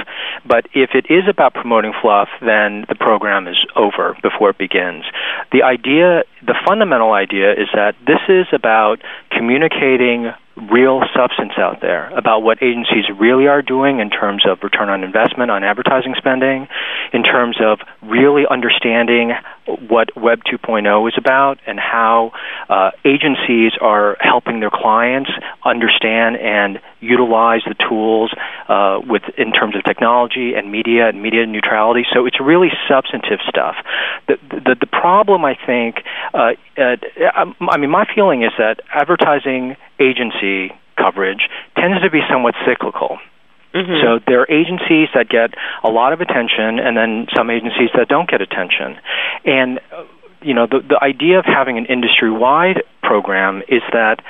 But 0.45 0.67
if 0.73 0.91
it 0.93 1.11
is 1.11 1.27
about 1.29 1.53
promoting 1.53 1.93
fluff, 2.01 2.29
then 2.41 2.85
the 2.87 2.95
program 2.95 3.47
is 3.47 3.57
over 3.75 4.17
before 4.21 4.51
it 4.51 4.57
begins. 4.57 5.03
The 5.51 5.63
idea, 5.63 6.23
the 6.45 6.55
fundamental 6.65 7.11
idea 7.11 7.51
is 7.51 7.67
that 7.73 7.95
this 8.05 8.21
is 8.29 8.47
about 8.53 9.01
communicating 9.31 10.31
real 10.71 11.03
substance 11.15 11.53
out 11.57 11.81
there 11.81 12.09
about 12.17 12.41
what 12.41 12.63
agencies 12.63 13.05
really 13.19 13.47
are 13.47 13.61
doing 13.61 13.99
in 13.99 14.09
terms 14.09 14.43
of 14.49 14.57
return 14.63 14.89
on 14.89 15.03
investment 15.03 15.51
on 15.51 15.63
advertising 15.63 16.15
spending, 16.17 16.67
in 17.13 17.23
terms 17.23 17.57
of 17.61 17.79
really 18.01 18.43
understanding 18.49 19.33
what 19.89 20.15
Web 20.15 20.39
2.0 20.43 21.07
is 21.07 21.13
about 21.17 21.59
and 21.67 21.79
how 21.79 22.31
uh, 22.69 22.91
agencies 23.05 23.73
are 23.81 24.17
helping 24.19 24.59
their 24.59 24.71
clients 24.71 25.29
understand 25.65 26.37
and 26.37 26.79
utilize 26.99 27.61
the 27.67 27.75
tools 27.87 28.33
uh, 28.69 28.99
with 29.07 29.23
in 29.37 29.51
terms 29.51 29.75
of 29.75 29.83
technology 29.83 30.53
and 30.55 30.71
media 30.71 31.09
and 31.09 31.21
media 31.21 31.45
neutrality. 31.45 32.03
So 32.13 32.25
it's 32.25 32.39
really 32.39 32.69
substantive 32.87 33.39
stuff. 33.47 33.75
The 34.27 34.37
the, 34.49 34.75
the 34.79 34.87
problem 34.87 35.45
I 35.45 35.55
think, 35.65 36.03
uh, 36.33 36.53
uh, 36.77 36.95
I 37.69 37.77
mean, 37.77 37.89
my 37.89 38.05
feeling 38.13 38.43
is 38.43 38.51
that 38.57 38.81
advertising 38.93 39.75
agency 39.99 40.73
coverage 40.97 41.49
tends 41.77 42.01
to 42.01 42.09
be 42.09 42.21
somewhat 42.29 42.55
cyclical. 42.65 43.19
So 43.73 44.19
there 44.25 44.41
are 44.41 44.51
agencies 44.51 45.09
that 45.13 45.29
get 45.29 45.53
a 45.83 45.89
lot 45.89 46.13
of 46.13 46.21
attention, 46.21 46.79
and 46.79 46.97
then 46.97 47.27
some 47.35 47.49
agencies 47.49 47.89
that 47.95 48.07
don't 48.07 48.29
get 48.29 48.41
attention. 48.41 48.97
And 49.45 49.79
uh, 49.91 50.05
you 50.41 50.53
know, 50.53 50.67
the 50.67 50.79
the 50.79 50.99
idea 51.01 51.39
of 51.39 51.45
having 51.45 51.77
an 51.77 51.85
industry-wide 51.85 52.83
program 53.03 53.61
is 53.67 53.81
that 53.91 54.21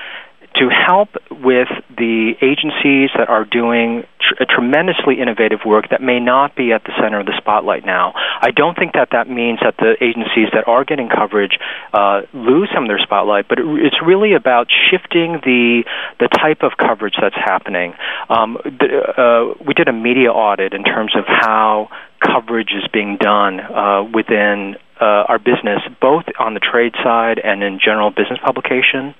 to 0.56 0.70
help 0.70 1.10
with 1.30 1.68
the 1.98 2.34
agencies 2.41 3.10
that 3.18 3.30
are 3.30 3.45
doing 3.45 4.04
tr- 4.20 4.43
tremendously 4.50 5.20
innovative 5.22 5.60
work 5.66 5.89
that 5.91 6.02
may 6.02 6.20
not 6.20 6.56
be 6.56 6.72
at 6.72 6.84
the 6.84 6.93
center 7.02 7.20
of 7.20 7.26
the 7.26 7.34
spotlight 7.38 7.86
now. 7.86 8.14
I 8.16 8.52
don't 8.52 8.76
think 8.76 8.93
that 8.93 9.10
that 9.12 9.30
means 9.30 9.60
that 9.62 9.76
the 9.78 9.95
agencies 10.02 10.50
that 10.54 10.68
are 10.68 10.84
getting 10.84 11.10
coverage 11.10 11.60
uh, 11.93 12.22
lose 12.34 12.70
some 12.74 12.84
of 12.86 12.89
their 12.89 13.00
spotlight, 13.00 13.48
but 13.48 13.60
it, 13.60 13.66
it's 13.86 14.02
really 14.06 14.34
about 14.34 14.68
shifting 14.89 15.39
the 15.43 15.84
the 16.20 16.28
type 16.28 16.64
of 16.64 16.72
coverage 16.78 17.16
that's 17.22 17.36
happening. 17.36 17.93
Um, 18.30 18.58
the, 18.64 19.54
uh, 19.58 19.64
we 19.66 19.74
did 19.74 19.88
a 19.88 19.93
media 19.93 20.32
audit 20.32 20.74
in 20.74 20.84
terms 20.84 21.16
of 21.16 21.26
how 21.28 21.89
coverage 22.20 22.72
is 22.72 22.88
being 22.91 23.18
done 23.18 23.60
uh, 23.60 24.04
within 24.12 24.76
uh, 25.00 25.30
our 25.30 25.38
business, 25.38 25.82
both 26.02 26.26
on 26.39 26.56
the 26.56 26.60
trade 26.60 26.93
side 27.04 27.39
and 27.43 27.62
in 27.62 27.80
general 27.84 28.10
business 28.10 28.39
publication. 28.43 29.14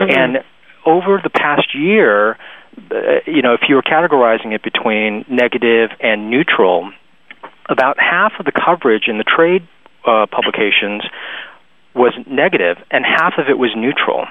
And 0.00 0.44
over 0.88 1.20
the 1.22 1.30
past 1.30 1.74
year, 1.74 2.38
uh, 2.90 3.20
you 3.26 3.42
know, 3.42 3.54
if 3.54 3.60
you 3.68 3.74
were 3.74 3.82
categorizing 3.82 4.54
it 4.54 4.62
between 4.62 5.24
negative 5.28 5.90
and 6.00 6.30
neutral, 6.30 6.90
about 7.68 8.00
half 8.00 8.32
of 8.38 8.46
the 8.46 8.52
coverage 8.52 9.08
in 9.08 9.18
the 9.18 9.24
trade 9.24 9.66
uh, 10.06 10.26
publications 10.30 11.02
was 11.94 12.14
negative 12.30 12.76
and 12.90 13.04
half 13.04 13.34
of 13.38 13.48
it 13.48 13.58
was 13.58 13.70
neutral. 13.76 14.26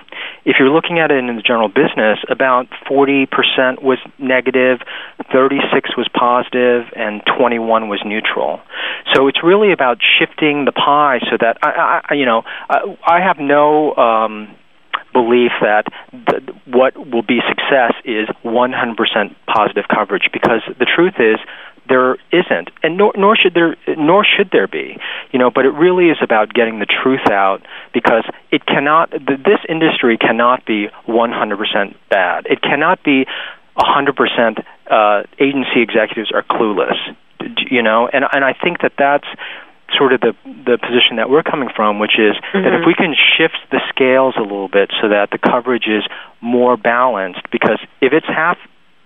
If 0.46 0.56
you're 0.60 0.70
looking 0.70 1.00
at 1.00 1.12
it 1.12 1.18
in 1.18 1.36
the 1.36 1.42
general 1.42 1.68
business, 1.68 2.18
about 2.30 2.68
40% 2.90 3.84
was 3.84 3.98
negative, 4.18 4.80
36 5.32 5.98
was 5.98 6.08
positive, 6.14 6.86
and 6.96 7.22
21 7.38 7.90
was 7.90 8.02
neutral. 8.06 8.62
So 9.14 9.28
it's 9.28 9.44
really 9.44 9.74
about 9.74 9.98
shifting 10.18 10.66
the 10.66 10.72
pie 10.72 11.20
so 11.30 11.38
that 11.40 11.58
I, 11.62 12.02
I 12.10 12.14
you 12.14 12.26
know, 12.26 12.44
I, 12.70 12.98
I 13.06 13.20
have 13.20 13.38
no 13.40 13.94
um 13.96 14.56
belief 15.18 15.52
that 15.62 15.86
th- 16.12 16.44
what 16.66 16.94
will 16.96 17.26
be 17.26 17.40
success 17.50 17.94
is 18.06 18.28
100% 18.46 19.36
positive 19.48 19.86
coverage 19.90 20.30
because 20.32 20.62
the 20.78 20.86
truth 20.86 21.16
is 21.18 21.40
there 21.90 22.18
isn't, 22.32 22.70
and 22.84 22.98
nor, 22.98 23.14
nor 23.16 23.36
should 23.36 23.54
there, 23.54 23.76
nor 23.98 24.26
should 24.26 24.50
there 24.52 24.68
be. 24.68 24.98
You 25.32 25.40
know, 25.40 25.50
but 25.50 25.66
it 25.66 25.72
really 25.72 26.10
is 26.10 26.18
about 26.22 26.54
getting 26.54 26.80
the 26.80 26.86
truth 26.86 27.26
out 27.32 27.62
because 27.94 28.26
it 28.52 28.66
cannot. 28.66 29.12
This 29.12 29.62
industry 29.70 30.18
cannot 30.18 30.66
be 30.66 30.88
100% 31.08 31.96
bad. 32.10 32.46
It 32.48 32.62
cannot 32.62 33.04
be 33.04 33.26
100% 33.78 34.64
uh, 34.90 35.24
agency 35.40 35.82
executives 35.82 36.32
are 36.34 36.44
clueless. 36.44 36.98
You 37.72 37.82
know, 37.82 38.10
and 38.12 38.26
and 38.34 38.44
I 38.44 38.54
think 38.54 38.82
that 38.82 38.94
that's 38.98 39.28
sort 39.96 40.14
of 40.14 40.22
the 40.22 40.34
the 40.46 40.78
position 40.78 41.18
that 41.18 41.30
we're 41.30 41.44
coming 41.44 41.70
from, 41.76 42.00
which 42.00 42.18
is 42.18 42.36
mm-hmm. 42.36 42.64
that 42.64 42.74
if 42.74 42.78
Mm-hmm. 42.78 42.88
we 42.88 42.94
can 42.94 43.16
shift 43.38 43.58
the 43.72 43.82
scales 43.90 44.36
a 44.38 44.42
little 44.42 44.70
bit 44.70 44.92
so 45.02 45.10
that 45.10 45.30
the 45.32 45.38
coverage 45.38 45.88
is 45.88 46.04
more 46.42 46.78
balanced, 46.78 47.42
because 47.52 47.80
if 48.02 48.14
it's 48.14 48.28
half 48.28 48.58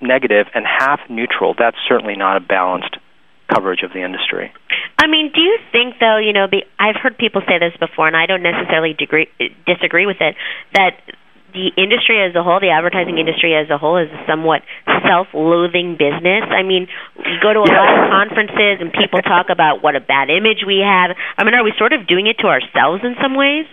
negative 0.01 0.47
and 0.53 0.65
half 0.65 0.99
neutral, 1.09 1.55
that's 1.57 1.77
certainly 1.87 2.15
not 2.15 2.37
a 2.37 2.39
balanced 2.39 2.97
coverage 3.53 3.83
of 3.83 3.91
the 3.93 4.03
industry. 4.03 4.51
I 4.97 5.07
mean, 5.07 5.31
do 5.33 5.41
you 5.41 5.57
think 5.71 5.95
though, 5.99 6.17
you 6.17 6.33
know, 6.33 6.47
be, 6.47 6.63
I've 6.79 6.95
heard 6.95 7.17
people 7.17 7.41
say 7.47 7.59
this 7.59 7.75
before, 7.79 8.07
and 8.07 8.15
I 8.15 8.25
don't 8.25 8.43
necessarily 8.43 8.93
degree, 8.93 9.27
disagree 9.65 10.05
with 10.05 10.17
it, 10.21 10.35
that 10.73 10.97
the 11.53 11.71
industry 11.77 12.19
as 12.23 12.35
a 12.35 12.43
whole, 12.43 12.59
the 12.59 12.71
advertising 12.71 13.17
industry 13.17 13.55
as 13.55 13.69
a 13.69 13.77
whole, 13.77 13.97
is 13.97 14.09
a 14.09 14.21
somewhat 14.27 14.63
self-loathing 14.87 15.99
business. 15.99 16.47
I 16.49 16.63
mean, 16.63 16.87
we 17.17 17.37
go 17.41 17.53
to 17.53 17.59
a 17.59 17.69
lot 17.69 17.87
of 17.91 18.09
conferences 18.09 18.79
and 18.79 18.91
people 18.91 19.21
talk 19.25 19.47
about 19.49 19.83
what 19.83 19.95
a 19.95 20.01
bad 20.01 20.29
image 20.29 20.63
we 20.65 20.79
have. 20.79 21.15
I 21.37 21.43
mean, 21.43 21.53
are 21.53 21.63
we 21.63 21.73
sort 21.77 21.93
of 21.93 22.07
doing 22.07 22.27
it 22.27 22.39
to 22.39 22.47
ourselves 22.47 23.03
in 23.03 23.15
some 23.21 23.35
ways? 23.35 23.65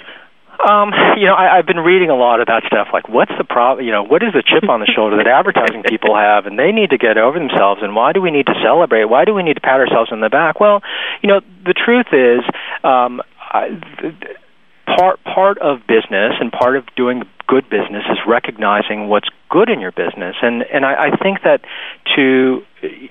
Um, 0.59 0.91
you 1.16 1.26
know, 1.26 1.39
I, 1.39 1.59
I've 1.59 1.66
been 1.66 1.79
reading 1.79 2.11
a 2.11 2.18
lot 2.18 2.41
of 2.41 2.51
that 2.51 2.66
stuff. 2.66 2.89
Like, 2.93 3.09
what's 3.09 3.31
the 3.39 3.45
problem? 3.45 3.87
You 3.87 3.93
know, 3.93 4.03
what 4.03 4.26
is 4.26 4.35
the 4.35 4.43
chip 4.43 4.68
on 4.68 4.81
the 4.81 4.91
shoulder 4.91 5.16
that 5.16 5.31
advertising 5.31 5.85
people 5.87 6.16
have, 6.18 6.47
and 6.47 6.59
they 6.59 6.72
need 6.72 6.91
to 6.91 6.99
get 6.99 7.16
over 7.16 7.39
themselves? 7.39 7.81
And 7.83 7.95
why 7.95 8.12
do 8.12 8.20
we 8.20 8.33
need 8.33 8.47
to 8.47 8.59
celebrate? 8.59 9.07
Why 9.07 9.24
do 9.24 9.35
we 9.35 9.45
need 9.45 9.55
to 9.55 9.62
pat 9.62 9.79
ourselves 9.79 10.11
on 10.11 10.18
the 10.20 10.29
back? 10.29 10.59
Well, 10.59 10.83
you 11.22 11.31
know, 11.31 11.41
the 11.62 11.74
truth 11.79 12.11
is, 12.11 12.43
um, 12.83 13.22
I, 13.39 13.70
th- 14.03 14.14
part 14.97 15.22
part 15.24 15.59
of 15.59 15.80
business 15.86 16.34
and 16.41 16.53
part 16.53 16.76
of 16.76 16.84
doing 16.97 17.22
good 17.47 17.64
business 17.70 18.05
is 18.11 18.18
recognizing 18.26 19.09
what's 19.09 19.28
good 19.51 19.68
in 19.70 19.80
your 19.80 19.93
business 19.93 20.36
and 20.43 20.62
and 20.62 20.84
I, 20.84 21.09
I 21.09 21.16
think 21.16 21.43
that 21.43 21.61
to 22.16 22.62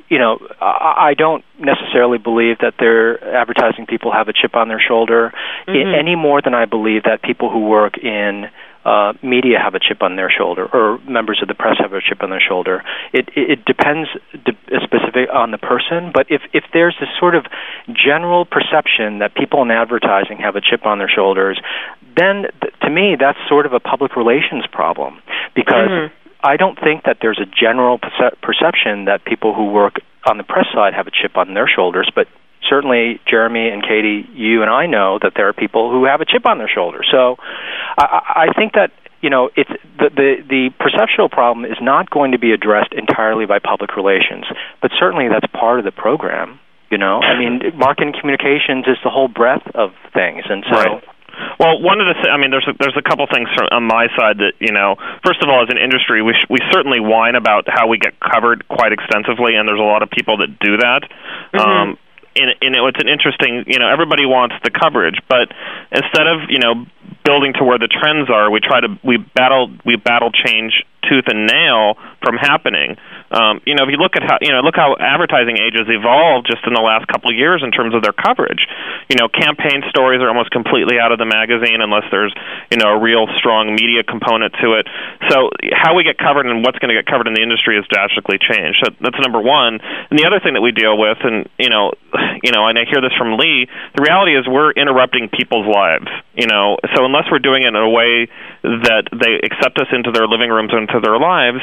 you 0.09 0.19
know 0.19 0.39
I, 0.61 1.09
I 1.09 1.13
don't 1.13 1.43
necessarily 1.59 2.17
believe 2.17 2.59
that 2.59 2.75
their 2.79 3.23
advertising 3.35 3.85
people 3.85 4.11
have 4.11 4.27
a 4.27 4.33
chip 4.33 4.55
on 4.55 4.67
their 4.67 4.79
shoulder 4.79 5.33
Mm-hmm. 5.67 5.95
i 5.95 5.97
any 5.97 6.15
more 6.15 6.41
than 6.41 6.53
I 6.53 6.65
believe 6.65 7.03
that 7.03 7.21
people 7.21 7.49
who 7.49 7.67
work 7.67 7.97
in 7.97 8.45
uh, 8.87 9.11
media 9.21 9.59
have 9.59 9.75
a 9.75 9.79
chip 9.79 10.01
on 10.01 10.15
their 10.15 10.31
shoulder, 10.31 10.65
or 10.71 10.97
members 10.99 11.39
of 11.41 11.49
the 11.49 11.53
press 11.53 11.75
have 11.79 11.91
a 11.91 11.99
chip 11.99 12.23
on 12.23 12.29
their 12.29 12.39
shoulder. 12.39 12.83
It 13.11 13.27
it, 13.35 13.59
it 13.59 13.65
depends 13.65 14.07
de- 14.31 14.55
specific 14.81 15.27
on 15.33 15.51
the 15.51 15.57
person, 15.57 16.11
but 16.13 16.25
if 16.29 16.41
if 16.53 16.63
there's 16.71 16.95
this 17.01 17.09
sort 17.19 17.35
of 17.35 17.45
general 17.91 18.45
perception 18.45 19.19
that 19.19 19.35
people 19.35 19.61
in 19.61 19.71
advertising 19.71 20.37
have 20.37 20.55
a 20.55 20.61
chip 20.61 20.85
on 20.85 20.99
their 20.99 21.11
shoulders, 21.13 21.59
then 22.15 22.47
th- 22.61 22.73
to 22.83 22.89
me 22.89 23.17
that's 23.19 23.39
sort 23.49 23.65
of 23.65 23.73
a 23.73 23.79
public 23.79 24.15
relations 24.15 24.65
problem 24.71 25.19
because. 25.53 25.89
Mhm. 25.89 26.11
I 26.43 26.55
don't 26.55 26.79
think 26.79 27.03
that 27.05 27.17
there's 27.19 27.39
a 27.39 27.47
general 27.47 27.97
perce- 27.97 28.35
perception 28.43 29.05
that 29.05 29.25
people 29.25 29.55
who 29.55 29.65
work 29.71 29.95
on 30.29 30.37
the 30.37 30.43
press 30.43 30.67
side 30.71 30.93
have 30.93 31.07
a 31.07 31.11
chip 31.11 31.35
on 31.35 31.55
their 31.55 31.67
shoulders, 31.67 32.11
but 32.13 32.27
certainly 32.69 33.19
Jeremy 33.29 33.69
and 33.69 33.81
Katie, 33.81 34.27
you 34.33 34.61
and 34.61 34.69
I 34.69 34.85
know 34.85 35.19
that 35.21 35.33
there 35.35 35.47
are 35.47 35.53
people 35.53 35.91
who 35.91 36.05
have 36.05 36.21
a 36.21 36.25
chip 36.25 36.45
on 36.45 36.57
their 36.57 36.69
shoulder. 36.69 37.01
So 37.09 37.37
I, 37.97 38.47
I 38.47 38.53
think 38.57 38.73
that 38.73 38.91
you 39.21 39.29
know 39.29 39.49
it's 39.55 39.69
the, 39.97 40.09
the 40.13 40.29
the 40.47 40.69
perceptual 40.79 41.29
problem 41.29 41.65
is 41.65 41.77
not 41.81 42.09
going 42.09 42.31
to 42.31 42.39
be 42.39 42.51
addressed 42.51 42.93
entirely 42.93 43.45
by 43.45 43.59
public 43.59 43.95
relations, 43.95 44.45
but 44.81 44.91
certainly 44.99 45.27
that's 45.29 45.47
part 45.53 45.79
of 45.79 45.85
the 45.85 45.91
program. 45.91 46.59
You 46.89 46.97
know, 46.97 47.19
I 47.19 47.37
mean, 47.37 47.59
marketing 47.75 48.13
communications 48.19 48.87
is 48.87 48.97
the 49.03 49.09
whole 49.09 49.27
breadth 49.27 49.67
of 49.75 49.91
things, 50.13 50.43
and 50.49 50.63
so. 50.69 50.77
Right. 50.77 51.03
Well, 51.59 51.81
one 51.81 52.01
of 52.01 52.09
the 52.09 52.17
th- 52.17 52.33
I 52.33 52.37
mean, 52.41 52.49
there's 52.49 52.65
a, 52.65 52.73
there's 52.79 52.97
a 52.97 53.05
couple 53.05 53.25
things 53.29 53.45
from, 53.53 53.69
on 53.69 53.83
my 53.85 54.09
side 54.17 54.41
that 54.41 54.57
you 54.57 54.73
know. 54.73 54.95
First 55.21 55.43
of 55.45 55.49
all, 55.49 55.61
as 55.61 55.69
an 55.69 55.77
industry, 55.77 56.21
we 56.25 56.33
sh- 56.33 56.49
we 56.49 56.57
certainly 56.73 56.99
whine 56.99 57.35
about 57.35 57.69
how 57.69 57.85
we 57.87 57.97
get 58.01 58.17
covered 58.17 58.67
quite 58.67 58.89
extensively, 58.89 59.53
and 59.53 59.67
there's 59.69 59.79
a 59.79 59.85
lot 59.85 60.01
of 60.01 60.09
people 60.09 60.41
that 60.41 60.57
do 60.57 60.81
that. 60.81 61.05
Um, 61.53 61.97
and, 62.39 62.55
and 62.61 62.75
it, 62.75 62.81
it's 62.81 63.01
an 63.01 63.09
interesting, 63.09 63.63
you 63.67 63.79
know, 63.79 63.89
everybody 63.89 64.25
wants 64.25 64.55
the 64.63 64.71
coverage, 64.71 65.19
but 65.29 65.49
instead 65.91 66.27
of 66.27 66.49
you 66.49 66.59
know 66.59 66.85
building 67.25 67.53
to 67.59 67.63
where 67.63 67.77
the 67.77 67.87
trends 67.87 68.29
are, 68.29 68.51
we 68.51 68.59
try 68.59 68.79
to 68.81 68.87
we 69.03 69.17
battle 69.17 69.71
we 69.85 69.95
battle 69.95 70.31
change 70.31 70.83
tooth 71.07 71.25
and 71.27 71.47
nail 71.47 71.95
from 72.21 72.35
happening. 72.35 72.99
Um, 73.31 73.59
you 73.67 73.75
know, 73.75 73.83
if 73.83 73.91
you 73.91 73.99
look 73.99 74.15
at 74.15 74.23
how 74.23 74.39
you 74.39 74.51
know 74.51 74.59
look 74.63 74.75
how 74.75 74.95
advertising 74.99 75.59
ages 75.59 75.87
evolved 75.87 76.47
just 76.47 76.63
in 76.67 76.75
the 76.75 76.83
last 76.83 77.07
couple 77.07 77.31
of 77.31 77.35
years 77.35 77.63
in 77.63 77.71
terms 77.71 77.95
of 77.95 78.03
their 78.03 78.15
coverage. 78.15 78.63
You 79.11 79.19
know, 79.19 79.27
campaign 79.27 79.83
stories 79.91 80.23
are 80.23 80.31
almost 80.31 80.51
completely 80.51 80.99
out 80.99 81.11
of 81.11 81.19
the 81.19 81.27
magazine 81.27 81.79
unless 81.83 82.07
there's 82.11 82.31
you 82.71 82.77
know 82.79 82.95
a 82.95 82.99
real 82.99 83.27
strong 83.39 83.75
media 83.75 84.03
component 84.03 84.55
to 84.63 84.79
it. 84.79 84.87
So 85.31 85.51
how 85.75 85.95
we 85.95 86.03
get 86.03 86.19
covered 86.19 86.47
and 86.47 86.63
what's 86.63 86.79
going 86.79 86.91
to 86.91 86.97
get 86.97 87.07
covered 87.07 87.27
in 87.27 87.35
the 87.35 87.43
industry 87.43 87.75
has 87.75 87.87
drastically 87.91 88.39
changed. 88.39 88.79
So 88.83 88.95
that's 89.03 89.19
number 89.19 89.43
one. 89.43 89.79
And 89.83 90.15
the 90.15 90.27
other 90.27 90.39
thing 90.39 90.55
that 90.55 90.63
we 90.63 90.71
deal 90.71 90.95
with, 90.95 91.19
and 91.23 91.47
you 91.59 91.67
know, 91.71 91.91
you 92.43 92.51
know, 92.55 92.67
and 92.67 92.79
I 92.79 92.87
hear 92.87 93.03
this 93.03 93.15
from 93.19 93.35
Lee. 93.35 93.67
The 93.95 94.03
reality 94.03 94.39
is 94.39 94.47
we're 94.47 94.71
interrupting 94.71 95.27
people's 95.27 95.67
lives. 95.67 96.07
You 96.31 96.47
know, 96.47 96.79
so 96.97 97.05
unless 97.05 97.25
we're 97.31 97.37
doing 97.39 97.61
it 97.63 97.67
in 97.69 97.75
a 97.75 97.89
way 97.89 98.25
that 98.63 99.05
they 99.13 99.37
accept 99.45 99.77
us 99.77 99.87
into 99.93 100.09
their 100.11 100.25
living 100.27 100.49
rooms 100.49 100.71
and 100.73 100.89
into 100.89 100.99
their 100.99 101.19
lives, 101.19 101.61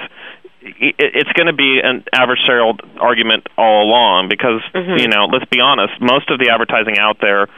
it's 0.63 1.33
going 1.35 1.49
to 1.49 1.53
be 1.53 1.81
an 1.83 2.05
adversarial 2.15 2.79
argument 3.01 3.47
all 3.59 3.85
along 3.85 4.29
because 4.31 4.63
Mhm. 4.73 5.01
you 5.01 5.09
know 5.09 5.27
let's 5.27 5.45
be 5.51 5.61
honest 5.61 5.93
most 6.01 6.31
of 6.31 6.39
the 6.39 6.49
advertising 6.49 6.99
out 6.99 7.19
there 7.21 7.49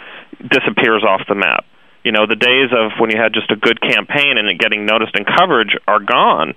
disappears 0.42 1.04
off 1.04 1.22
the 1.28 1.36
map 1.36 1.64
you 2.02 2.10
know 2.10 2.26
the 2.26 2.34
days 2.34 2.72
of 2.72 2.98
when 2.98 3.10
you 3.14 3.16
had 3.20 3.32
just 3.32 3.48
a 3.52 3.56
good 3.56 3.80
campaign 3.80 4.38
and 4.38 4.48
it 4.48 4.58
getting 4.58 4.86
noticed 4.86 5.14
and 5.14 5.24
coverage 5.24 5.76
are 5.86 6.00
gone 6.00 6.54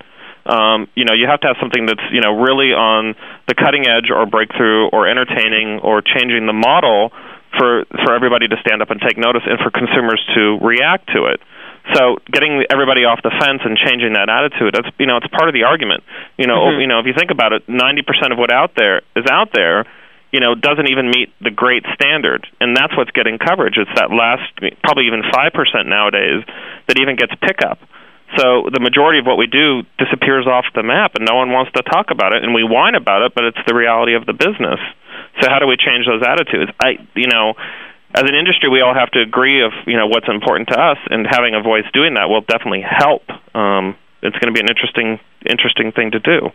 um, 0.48 0.88
you 0.96 1.06
know 1.06 1.14
you 1.14 1.28
have 1.30 1.40
to 1.42 1.48
have 1.48 1.58
something 1.62 1.86
that's 1.86 2.02
you 2.12 2.22
know 2.22 2.34
really 2.42 2.74
on 2.74 3.14
the 3.48 3.54
cutting 3.54 3.86
edge 3.88 4.10
or 4.10 4.26
breakthrough 4.26 4.88
or 4.90 5.08
entertaining 5.08 5.80
or 5.86 6.02
changing 6.02 6.48
the 6.48 6.54
model 6.54 7.12
for 7.58 7.86
for 8.06 8.14
everybody 8.14 8.47
to 8.47 8.58
stand 8.62 8.82
up 8.82 8.89
and 8.89 9.02
take 9.02 9.18
notice 9.18 9.43
and 9.45 9.60
for 9.60 9.72
consumers 9.72 10.22
to 10.36 10.58
react 10.62 11.08
to 11.14 11.26
it 11.26 11.41
so 11.95 12.18
getting 12.32 12.64
everybody 12.70 13.06
off 13.06 13.22
the 13.24 13.32
fence 13.32 13.62
and 13.66 13.78
changing 13.78 14.14
that 14.14 14.30
attitude, 14.30 14.76
that's 14.76 14.89
you 15.00 15.08
know, 15.08 15.18
it's 15.18 15.28
part 15.28 15.50
of 15.50 15.54
the 15.54 15.64
argument. 15.64 16.04
You 16.38 16.45
know, 16.45 16.70
Mhm. 16.70 16.82
you 16.82 16.88
know, 16.88 17.00
if 17.00 17.06
you 17.06 17.14
think 17.14 17.32
about 17.32 17.54
it, 17.54 17.68
90% 17.68 18.32
of 18.32 18.38
what 18.38 18.52
out 18.52 18.76
there 18.76 19.02
is 19.16 19.26
out 19.26 19.52
there, 19.54 19.86
you 20.32 20.39
know, 20.39 20.54
doesn't 20.54 20.89
even 20.89 21.10
meet 21.10 21.32
the 21.41 21.50
great 21.50 21.86
standard, 21.93 22.45
and 22.62 22.76
that's 22.76 22.95
what's 22.95 23.12
getting 23.12 23.39
coverage. 23.39 23.78
It's 23.78 23.91
that 23.95 24.12
last, 24.12 24.43
probably 24.84 25.08
even 25.08 25.24
5% 25.24 25.88
nowadays 25.88 26.43
that 26.88 27.00
even 27.00 27.16
gets 27.16 27.34
pickup. 27.41 27.80
So 28.38 28.70
the 28.70 28.80
majority 28.80 29.18
of 29.18 29.26
what 29.26 29.38
we 29.38 29.48
do 29.48 29.82
disappears 29.98 30.46
off 30.46 30.66
the 30.76 30.84
map, 30.84 31.16
and 31.16 31.26
no 31.26 31.36
one 31.36 31.50
wants 31.50 31.72
to 31.74 31.82
talk 31.82 32.12
about 32.12 32.36
it, 32.36 32.44
and 32.44 32.54
we 32.54 32.62
whine 32.62 32.94
about 32.94 33.26
it, 33.26 33.34
but 33.34 33.44
it's 33.44 33.62
the 33.66 33.74
reality 33.74 34.14
of 34.14 34.26
the 34.26 34.34
business. 34.34 34.78
So 35.42 35.50
how 35.50 35.58
do 35.58 35.66
we 35.66 35.78
change 35.78 36.06
those 36.06 36.22
attitudes? 36.22 36.70
I, 36.78 37.02
you 37.16 37.28
know, 37.28 37.58
as 38.14 38.26
an 38.26 38.36
industry, 38.36 38.70
we 38.70 38.82
all 38.82 38.94
have 38.94 39.10
to 39.18 39.22
agree 39.22 39.66
of 39.66 39.72
you 39.86 39.98
know 39.98 40.08
what's 40.08 40.30
important 40.30 40.70
to 40.70 40.78
us, 40.78 40.98
and 41.10 41.26
having 41.26 41.56
a 41.56 41.62
voice 41.62 41.86
doing 41.94 42.16
that 42.16 42.30
will 42.30 42.42
definitely 42.42 42.86
help. 42.86 43.26
Um, 43.54 43.98
it's 44.22 44.38
going 44.38 44.54
to 44.54 44.56
be 44.56 44.62
an 44.62 44.70
interesting, 44.70 45.20
interesting 45.48 45.92
thing 45.92 46.12
to 46.12 46.20
do. 46.20 46.52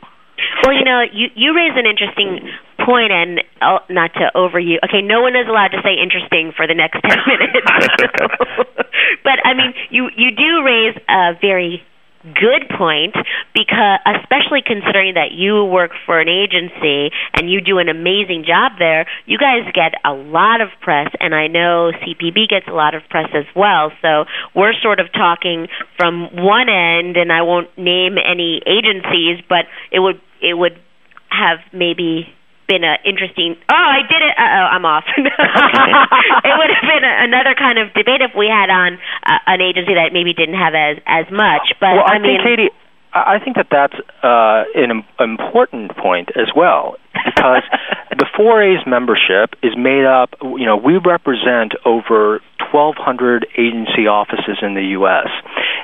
Well, 0.62 0.74
you 0.74 0.84
know, 0.84 1.02
you 1.10 1.30
you 1.34 1.54
raise 1.54 1.74
an 1.74 1.86
interesting 1.86 2.50
point, 2.84 3.12
and 3.12 3.40
uh, 3.60 3.78
not 3.88 4.12
to 4.14 4.30
overuse. 4.34 4.78
Okay, 4.84 5.02
no 5.02 5.22
one 5.22 5.34
is 5.34 5.48
allowed 5.48 5.72
to 5.72 5.80
say 5.82 5.96
interesting 5.96 6.52
for 6.56 6.66
the 6.66 6.74
next 6.74 7.00
ten 7.08 7.18
minutes. 7.26 7.66
but 9.24 9.38
I 9.44 9.54
mean, 9.54 9.74
you 9.90 10.10
you 10.16 10.30
do 10.30 10.62
raise 10.64 10.96
a 11.08 11.32
very 11.40 11.82
good 12.24 12.64
point 12.78 13.12
because 13.52 14.00
especially 14.06 14.64
considering 14.64 15.14
that 15.14 15.32
you 15.32 15.64
work 15.64 15.90
for 16.06 16.20
an 16.20 16.28
agency 16.28 17.12
and 17.34 17.50
you 17.50 17.60
do 17.60 17.76
an 17.76 17.90
amazing 17.90 18.44
job 18.48 18.72
there 18.78 19.04
you 19.26 19.36
guys 19.36 19.60
get 19.74 19.92
a 20.06 20.12
lot 20.12 20.62
of 20.62 20.68
press 20.80 21.12
and 21.20 21.34
I 21.34 21.48
know 21.48 21.92
CPB 21.92 22.48
gets 22.48 22.66
a 22.66 22.72
lot 22.72 22.94
of 22.94 23.02
press 23.10 23.28
as 23.34 23.44
well 23.54 23.92
so 24.00 24.24
we're 24.54 24.72
sort 24.82 25.00
of 25.00 25.12
talking 25.12 25.68
from 25.98 26.30
one 26.32 26.70
end 26.70 27.18
and 27.18 27.30
I 27.30 27.42
won't 27.42 27.68
name 27.76 28.16
any 28.16 28.62
agencies 28.64 29.44
but 29.46 29.66
it 29.92 30.00
would 30.00 30.18
it 30.40 30.54
would 30.54 30.80
have 31.28 31.58
maybe 31.74 32.32
been 32.66 32.84
a 32.84 32.96
interesting. 33.04 33.56
Oh, 33.68 33.74
I 33.74 34.02
did 34.06 34.22
it. 34.22 34.34
Uh 34.36 34.42
oh, 34.42 34.66
I'm 34.72 34.84
off. 34.84 35.04
it 35.16 36.54
would 36.56 36.70
have 36.72 36.86
been 36.88 37.04
a, 37.04 37.14
another 37.24 37.54
kind 37.54 37.78
of 37.78 37.92
debate 37.94 38.20
if 38.20 38.32
we 38.36 38.48
had 38.48 38.70
on 38.70 38.98
uh, 39.24 39.38
an 39.46 39.60
agency 39.60 39.94
that 39.94 40.12
maybe 40.12 40.32
didn't 40.32 40.58
have 40.58 40.74
as 40.74 40.98
as 41.06 41.26
much. 41.30 41.72
But 41.80 41.96
well, 41.96 42.06
I, 42.06 42.16
I 42.16 42.18
mean, 42.18 42.40
think 42.40 42.58
Katie, 42.58 42.70
I 43.12 43.36
I 43.36 43.38
think 43.38 43.56
that 43.56 43.68
that's 43.70 43.96
uh, 44.22 44.64
an 44.74 45.04
important 45.20 45.96
point 45.96 46.30
as 46.36 46.48
well 46.54 46.96
because 47.14 47.62
the 48.10 48.26
4A's 48.36 48.86
membership 48.86 49.54
is 49.62 49.72
made 49.76 50.04
up. 50.04 50.34
You 50.42 50.66
know, 50.66 50.76
we 50.76 50.98
represent 50.98 51.74
over 51.84 52.40
1,200 52.72 53.46
agency 53.56 54.06
offices 54.10 54.58
in 54.62 54.74
the 54.74 54.98
U.S. 54.98 55.28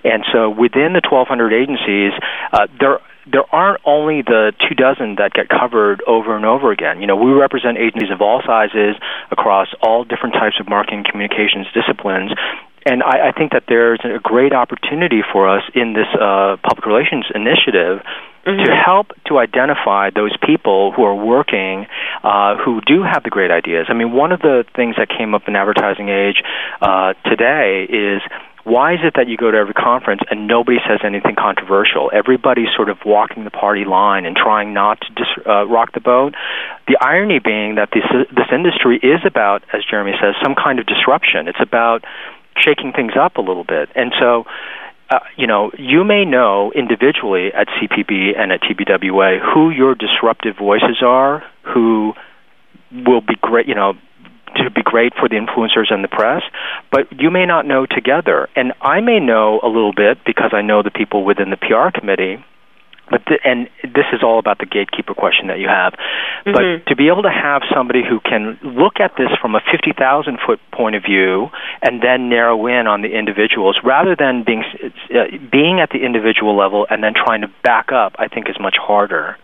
And 0.03 0.25
so 0.33 0.51
within 0.51 0.93
the 0.93 1.03
1,200 1.07 1.53
agencies, 1.53 2.13
uh, 2.53 2.67
there 2.79 2.99
there 3.27 3.45
aren't 3.53 3.81
only 3.85 4.23
the 4.23 4.53
two 4.69 4.75
dozen 4.75 5.17
that 5.17 5.33
get 5.33 5.49
covered 5.49 6.03
over 6.07 6.37
and 6.37 6.45
over 6.45 6.73
again. 6.73 7.01
You 7.01 7.07
know, 7.07 7.17
we 7.17 7.33
represent 7.33 7.79
agencies 7.79 8.11
of 8.11 8.21
all 8.21 8.43
sizes 8.45 8.97
across 9.31 9.69
all 9.83 10.05
different 10.05 10.35
types 10.35 10.57
of 10.61 10.69
marketing 10.69 11.05
communications 11.09 11.67
disciplines. 11.75 12.33
And 12.87 13.03
I, 13.03 13.29
I 13.29 13.33
think 13.33 13.53
that 13.53 13.65
there's 13.69 14.01
a 14.05 14.19
great 14.19 14.53
opportunity 14.53 15.21
for 15.21 15.49
us 15.49 15.63
in 15.75 15.93
this 15.93 16.09
uh, 16.17 16.57
public 16.63 16.87
relations 16.87 17.27
initiative 17.35 18.01
Mm-hmm. 18.47 18.65
to 18.65 18.73
help 18.73 19.09
to 19.27 19.37
identify 19.37 20.09
those 20.09 20.35
people 20.41 20.93
who 20.93 21.05
are 21.05 21.15
working 21.15 21.87
uh, 22.25 22.57
who 22.57 22.81
do 22.81 23.03
have 23.03 23.23
the 23.23 23.29
great 23.29 23.51
ideas. 23.51 23.87
I 23.91 23.93
mean, 23.93 24.13
one 24.13 24.33
of 24.33 24.41
the 24.41 24.65
things 24.75 24.97
that 24.97 25.11
came 25.11 25.35
up 25.35 25.43
in 25.47 25.57
Advertising 25.57 26.09
Age 26.09 26.43
uh, 26.81 27.13
today 27.29 27.85
is 27.85 28.23
why 28.65 28.95
is 28.95 29.01
it 29.03 29.15
that 29.17 29.29
you 29.29 29.37
go 29.37 29.51
to 29.51 29.57
every 29.57 29.75
conference 29.75 30.23
and 30.31 30.47
nobody 30.47 30.79
says 30.89 31.01
anything 31.05 31.35
controversial? 31.37 32.11
Everybody's 32.13 32.69
sort 32.77 32.89
of 32.89 32.99
walking 33.05 33.45
the 33.45 33.51
party 33.51 33.85
line 33.85 34.27
and 34.27 34.37
trying 34.37 34.73
not 34.73 35.01
to 35.01 35.09
dis- 35.15 35.47
uh, 35.47 35.67
rock 35.67 35.93
the 35.93 36.01
boat. 36.01 36.35
The 36.87 36.97
irony 37.01 37.41
being 37.41 37.77
that 37.77 37.91
this 37.93 38.05
this 38.31 38.49
industry 38.53 39.01
is 39.03 39.21
about, 39.25 39.65
as 39.73 39.85
Jeremy 39.85 40.13
says, 40.21 40.35
some 40.43 40.55
kind 40.55 40.79
of 40.79 40.87
disruption. 40.87 41.49
It's 41.49 41.61
about 41.61 42.05
shaking 42.57 42.93
things 42.93 43.13
up 43.19 43.37
a 43.37 43.43
little 43.43 43.65
bit, 43.65 43.89
and 43.95 44.13
so. 44.19 44.45
Uh, 45.11 45.19
you 45.37 45.47
know, 45.47 45.73
you 45.77 46.05
may 46.05 46.25
know 46.25 46.71
individually 46.73 47.53
at 47.53 47.67
CPB 47.67 48.39
and 48.39 48.53
at 48.53 48.61
TBWA 48.63 49.41
who 49.53 49.71
your 49.71 49.97
disruptive 49.97 50.57
voices 50.57 51.03
are, 51.05 51.43
who 51.63 52.13
will 52.93 53.21
be 53.21 53.35
great, 53.41 53.67
you 53.67 53.75
know, 53.75 53.95
to 54.57 54.71
be 54.71 54.83
great 54.83 55.13
for 55.15 55.29
the 55.29 55.37
influencers 55.37 55.93
and 55.93 56.03
the 56.05 56.09
press, 56.09 56.43
but 56.91 57.07
you 57.21 57.31
may 57.31 57.47
not 57.47 57.67
know 57.67 57.87
together. 57.87 58.49
And 58.57 58.73
I 58.81 59.01
may 59.01 59.21
know 59.21 59.61
a 59.63 59.69
little 59.69 59.93
bit 59.93 60.19
because 60.25 60.51
I 60.53 60.63
know 60.63 60.83
the 60.83 60.91
people 60.91 61.25
within 61.25 61.51
the 61.51 61.57
PR 61.57 61.97
committee. 61.97 62.45
But 63.11 63.23
the, 63.27 63.39
and 63.45 63.69
this 63.83 64.07
is 64.13 64.23
all 64.23 64.39
about 64.39 64.59
the 64.59 64.67
gatekeeper 64.67 65.15
question 65.15 65.49
that 65.49 65.59
you 65.59 65.69
have. 65.69 65.93
Mm-hmm. 65.93 66.53
But 66.53 66.89
to 66.89 66.97
be 66.97 67.09
able 67.09 67.23
to 67.23 67.31
have 67.31 67.63
somebody 67.75 68.03
who 68.09 68.21
can 68.21 68.59
look 68.63 69.01
at 69.01 69.13
this 69.19 69.29
from 69.41 69.55
a 69.55 69.61
50,000 69.71 70.39
foot 70.47 70.61
point 70.73 70.95
of 70.95 71.03
view 71.03 71.51
and 71.83 72.03
then 72.03 72.29
narrow 72.29 72.67
in 72.67 72.87
on 72.87 73.03
the 73.03 73.11
individuals 73.17 73.79
rather 73.85 74.15
than 74.17 74.45
being 74.45 74.63
uh, 75.11 75.37
being 75.51 75.81
at 75.81 75.91
the 75.91 75.99
individual 75.99 76.57
level 76.57 76.87
and 76.89 77.03
then 77.03 77.13
trying 77.15 77.43
to 77.43 77.49
back 77.63 77.93
up, 77.93 78.15
I 78.19 78.29
think 78.29 78.49
is 78.49 78.57
much 78.61 78.77
harder. 78.81 79.37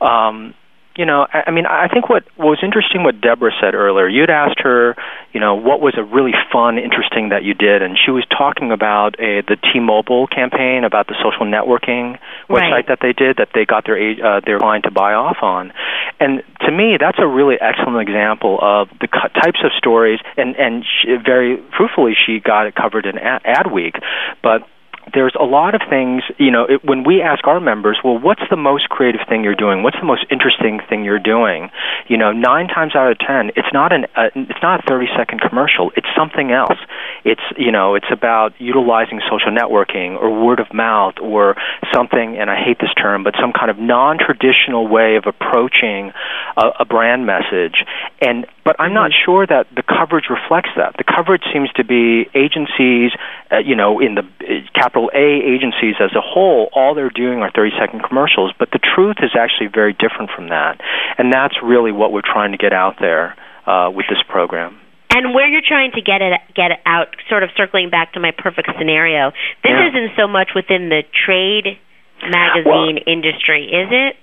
Um, 0.00 0.54
you 0.96 1.04
know, 1.04 1.26
I, 1.32 1.44
I 1.48 1.50
mean, 1.50 1.66
I 1.66 1.88
think 1.88 2.08
what, 2.08 2.24
what 2.36 2.46
was 2.46 2.58
interesting 2.62 3.02
what 3.02 3.20
Deborah 3.20 3.52
said 3.60 3.74
earlier. 3.74 4.08
You'd 4.08 4.30
asked 4.30 4.60
her, 4.60 4.96
you 5.32 5.40
know, 5.40 5.54
what 5.54 5.80
was 5.80 5.94
a 5.96 6.02
really 6.02 6.32
fun, 6.52 6.78
interesting 6.78 7.30
that 7.30 7.44
you 7.44 7.54
did, 7.54 7.82
and 7.82 7.96
she 8.02 8.10
was 8.10 8.24
talking 8.26 8.72
about 8.72 9.18
a, 9.20 9.42
the 9.42 9.56
T-Mobile 9.72 10.26
campaign 10.26 10.84
about 10.84 11.06
the 11.06 11.14
social 11.22 11.46
networking 11.46 12.18
website 12.48 12.72
Right. 12.76 12.88
that 12.88 12.98
they 13.00 13.12
did 13.12 13.36
that 13.36 13.50
they 13.54 13.64
got 13.64 13.84
their 13.86 13.96
uh, 13.96 14.40
their 14.40 14.58
client 14.58 14.84
to 14.84 14.90
buy 14.90 15.14
off 15.14 15.38
on. 15.42 15.72
And 16.18 16.42
to 16.60 16.72
me, 16.72 16.96
that's 16.98 17.18
a 17.18 17.26
really 17.26 17.56
excellent 17.60 18.08
example 18.08 18.58
of 18.60 18.88
the 19.00 19.06
types 19.08 19.60
of 19.64 19.72
stories, 19.76 20.20
and 20.36 20.56
and 20.56 20.84
she, 20.84 21.16
very 21.24 21.62
fruitfully, 21.76 22.14
she 22.14 22.40
got 22.40 22.66
it 22.66 22.74
covered 22.74 23.06
in 23.06 23.18
Ad, 23.18 23.42
Adweek, 23.44 24.00
but 24.42 24.66
there's 25.14 25.34
a 25.38 25.44
lot 25.44 25.74
of 25.74 25.82
things, 25.88 26.22
you 26.38 26.50
know, 26.50 26.64
it, 26.64 26.84
when 26.84 27.04
we 27.04 27.22
ask 27.22 27.46
our 27.46 27.60
members, 27.60 27.98
well, 28.02 28.18
what's 28.18 28.42
the 28.50 28.56
most 28.56 28.88
creative 28.88 29.20
thing 29.28 29.44
you're 29.44 29.54
doing? 29.54 29.82
What's 29.82 29.98
the 29.98 30.06
most 30.06 30.26
interesting 30.30 30.80
thing 30.88 31.04
you're 31.04 31.22
doing? 31.22 31.70
You 32.08 32.16
know, 32.16 32.32
nine 32.32 32.66
times 32.66 32.96
out 32.96 33.10
of 33.10 33.18
ten, 33.18 33.50
it's 33.54 33.72
not 33.72 33.92
an 33.92 34.06
uh, 34.16 34.30
it's 34.34 34.62
not 34.62 34.80
a 34.80 34.88
30 34.88 35.06
second 35.16 35.40
commercial. 35.40 35.92
It's 35.96 36.08
something 36.16 36.50
else. 36.50 36.78
It's 37.24 37.42
you 37.56 37.70
know, 37.70 37.94
it's 37.94 38.10
about 38.10 38.52
utilizing 38.58 39.20
social 39.30 39.52
networking 39.52 40.20
or 40.20 40.44
word 40.44 40.58
of 40.58 40.72
mouth 40.74 41.14
or 41.20 41.54
something. 41.94 42.36
And 42.36 42.50
I 42.50 42.56
hate 42.56 42.78
this 42.80 42.92
term, 43.00 43.22
but 43.22 43.34
some 43.40 43.52
kind 43.52 43.70
of 43.70 43.78
non-traditional 43.78 44.88
way 44.88 45.16
of 45.16 45.24
approaching 45.26 46.12
a, 46.56 46.66
a 46.80 46.84
brand 46.84 47.26
message. 47.26 47.84
And 48.20 48.46
but 48.64 48.74
I'm 48.80 48.92
not 48.92 49.12
sure 49.24 49.46
that 49.46 49.68
the 49.74 49.82
coverage 49.82 50.26
reflects 50.28 50.70
that. 50.76 50.96
The 50.98 51.04
coverage 51.04 51.44
seems 51.52 51.70
to 51.76 51.84
be 51.84 52.28
agencies, 52.34 53.12
uh, 53.52 53.58
you 53.58 53.76
know, 53.76 54.00
in 54.00 54.16
the 54.16 54.22
uh, 54.22 54.66
capital 54.74 54.95
A 55.04 55.28
agencies 55.44 55.96
as 56.00 56.10
a 56.16 56.24
whole, 56.24 56.68
all 56.72 56.94
they're 56.94 57.10
doing 57.10 57.40
are 57.40 57.50
30 57.54 57.72
second 57.78 58.02
commercials. 58.02 58.52
But 58.58 58.70
the 58.72 58.80
truth 58.80 59.16
is 59.22 59.30
actually 59.38 59.68
very 59.68 59.92
different 59.92 60.30
from 60.34 60.48
that. 60.48 60.80
And 61.18 61.32
that's 61.32 61.54
really 61.62 61.92
what 61.92 62.12
we're 62.12 62.24
trying 62.24 62.52
to 62.52 62.58
get 62.58 62.72
out 62.72 62.96
there 63.00 63.36
uh, 63.66 63.90
with 63.94 64.06
this 64.08 64.22
program. 64.28 64.78
And 65.10 65.34
where 65.34 65.48
you're 65.48 65.64
trying 65.66 65.92
to 65.92 66.02
get 66.02 66.20
it 66.20 66.40
get 66.54 66.72
it 66.72 66.80
out, 66.84 67.08
sort 67.28 67.42
of 67.42 67.50
circling 67.56 67.90
back 67.90 68.12
to 68.14 68.20
my 68.20 68.32
perfect 68.36 68.68
scenario. 68.78 69.30
This 69.62 69.70
Yeah. 69.70 69.88
isn't 69.88 70.16
so 70.16 70.26
much 70.26 70.50
within 70.54 70.88
the 70.88 71.04
trade 71.24 71.78
magazine 72.22 72.98
industry, 73.06 73.64
is 73.66 73.88
it? 73.90 74.16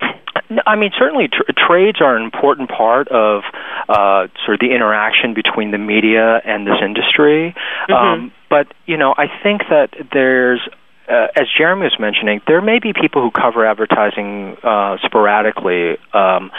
I 0.68 0.76
mean, 0.76 0.92
certainly 0.98 1.28
tr- 1.30 1.52
trades 1.56 2.02
are 2.02 2.16
an 2.18 2.24
important 2.24 2.70
part 2.70 3.08
of 3.10 3.44
uh, 3.88 4.28
sort 4.46 4.56
of 4.56 4.60
the 4.60 4.74
interaction 4.74 5.34
between 5.34 5.72
the 5.72 5.78
media 5.78 6.42
and 6.44 6.66
this 6.66 6.78
industry. 6.84 7.56
Um, 7.90 8.32
but 8.54 8.68
you 8.86 8.98
know, 8.98 9.16
I 9.18 9.26
think 9.42 9.62
that 9.72 9.90
there's 10.12 10.62
uh, 11.10 11.28
as 11.36 11.48
Jeremy 11.58 11.86
was 11.86 11.98
mentioning, 12.00 12.40
there 12.46 12.62
may 12.62 12.78
be 12.78 12.94
people 12.94 13.24
who 13.24 13.32
cover 13.32 13.66
advertising 13.66 14.58
uh, 14.62 14.98
sporadically, 15.02 15.98
um, 16.14 16.52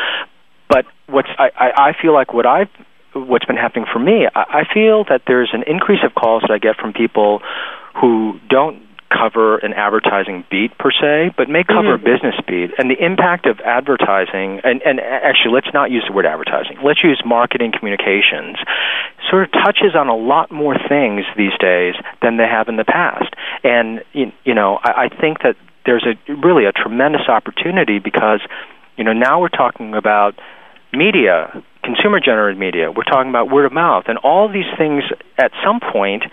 but 0.68 0.86
what's 1.06 1.28
I, 1.38 1.50
I, 1.54 1.90
I 1.90 1.92
feel 2.02 2.12
like 2.12 2.34
what 2.34 2.46
I've 2.46 2.68
what's 3.14 3.44
been 3.44 3.56
happening 3.56 3.86
for 3.92 4.00
me, 4.00 4.26
I, 4.34 4.62
I 4.66 4.74
feel 4.74 5.04
that 5.04 5.22
there's 5.28 5.50
an 5.52 5.62
increase 5.68 6.00
of 6.04 6.16
calls 6.16 6.42
that 6.42 6.50
I 6.50 6.58
get 6.58 6.74
from 6.74 6.94
people 6.94 7.42
who 8.00 8.40
don't 8.50 8.82
cover 9.10 9.58
an 9.58 9.72
advertising 9.74 10.44
beat 10.50 10.76
per 10.78 10.90
se, 10.90 11.32
but 11.36 11.48
may 11.48 11.62
cover 11.62 11.92
Mhm. 11.92 11.94
a 11.94 11.98
business 11.98 12.34
beat. 12.46 12.72
And 12.78 12.90
the 12.90 13.02
impact 13.02 13.46
of 13.46 13.60
advertising, 13.60 14.60
and, 14.64 14.82
and 14.82 15.00
actually, 15.00 15.54
let's 15.54 15.72
not 15.72 15.90
use 15.90 16.04
the 16.06 16.12
word 16.12 16.26
advertising. 16.26 16.78
Let's 16.82 17.02
use 17.04 17.20
marketing 17.24 17.72
communications. 17.72 18.56
Sort 19.30 19.44
of 19.44 19.52
touches 19.52 19.94
on 19.94 20.08
a 20.08 20.16
lot 20.16 20.50
more 20.50 20.76
things 20.88 21.24
these 21.36 21.56
days 21.58 21.94
than 22.22 22.36
they 22.36 22.46
have 22.46 22.68
in 22.68 22.76
the 22.76 22.84
past. 22.84 23.34
And 23.62 24.02
you, 24.12 24.32
you 24.44 24.54
know, 24.54 24.80
I, 24.82 25.04
I 25.04 25.08
think 25.08 25.42
that 25.42 25.56
there's 25.86 26.06
a 26.06 26.16
really 26.32 26.64
a 26.64 26.72
tremendous 26.72 27.28
opportunity 27.28 27.98
because 27.98 28.40
you 28.96 29.04
know 29.04 29.12
now 29.12 29.40
we're 29.40 29.48
talking 29.48 29.94
about 29.94 30.34
media, 30.92 31.62
consumer 31.82 32.20
generated 32.20 32.58
media. 32.58 32.90
We're 32.90 33.04
talking 33.04 33.28
about 33.28 33.50
word 33.50 33.66
of 33.66 33.72
mouth, 33.72 34.04
and 34.08 34.18
all 34.18 34.48
these 34.48 34.70
things 34.78 35.04
at 35.38 35.52
some 35.64 35.80
point 35.80 36.24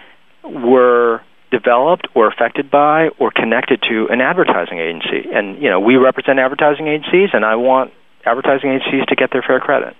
were 0.44 1.22
developed 1.52 2.08
or 2.16 2.28
affected 2.28 2.72
by 2.72 3.10
or 3.20 3.32
connected 3.32 3.84
to 3.90 4.08
an 4.10 4.22
advertising 4.22 4.80
agency. 4.80 5.30
And 5.32 5.62
you 5.62 5.70
know, 5.70 5.80
we 5.80 5.96
represent 5.96 6.40
advertising 6.40 6.88
agencies, 6.88 7.30
and 7.34 7.46
I 7.46 7.56
want 7.56 7.92
advertising 8.26 8.72
agencies 8.72 9.06
to 9.10 9.16
get 9.16 9.30
their 9.32 9.44
fair 9.46 9.60
credit. 9.60 9.96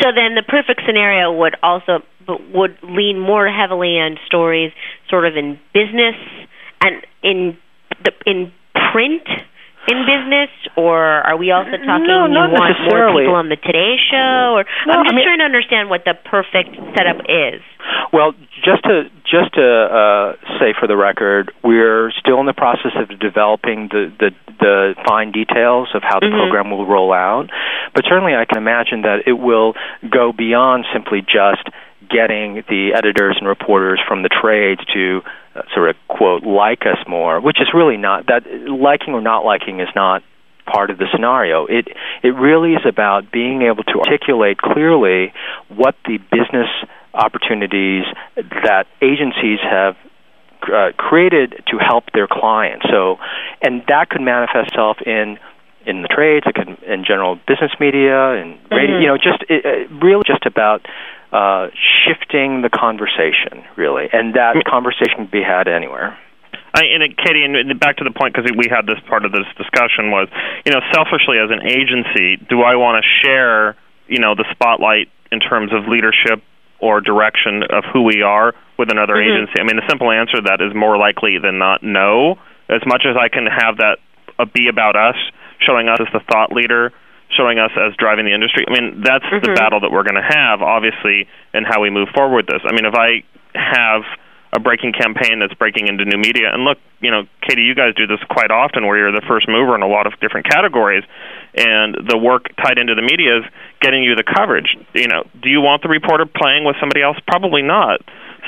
So 0.00 0.12
then 0.14 0.36
the 0.36 0.44
perfect 0.46 0.82
scenario 0.86 1.32
would 1.32 1.56
also 1.62 2.00
would 2.54 2.78
lean 2.82 3.18
more 3.18 3.48
heavily 3.48 3.98
on 3.98 4.18
stories 4.26 4.72
sort 5.08 5.26
of 5.26 5.36
in 5.36 5.58
business 5.72 6.14
and 6.80 7.04
in 7.22 7.56
the 8.04 8.12
in 8.26 8.52
print 8.92 9.26
in 9.88 10.04
business 10.04 10.50
or 10.76 11.00
are 11.24 11.36
we 11.36 11.50
also 11.50 11.70
talking 11.80 12.06
No, 12.06 12.26
you 12.28 12.34
want 12.36 12.52
more 12.52 13.08
people 13.16 13.34
on 13.34 13.48
the 13.48 13.56
Today 13.56 13.96
show 14.10 14.60
or 14.60 14.64
No, 14.86 14.92
I'm 14.94 15.00
I 15.00 15.04
just 15.04 15.14
mean- 15.16 15.24
trying 15.24 15.38
to 15.38 15.44
understand 15.48 15.88
what 15.90 16.04
the 16.04 16.14
perfect 16.14 16.76
setup 16.96 17.24
is. 17.28 17.60
Well, 18.12 18.32
just 18.64 18.84
to 18.84 19.08
just 19.24 19.54
to 19.54 19.64
uh, 19.64 20.32
say 20.60 20.74
for 20.78 20.86
the 20.86 20.96
record, 20.96 21.52
we're 21.64 22.10
still 22.20 22.40
in 22.40 22.46
the 22.46 22.52
process 22.52 22.92
of 22.96 23.18
developing 23.18 23.88
the 23.90 24.12
the, 24.18 24.30
the 24.60 24.94
fine 25.06 25.32
details 25.32 25.88
of 25.94 26.02
how 26.02 26.20
the 26.20 26.26
Mhm. 26.26 26.36
program 26.38 26.70
will 26.70 26.86
roll 26.86 27.12
out. 27.12 27.48
But 27.94 28.04
certainly, 28.04 28.34
I 28.34 28.44
can 28.44 28.58
imagine 28.58 29.02
that 29.02 29.22
it 29.26 29.38
will 29.38 29.74
go 30.10 30.32
beyond 30.32 30.84
simply 30.92 31.22
just 31.22 31.64
getting 32.08 32.62
the 32.68 32.92
editors 32.94 33.36
and 33.38 33.48
reporters 33.48 34.00
from 34.06 34.22
the 34.22 34.28
trades 34.28 34.80
to 34.94 35.20
uh, 35.54 35.62
sort 35.74 35.90
of 35.90 35.96
quote 36.08 36.42
like 36.44 36.82
us 36.82 36.98
more, 37.08 37.40
which 37.40 37.60
is 37.60 37.68
really 37.74 37.96
not 37.96 38.26
that 38.26 38.46
liking 38.68 39.14
or 39.14 39.20
not 39.20 39.44
liking 39.44 39.80
is 39.80 39.88
not 39.94 40.22
part 40.66 40.90
of 40.90 40.98
the 40.98 41.06
scenario. 41.12 41.66
It 41.66 41.88
it 42.22 42.34
really 42.34 42.74
is 42.74 42.84
about 42.86 43.32
being 43.32 43.62
able 43.62 43.84
to 43.84 44.00
articulate 44.00 44.58
clearly 44.58 45.32
what 45.68 45.96
the 46.04 46.18
business 46.30 46.68
opportunities 47.14 48.04
that 48.36 48.86
agencies 49.02 49.58
have 49.62 49.96
uh, 50.62 50.92
created 50.96 51.62
to 51.68 51.78
help 51.78 52.04
their 52.12 52.28
clients. 52.30 52.86
So, 52.90 53.16
and 53.62 53.82
that 53.88 54.10
could 54.10 54.20
manifest 54.20 54.68
itself 54.68 54.98
in 55.04 55.38
in 55.88 56.02
the 56.02 56.08
trades, 56.08 56.44
it 56.46 56.54
could 56.54 56.68
in 56.84 57.04
general 57.04 57.36
business 57.48 57.72
media 57.80 58.32
and 58.36 58.58
radio. 58.70 58.96
Mhm. 58.96 59.02
You 59.02 59.08
know, 59.08 59.16
just 59.16 59.42
it, 59.48 59.64
it 59.64 59.88
really 60.02 60.22
just 60.26 60.44
about 60.46 60.86
uh, 61.32 61.68
shifting 62.04 62.62
the 62.62 62.70
conversation, 62.70 63.64
really, 63.76 64.08
and 64.12 64.34
that 64.34 64.56
conversation 64.64 65.16
can 65.16 65.26
be 65.26 65.42
had 65.42 65.66
anywhere. 65.68 66.16
I, 66.74 66.84
and 66.92 67.02
it, 67.02 67.16
Katie, 67.16 67.44
and 67.44 67.80
back 67.80 67.96
to 67.96 68.04
the 68.04 68.10
point 68.12 68.34
because 68.34 68.50
we 68.56 68.68
had 68.70 68.86
this 68.86 69.00
part 69.08 69.24
of 69.24 69.32
this 69.32 69.46
discussion 69.56 70.10
was, 70.10 70.28
you 70.64 70.72
know, 70.72 70.80
selfishly 70.92 71.38
as 71.38 71.50
an 71.50 71.66
agency, 71.66 72.36
do 72.48 72.62
I 72.62 72.76
want 72.76 73.02
to 73.02 73.04
share, 73.24 73.76
you 74.06 74.20
know, 74.20 74.34
the 74.34 74.44
spotlight 74.52 75.08
in 75.32 75.40
terms 75.40 75.72
of 75.72 75.88
leadership 75.88 76.42
or 76.80 77.00
direction 77.00 77.62
of 77.64 77.84
who 77.92 78.02
we 78.02 78.22
are 78.22 78.54
with 78.78 78.90
another 78.90 79.14
Mhm. 79.14 79.32
agency? 79.32 79.60
I 79.60 79.64
mean, 79.64 79.76
the 79.76 79.88
simple 79.88 80.10
answer 80.10 80.36
to 80.36 80.42
that 80.42 80.60
is 80.60 80.74
more 80.74 80.96
likely 80.96 81.38
than 81.38 81.58
not 81.58 81.82
no. 81.82 82.38
As 82.68 82.84
much 82.86 83.04
as 83.06 83.16
I 83.16 83.28
can 83.28 83.46
have 83.46 83.78
that 83.78 83.98
uh, 84.38 84.44
be 84.44 84.68
about 84.68 84.94
us, 84.94 85.16
showing 85.60 85.88
us 85.88 85.98
as 86.00 86.08
the 86.12 86.20
thought 86.30 86.52
leader, 86.52 86.92
showing 87.36 87.58
us 87.58 87.70
as 87.76 87.94
driving 87.96 88.24
the 88.24 88.34
industry. 88.34 88.64
I 88.68 88.72
mean, 88.72 89.02
that's 89.02 89.24
the 89.30 89.40
Mhm. 89.40 89.56
battle 89.56 89.80
that 89.80 89.90
we're 89.90 90.02
going 90.04 90.20
to 90.20 90.28
have, 90.36 90.62
obviously, 90.62 91.28
in 91.52 91.64
how 91.64 91.80
we 91.80 91.90
move 91.90 92.08
forward 92.10 92.36
with 92.36 92.46
this. 92.46 92.62
I 92.64 92.72
mean, 92.72 92.86
if 92.86 92.94
I 92.94 93.22
have 93.54 94.04
a 94.56 94.60
breaking 94.60 94.92
campaign 94.92 95.40
that's 95.40 95.52
breaking 95.54 95.88
into 95.88 96.06
new 96.06 96.16
media, 96.16 96.50
and 96.52 96.64
look, 96.64 96.78
you 97.00 97.10
know, 97.10 97.24
Katie, 97.42 97.62
you 97.62 97.74
guys 97.74 97.94
do 97.94 98.06
this 98.06 98.20
quite 98.30 98.50
often, 98.50 98.86
where 98.86 98.96
you're 98.96 99.12
the 99.12 99.20
first 99.28 99.46
mover 99.46 99.74
in 99.74 99.82
a 99.82 99.86
lot 99.86 100.06
of 100.06 100.18
different 100.20 100.48
categories, 100.48 101.04
and 101.54 101.94
the 102.08 102.16
work 102.16 102.48
tied 102.56 102.78
into 102.78 102.94
the 102.94 103.02
media 103.02 103.38
is 103.38 103.44
getting 103.80 104.02
you 104.02 104.14
the 104.14 104.24
coverage. 104.24 104.74
You 104.94 105.08
know, 105.08 105.24
do 105.42 105.50
you 105.50 105.60
want 105.60 105.82
the 105.82 105.88
reporter 105.88 106.24
playing 106.24 106.64
with 106.64 106.76
somebody 106.80 107.02
else? 107.02 107.18
Probably 107.26 107.60
not. 107.60 108.00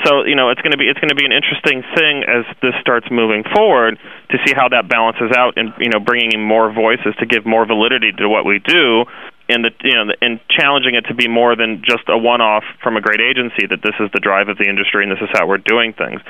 So 0.05 0.23
you 0.25 0.35
know, 0.35 0.49
it's 0.49 0.61
going 0.61 0.71
to 0.71 0.77
be 0.77 0.87
it's 0.87 0.99
going 0.99 1.09
to 1.09 1.19
be 1.19 1.25
an 1.25 1.31
interesting 1.31 1.83
thing 1.95 2.23
as 2.23 2.45
this 2.61 2.73
starts 2.81 3.07
moving 3.11 3.43
forward 3.53 3.99
to 4.31 4.37
see 4.45 4.53
how 4.55 4.69
that 4.69 4.87
balances 4.87 5.31
out, 5.35 5.57
and 5.57 5.73
you 5.79 5.89
know, 5.89 5.99
bringing 5.99 6.31
in 6.33 6.41
more 6.41 6.71
voices 6.71 7.13
to 7.19 7.25
give 7.25 7.45
more 7.45 7.65
validity 7.65 8.11
to 8.13 8.29
what 8.29 8.45
we 8.45 8.59
do, 8.59 9.05
and 9.49 9.65
the 9.65 9.71
you 9.83 9.95
know, 9.95 10.13
and 10.21 10.39
challenging 10.49 10.95
it 10.95 11.07
to 11.09 11.15
be 11.15 11.27
more 11.27 11.55
than 11.55 11.81
just 11.81 12.05
a 12.07 12.17
one-off 12.17 12.63
from 12.83 12.97
a 12.97 13.01
great 13.01 13.21
agency. 13.21 13.65
That 13.67 13.81
this 13.81 13.95
is 13.99 14.09
the 14.13 14.19
drive 14.19 14.49
of 14.49 14.57
the 14.57 14.67
industry, 14.67 15.03
and 15.03 15.11
this 15.11 15.21
is 15.21 15.29
how 15.33 15.47
we're 15.47 15.63
doing 15.63 15.93
things. 15.93 16.21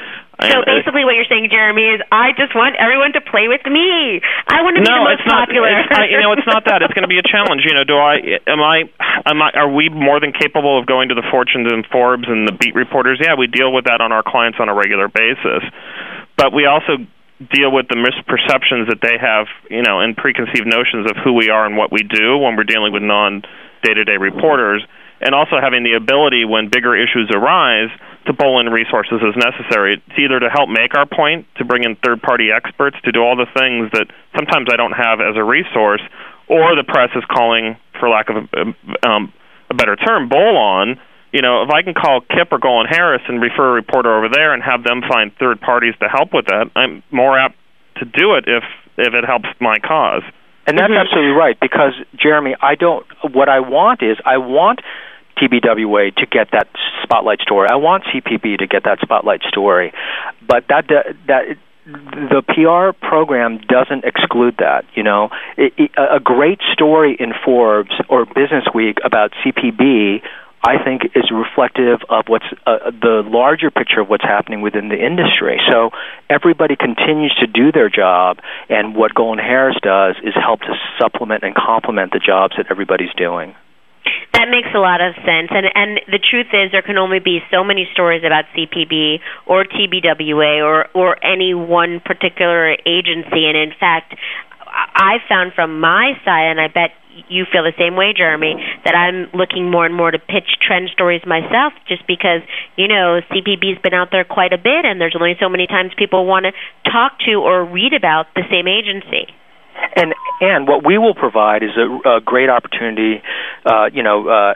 So 0.42 0.48
And, 0.48 0.64
uh, 0.64 0.66
basically, 0.66 1.06
what 1.06 1.14
you're 1.14 1.30
saying, 1.30 1.50
Jeremy, 1.52 1.98
is 1.98 2.02
I 2.12 2.34
just 2.34 2.56
want 2.56 2.76
everyone 2.80 3.14
to 3.14 3.22
play 3.22 3.46
with 3.48 3.62
me. 3.68 4.22
I 4.50 4.66
want 4.66 4.78
to 4.78 4.82
be 4.82 4.90
no, 4.90 5.06
the 5.06 5.14
most 5.14 5.22
it's 5.22 5.30
not. 5.30 5.48
popular. 5.48 5.70
It's, 5.70 5.92
I, 5.94 6.10
you 6.10 6.18
know, 6.18 6.34
it's 6.34 6.48
not 6.48 6.66
that. 6.66 6.82
It's 6.82 6.94
going 6.94 7.06
to 7.06 7.12
be 7.12 7.22
a 7.22 7.28
challenge. 7.28 7.62
You 7.68 7.78
know, 7.78 7.86
do 7.86 7.98
I? 7.98 8.42
Am 8.48 8.62
I? 8.62 8.90
Am 9.26 9.38
I? 9.42 9.50
Are 9.54 9.70
we 9.70 9.90
more 9.90 10.20
than 10.20 10.34
capable 10.34 10.80
of 10.80 10.88
going 10.88 11.10
to 11.10 11.16
the 11.16 11.26
Fortunes 11.30 11.70
and 11.70 11.86
Forbes 11.92 12.26
and 12.28 12.48
the 12.48 12.54
beat 12.54 12.74
reporters? 12.74 13.22
Yeah, 13.22 13.36
we 13.38 13.48
deal 13.48 13.72
with 13.72 13.86
that 13.86 14.02
on 14.02 14.12
our 14.12 14.24
clients 14.26 14.58
on 14.60 14.70
a 14.70 14.74
regular 14.74 15.08
basis, 15.08 15.62
but 16.38 16.54
we 16.54 16.66
also 16.66 16.98
deal 17.50 17.72
with 17.72 17.88
the 17.90 17.98
misperceptions 17.98 18.90
that 18.90 19.02
they 19.02 19.18
have, 19.18 19.48
you 19.70 19.82
know, 19.82 20.00
and 20.00 20.16
preconceived 20.16 20.68
notions 20.68 21.10
of 21.10 21.18
who 21.24 21.34
we 21.34 21.50
are 21.50 21.66
and 21.66 21.78
what 21.78 21.92
we 21.92 22.04
do 22.04 22.38
when 22.38 22.56
we're 22.56 22.68
dealing 22.68 22.94
with 22.94 23.02
non 23.02 23.42
day-to-day 23.82 24.18
reporters, 24.18 24.86
and 25.22 25.34
also 25.34 25.58
having 25.58 25.82
the 25.84 25.94
ability 25.98 26.46
when 26.46 26.70
bigger 26.70 26.94
issues 26.94 27.32
arise 27.34 27.90
to 28.28 28.34
pull 28.34 28.60
in 28.60 28.70
resources 28.70 29.18
as 29.26 29.34
necessary. 29.34 29.98
It's 29.98 30.20
either 30.20 30.40
to 30.40 30.50
help 30.50 30.70
make 30.70 30.94
our 30.94 31.08
point, 31.10 31.48
to 31.58 31.66
bring 31.66 31.84
in 31.84 31.96
third-party 31.98 32.50
experts, 32.54 32.98
to 33.06 33.12
do 33.12 33.20
all 33.20 33.36
the 33.36 33.50
things 33.58 33.90
that 33.94 34.06
sometimes 34.38 34.70
I 34.72 34.78
don't 34.78 34.94
have 34.94 35.20
as 35.20 35.34
a 35.36 35.44
resource, 35.44 36.02
or 36.48 36.76
the 36.76 36.86
press 36.86 37.10
is 37.16 37.24
calling, 37.26 37.78
for 38.00 38.10
lack 38.10 38.30
of 38.30 38.46
a, 38.54 39.08
um, 39.08 39.34
a 39.70 39.74
better 39.74 39.96
term, 39.96 40.30
bowl 40.30 40.58
on. 40.58 41.00
You 41.32 41.42
know, 41.42 41.64
if 41.64 41.70
I 41.70 41.82
can 41.82 41.94
call 41.94 42.22
Kipp 42.22 42.52
or 42.52 42.60
GolinHarris 42.60 43.28
and 43.28 43.42
refer 43.42 43.72
a 43.72 43.74
reporter 43.74 44.16
over 44.16 44.28
there 44.32 44.54
and 44.54 44.62
have 44.62 44.84
them 44.84 45.02
find 45.02 45.32
third 45.40 45.62
parties 45.62 45.94
to 46.02 46.08
help 46.10 46.34
with 46.34 46.46
that, 46.48 46.70
I'm 46.76 47.04
more 47.10 47.40
apt 47.40 47.56
to 47.98 48.06
do 48.06 48.36
it 48.36 48.46
if 48.48 48.64
if 48.98 49.14
it 49.14 49.24
helps 49.26 49.48
my 49.60 49.78
cause. 49.80 50.24
And 50.68 50.78
that's 50.78 50.92
mm-hmm. 50.92 51.00
absolutely 51.00 51.32
right 51.32 51.58
because 51.60 51.94
Jeremy, 52.16 52.56
I 52.62 52.76
don't. 52.76 53.06
What 53.34 53.50
I 53.50 53.60
want 53.62 54.04
is 54.04 54.18
I 54.26 54.38
want 54.38 54.82
TBWA 55.38 56.16
to 56.18 56.26
get 56.26 56.52
that 56.52 56.68
spotlight 57.04 57.40
story. 57.42 57.68
I 57.70 57.76
want 57.76 58.04
CPB 58.06 58.60
to 58.60 58.68
get 58.68 58.84
that 58.84 59.00
spotlight 59.02 59.42
story, 59.44 59.94
but 60.48 60.66
that 60.70 60.88
that 61.28 61.58
the 61.86 62.44
PR 62.48 62.96
program 63.06 63.58
doesn't 63.58 64.06
exclude 64.06 64.58
that. 64.60 64.86
You 64.94 65.04
know, 65.04 65.30
it, 65.58 65.74
it, 65.78 65.92
a 65.98 66.20
great 66.20 66.60
story 66.74 67.16
in 67.20 67.34
Forbes 67.44 67.92
or 68.08 68.26
Business 68.26 68.66
Week 68.74 68.98
about 69.04 69.32
CPB. 69.44 70.22
I 70.64 70.84
think 70.84 71.02
is 71.16 71.32
reflective 71.32 72.02
of 72.10 72.26
what's 72.28 72.46
uh, 72.68 72.92
the 72.92 73.24
larger 73.26 73.72
picture 73.72 74.00
of 74.00 74.10
what's 74.10 74.24
happening 74.24 74.62
within 74.62 74.90
the 74.90 74.98
industry. 74.98 75.60
So 75.70 75.90
everybody 76.30 76.76
continues 76.76 77.34
to 77.42 77.48
do 77.48 77.72
their 77.72 77.90
job, 77.90 78.38
and 78.70 78.96
what 78.96 79.14
GolinHarris 79.14 79.82
does 79.82 80.16
is 80.24 80.36
help 80.36 80.62
to 80.62 80.74
supplement 81.00 81.44
and 81.44 81.56
complement 81.56 82.14
the 82.14 82.20
jobs 82.20 82.56
that 82.58 82.68
everybody's 82.70 83.14
doing. 83.18 83.56
That 84.34 84.50
makes 84.50 84.70
a 84.74 84.80
lot 84.80 85.02
of 85.02 85.14
sense, 85.26 85.50
and 85.52 85.66
and 85.76 86.00
the 86.08 86.18
truth 86.18 86.48
is 86.54 86.72
there 86.72 86.82
can 86.82 86.98
only 86.98 87.20
be 87.20 87.40
so 87.52 87.64
many 87.64 87.88
stories 87.94 88.24
about 88.24 88.46
CPB 88.56 89.20
or 89.46 89.66
TBWA 89.66 90.64
or 90.64 90.88
or 90.94 91.18
any 91.24 91.54
one 91.54 92.00
particular 92.00 92.72
agency, 92.86 93.46
and 93.46 93.58
in 93.58 93.74
fact, 93.80 94.16
I 94.72 95.18
found 95.28 95.54
from 95.54 95.80
my 95.80 96.14
side, 96.24 96.52
and 96.52 96.60
I 96.60 96.68
bet 96.68 96.92
you 97.28 97.46
feel 97.52 97.64
the 97.64 97.76
same 97.78 97.96
way, 97.96 98.14
Jeremy, 98.16 98.56
that 98.86 98.96
I'm 98.96 99.28
looking 99.38 99.70
more 99.70 99.86
and 99.86 99.94
more 99.94 100.12
to 100.12 100.20
pitch 100.20 100.48
trend 100.62 100.90
stories 100.94 101.22
myself, 101.26 101.74
just 101.88 102.08
because 102.08 102.42
you 102.78 102.88
know 102.88 103.20
CPB's 103.30 103.82
been 103.82 103.94
out 103.94 104.10
there 104.12 104.24
quite 104.24 104.54
a 104.54 104.58
bit, 104.58 104.86
and 104.86 105.00
there's 105.00 105.16
only 105.16 105.36
so 105.40 105.50
many 105.50 105.68
times 105.68 105.92
people 105.98 106.26
want 106.26 106.46
to 106.46 106.52
talk 106.90 107.20
to 107.28 107.34
or 107.36 107.66
read 107.66 107.94
about 107.94 108.28
the 108.36 108.44
same 108.50 108.68
agency. 108.68 109.28
And 109.96 110.14
and 110.40 110.68
what 110.68 110.86
we 110.86 110.98
will 110.98 111.16
provide 111.16 111.64
is 111.64 111.76
a, 111.76 112.18
a 112.18 112.22
great 112.22 112.50
opportunity. 112.50 113.22
Uh, 113.66 113.86
you 113.92 114.04
know, 114.04 114.28
uh, 114.28 114.54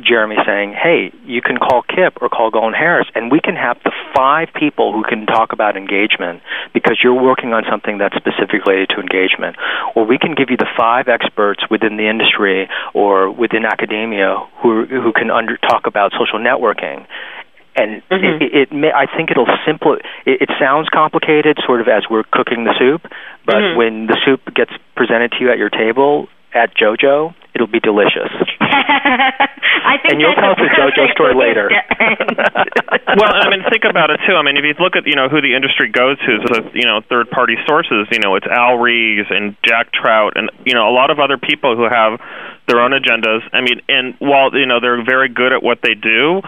Jeremy 0.00 0.36
saying, 0.44 0.72
"Hey, 0.72 1.12
you 1.24 1.40
can 1.40 1.58
call 1.58 1.82
Kipp 1.82 2.20
or 2.20 2.28
call 2.28 2.50
GolinHarris, 2.50 3.06
and 3.14 3.30
we 3.30 3.40
can 3.40 3.56
have 3.56 3.78
the 3.84 3.92
five 4.14 4.52
people 4.54 4.92
who 4.92 5.02
can 5.04 5.26
talk 5.26 5.52
about 5.52 5.76
engagement 5.76 6.42
because 6.72 6.98
you're 7.02 7.14
working 7.14 7.52
on 7.54 7.64
something 7.70 7.98
that's 7.98 8.16
specifically 8.16 8.60
related 8.66 8.88
to 8.90 9.00
engagement, 9.00 9.56
or 9.94 10.04
we 10.04 10.18
can 10.18 10.34
give 10.34 10.50
you 10.50 10.56
the 10.56 10.68
five 10.76 11.08
experts 11.08 11.62
within 11.70 11.96
the 11.96 12.08
industry 12.08 12.68
or 12.92 13.30
within 13.30 13.64
academia 13.64 14.36
who 14.62 14.84
who 14.86 15.12
can 15.12 15.30
under, 15.30 15.56
talk 15.56 15.86
about 15.86 16.12
social 16.12 16.38
networking." 16.38 17.06
And 17.76 18.02
Mm-hmm. 18.08 18.42
it, 18.44 18.54
it 18.54 18.72
may, 18.72 18.92
I 18.92 19.06
think 19.06 19.32
it'll 19.32 19.48
simple. 19.66 19.94
It, 20.26 20.42
it 20.42 20.50
sounds 20.60 20.88
complicated, 20.88 21.58
sort 21.66 21.80
of 21.80 21.88
as 21.88 22.04
we're 22.08 22.22
cooking 22.30 22.64
the 22.64 22.74
soup, 22.78 23.02
but 23.46 23.56
Mhm. 23.56 23.76
when 23.76 24.06
the 24.06 24.16
soup 24.24 24.54
gets 24.54 24.70
presented 24.94 25.32
to 25.32 25.38
you 25.40 25.50
at 25.50 25.58
your 25.58 25.70
table 25.70 26.28
at 26.54 26.74
JoJo, 26.76 27.34
it'll 27.54 27.66
be 27.70 27.80
delicious. 27.80 28.30
I 28.60 29.98
think 30.00 30.16
and 30.16 30.20
you'll 30.20 30.34
tell 30.34 30.52
us 30.54 30.58
the 30.58 30.70
JoJo 30.70 31.12
story 31.12 31.34
later. 31.34 31.68
well, 33.18 33.32
I 33.34 33.50
mean, 33.50 33.62
think 33.70 33.84
about 33.84 34.10
it 34.10 34.20
too. 34.26 34.34
I 34.34 34.42
mean, 34.42 34.56
if 34.56 34.64
you 34.64 34.74
look 34.82 34.96
at 34.96 35.06
you 35.06 35.14
know 35.14 35.28
who 35.28 35.40
the 35.42 35.54
industry 35.54 35.90
goes 35.90 36.18
to, 36.24 36.32
so 36.48 36.70
you 36.74 36.86
know 36.86 37.00
third 37.08 37.30
party 37.30 37.56
sources. 37.66 38.06
You 38.10 38.18
know, 38.18 38.34
it's 38.36 38.46
Al 38.46 38.78
Ries 38.78 39.26
and 39.30 39.56
Jack 39.66 39.92
Trout, 39.92 40.34
and 40.36 40.50
you 40.64 40.74
know 40.74 40.88
a 40.88 40.94
lot 40.94 41.10
of 41.10 41.18
other 41.18 41.36
people 41.38 41.76
who 41.76 41.84
have 41.84 42.18
their 42.66 42.80
own 42.80 42.92
agendas. 42.92 43.42
I 43.52 43.60
mean, 43.60 43.80
and 43.88 44.14
while 44.18 44.54
you 44.56 44.66
know 44.66 44.80
they're 44.80 45.04
very 45.04 45.28
good 45.28 45.52
at 45.52 45.62
what 45.62 45.78
they 45.82 45.94
do. 45.94 46.42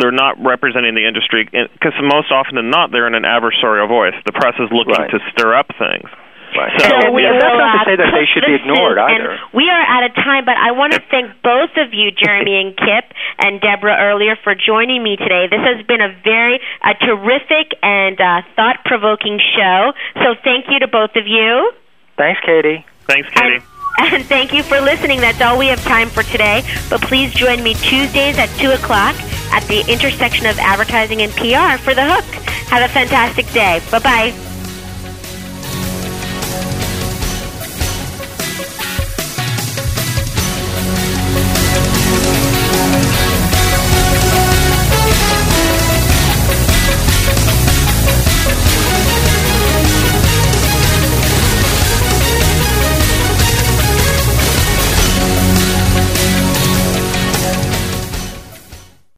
They're 0.00 0.10
not 0.10 0.40
representing 0.42 0.94
the 0.94 1.04
industry 1.06 1.44
because 1.44 1.92
most 2.00 2.32
often 2.32 2.56
than 2.56 2.70
not, 2.70 2.90
they're 2.90 3.06
in 3.06 3.12
an 3.14 3.24
adversarial 3.28 3.86
voice. 3.86 4.14
The 4.24 4.32
press 4.32 4.54
is 4.56 4.72
looking 4.72 4.94
Right. 4.96 5.10
to 5.10 5.18
stir 5.36 5.52
up 5.54 5.68
things. 5.76 6.08
Right. 6.56 6.74
So, 6.80 6.90
And 6.90 7.14
we 7.14 7.22
that's 7.22 7.38
will, 7.38 7.58
not 7.58 7.84
to 7.84 7.90
say 7.90 7.96
that 7.96 8.10
they 8.10 8.26
should 8.26 8.44
be 8.46 8.58
ignored 8.58 8.98
either. 8.98 9.38
And 9.38 9.40
we 9.54 9.70
are 9.70 9.84
out 9.86 10.04
of 10.04 10.14
time, 10.14 10.44
but 10.44 10.56
I 10.56 10.72
want 10.72 10.92
to 10.92 11.00
thank 11.10 11.30
both 11.42 11.70
of 11.78 11.94
you, 11.94 12.10
Jeremy 12.10 12.60
and 12.60 12.76
Kipp, 12.76 13.06
and 13.38 13.60
Deborah 13.60 13.96
earlier 13.98 14.36
for 14.42 14.54
joining 14.54 15.02
me 15.02 15.16
today. 15.16 15.46
This 15.46 15.62
has 15.62 15.84
been 15.86 16.00
a 16.00 16.10
very 16.24 16.60
a 16.82 16.94
terrific 16.94 17.74
and 17.82 18.20
uh, 18.20 18.42
thought-provoking 18.56 19.38
show. 19.56 19.92
So 20.22 20.34
thank 20.42 20.66
you 20.68 20.78
to 20.80 20.88
both 20.88 21.14
of 21.16 21.26
you. 21.26 21.72
Thanks, 22.16 22.40
Katie. 22.44 22.84
Thanks, 23.06 23.28
Katie. 23.30 23.64
And 24.00 24.24
thank 24.24 24.54
you 24.54 24.62
for 24.62 24.80
listening. 24.80 25.20
That's 25.20 25.40
all 25.42 25.58
we 25.58 25.66
have 25.66 25.82
time 25.84 26.08
for 26.08 26.22
today. 26.22 26.62
But 26.88 27.02
please 27.02 27.34
join 27.34 27.62
me 27.62 27.74
Tuesdays 27.74 28.38
at 28.38 28.48
2 28.58 28.70
o'clock 28.70 29.14
at 29.52 29.62
the 29.68 29.84
intersection 29.92 30.46
of 30.46 30.58
advertising 30.58 31.22
and 31.22 31.32
PR 31.32 31.76
for 31.82 31.94
The 31.94 32.06
Hook. 32.06 32.24
Have 32.70 32.88
a 32.88 32.92
fantastic 32.92 33.50
day. 33.52 33.82
Bye 33.90 33.98
bye. 33.98 34.49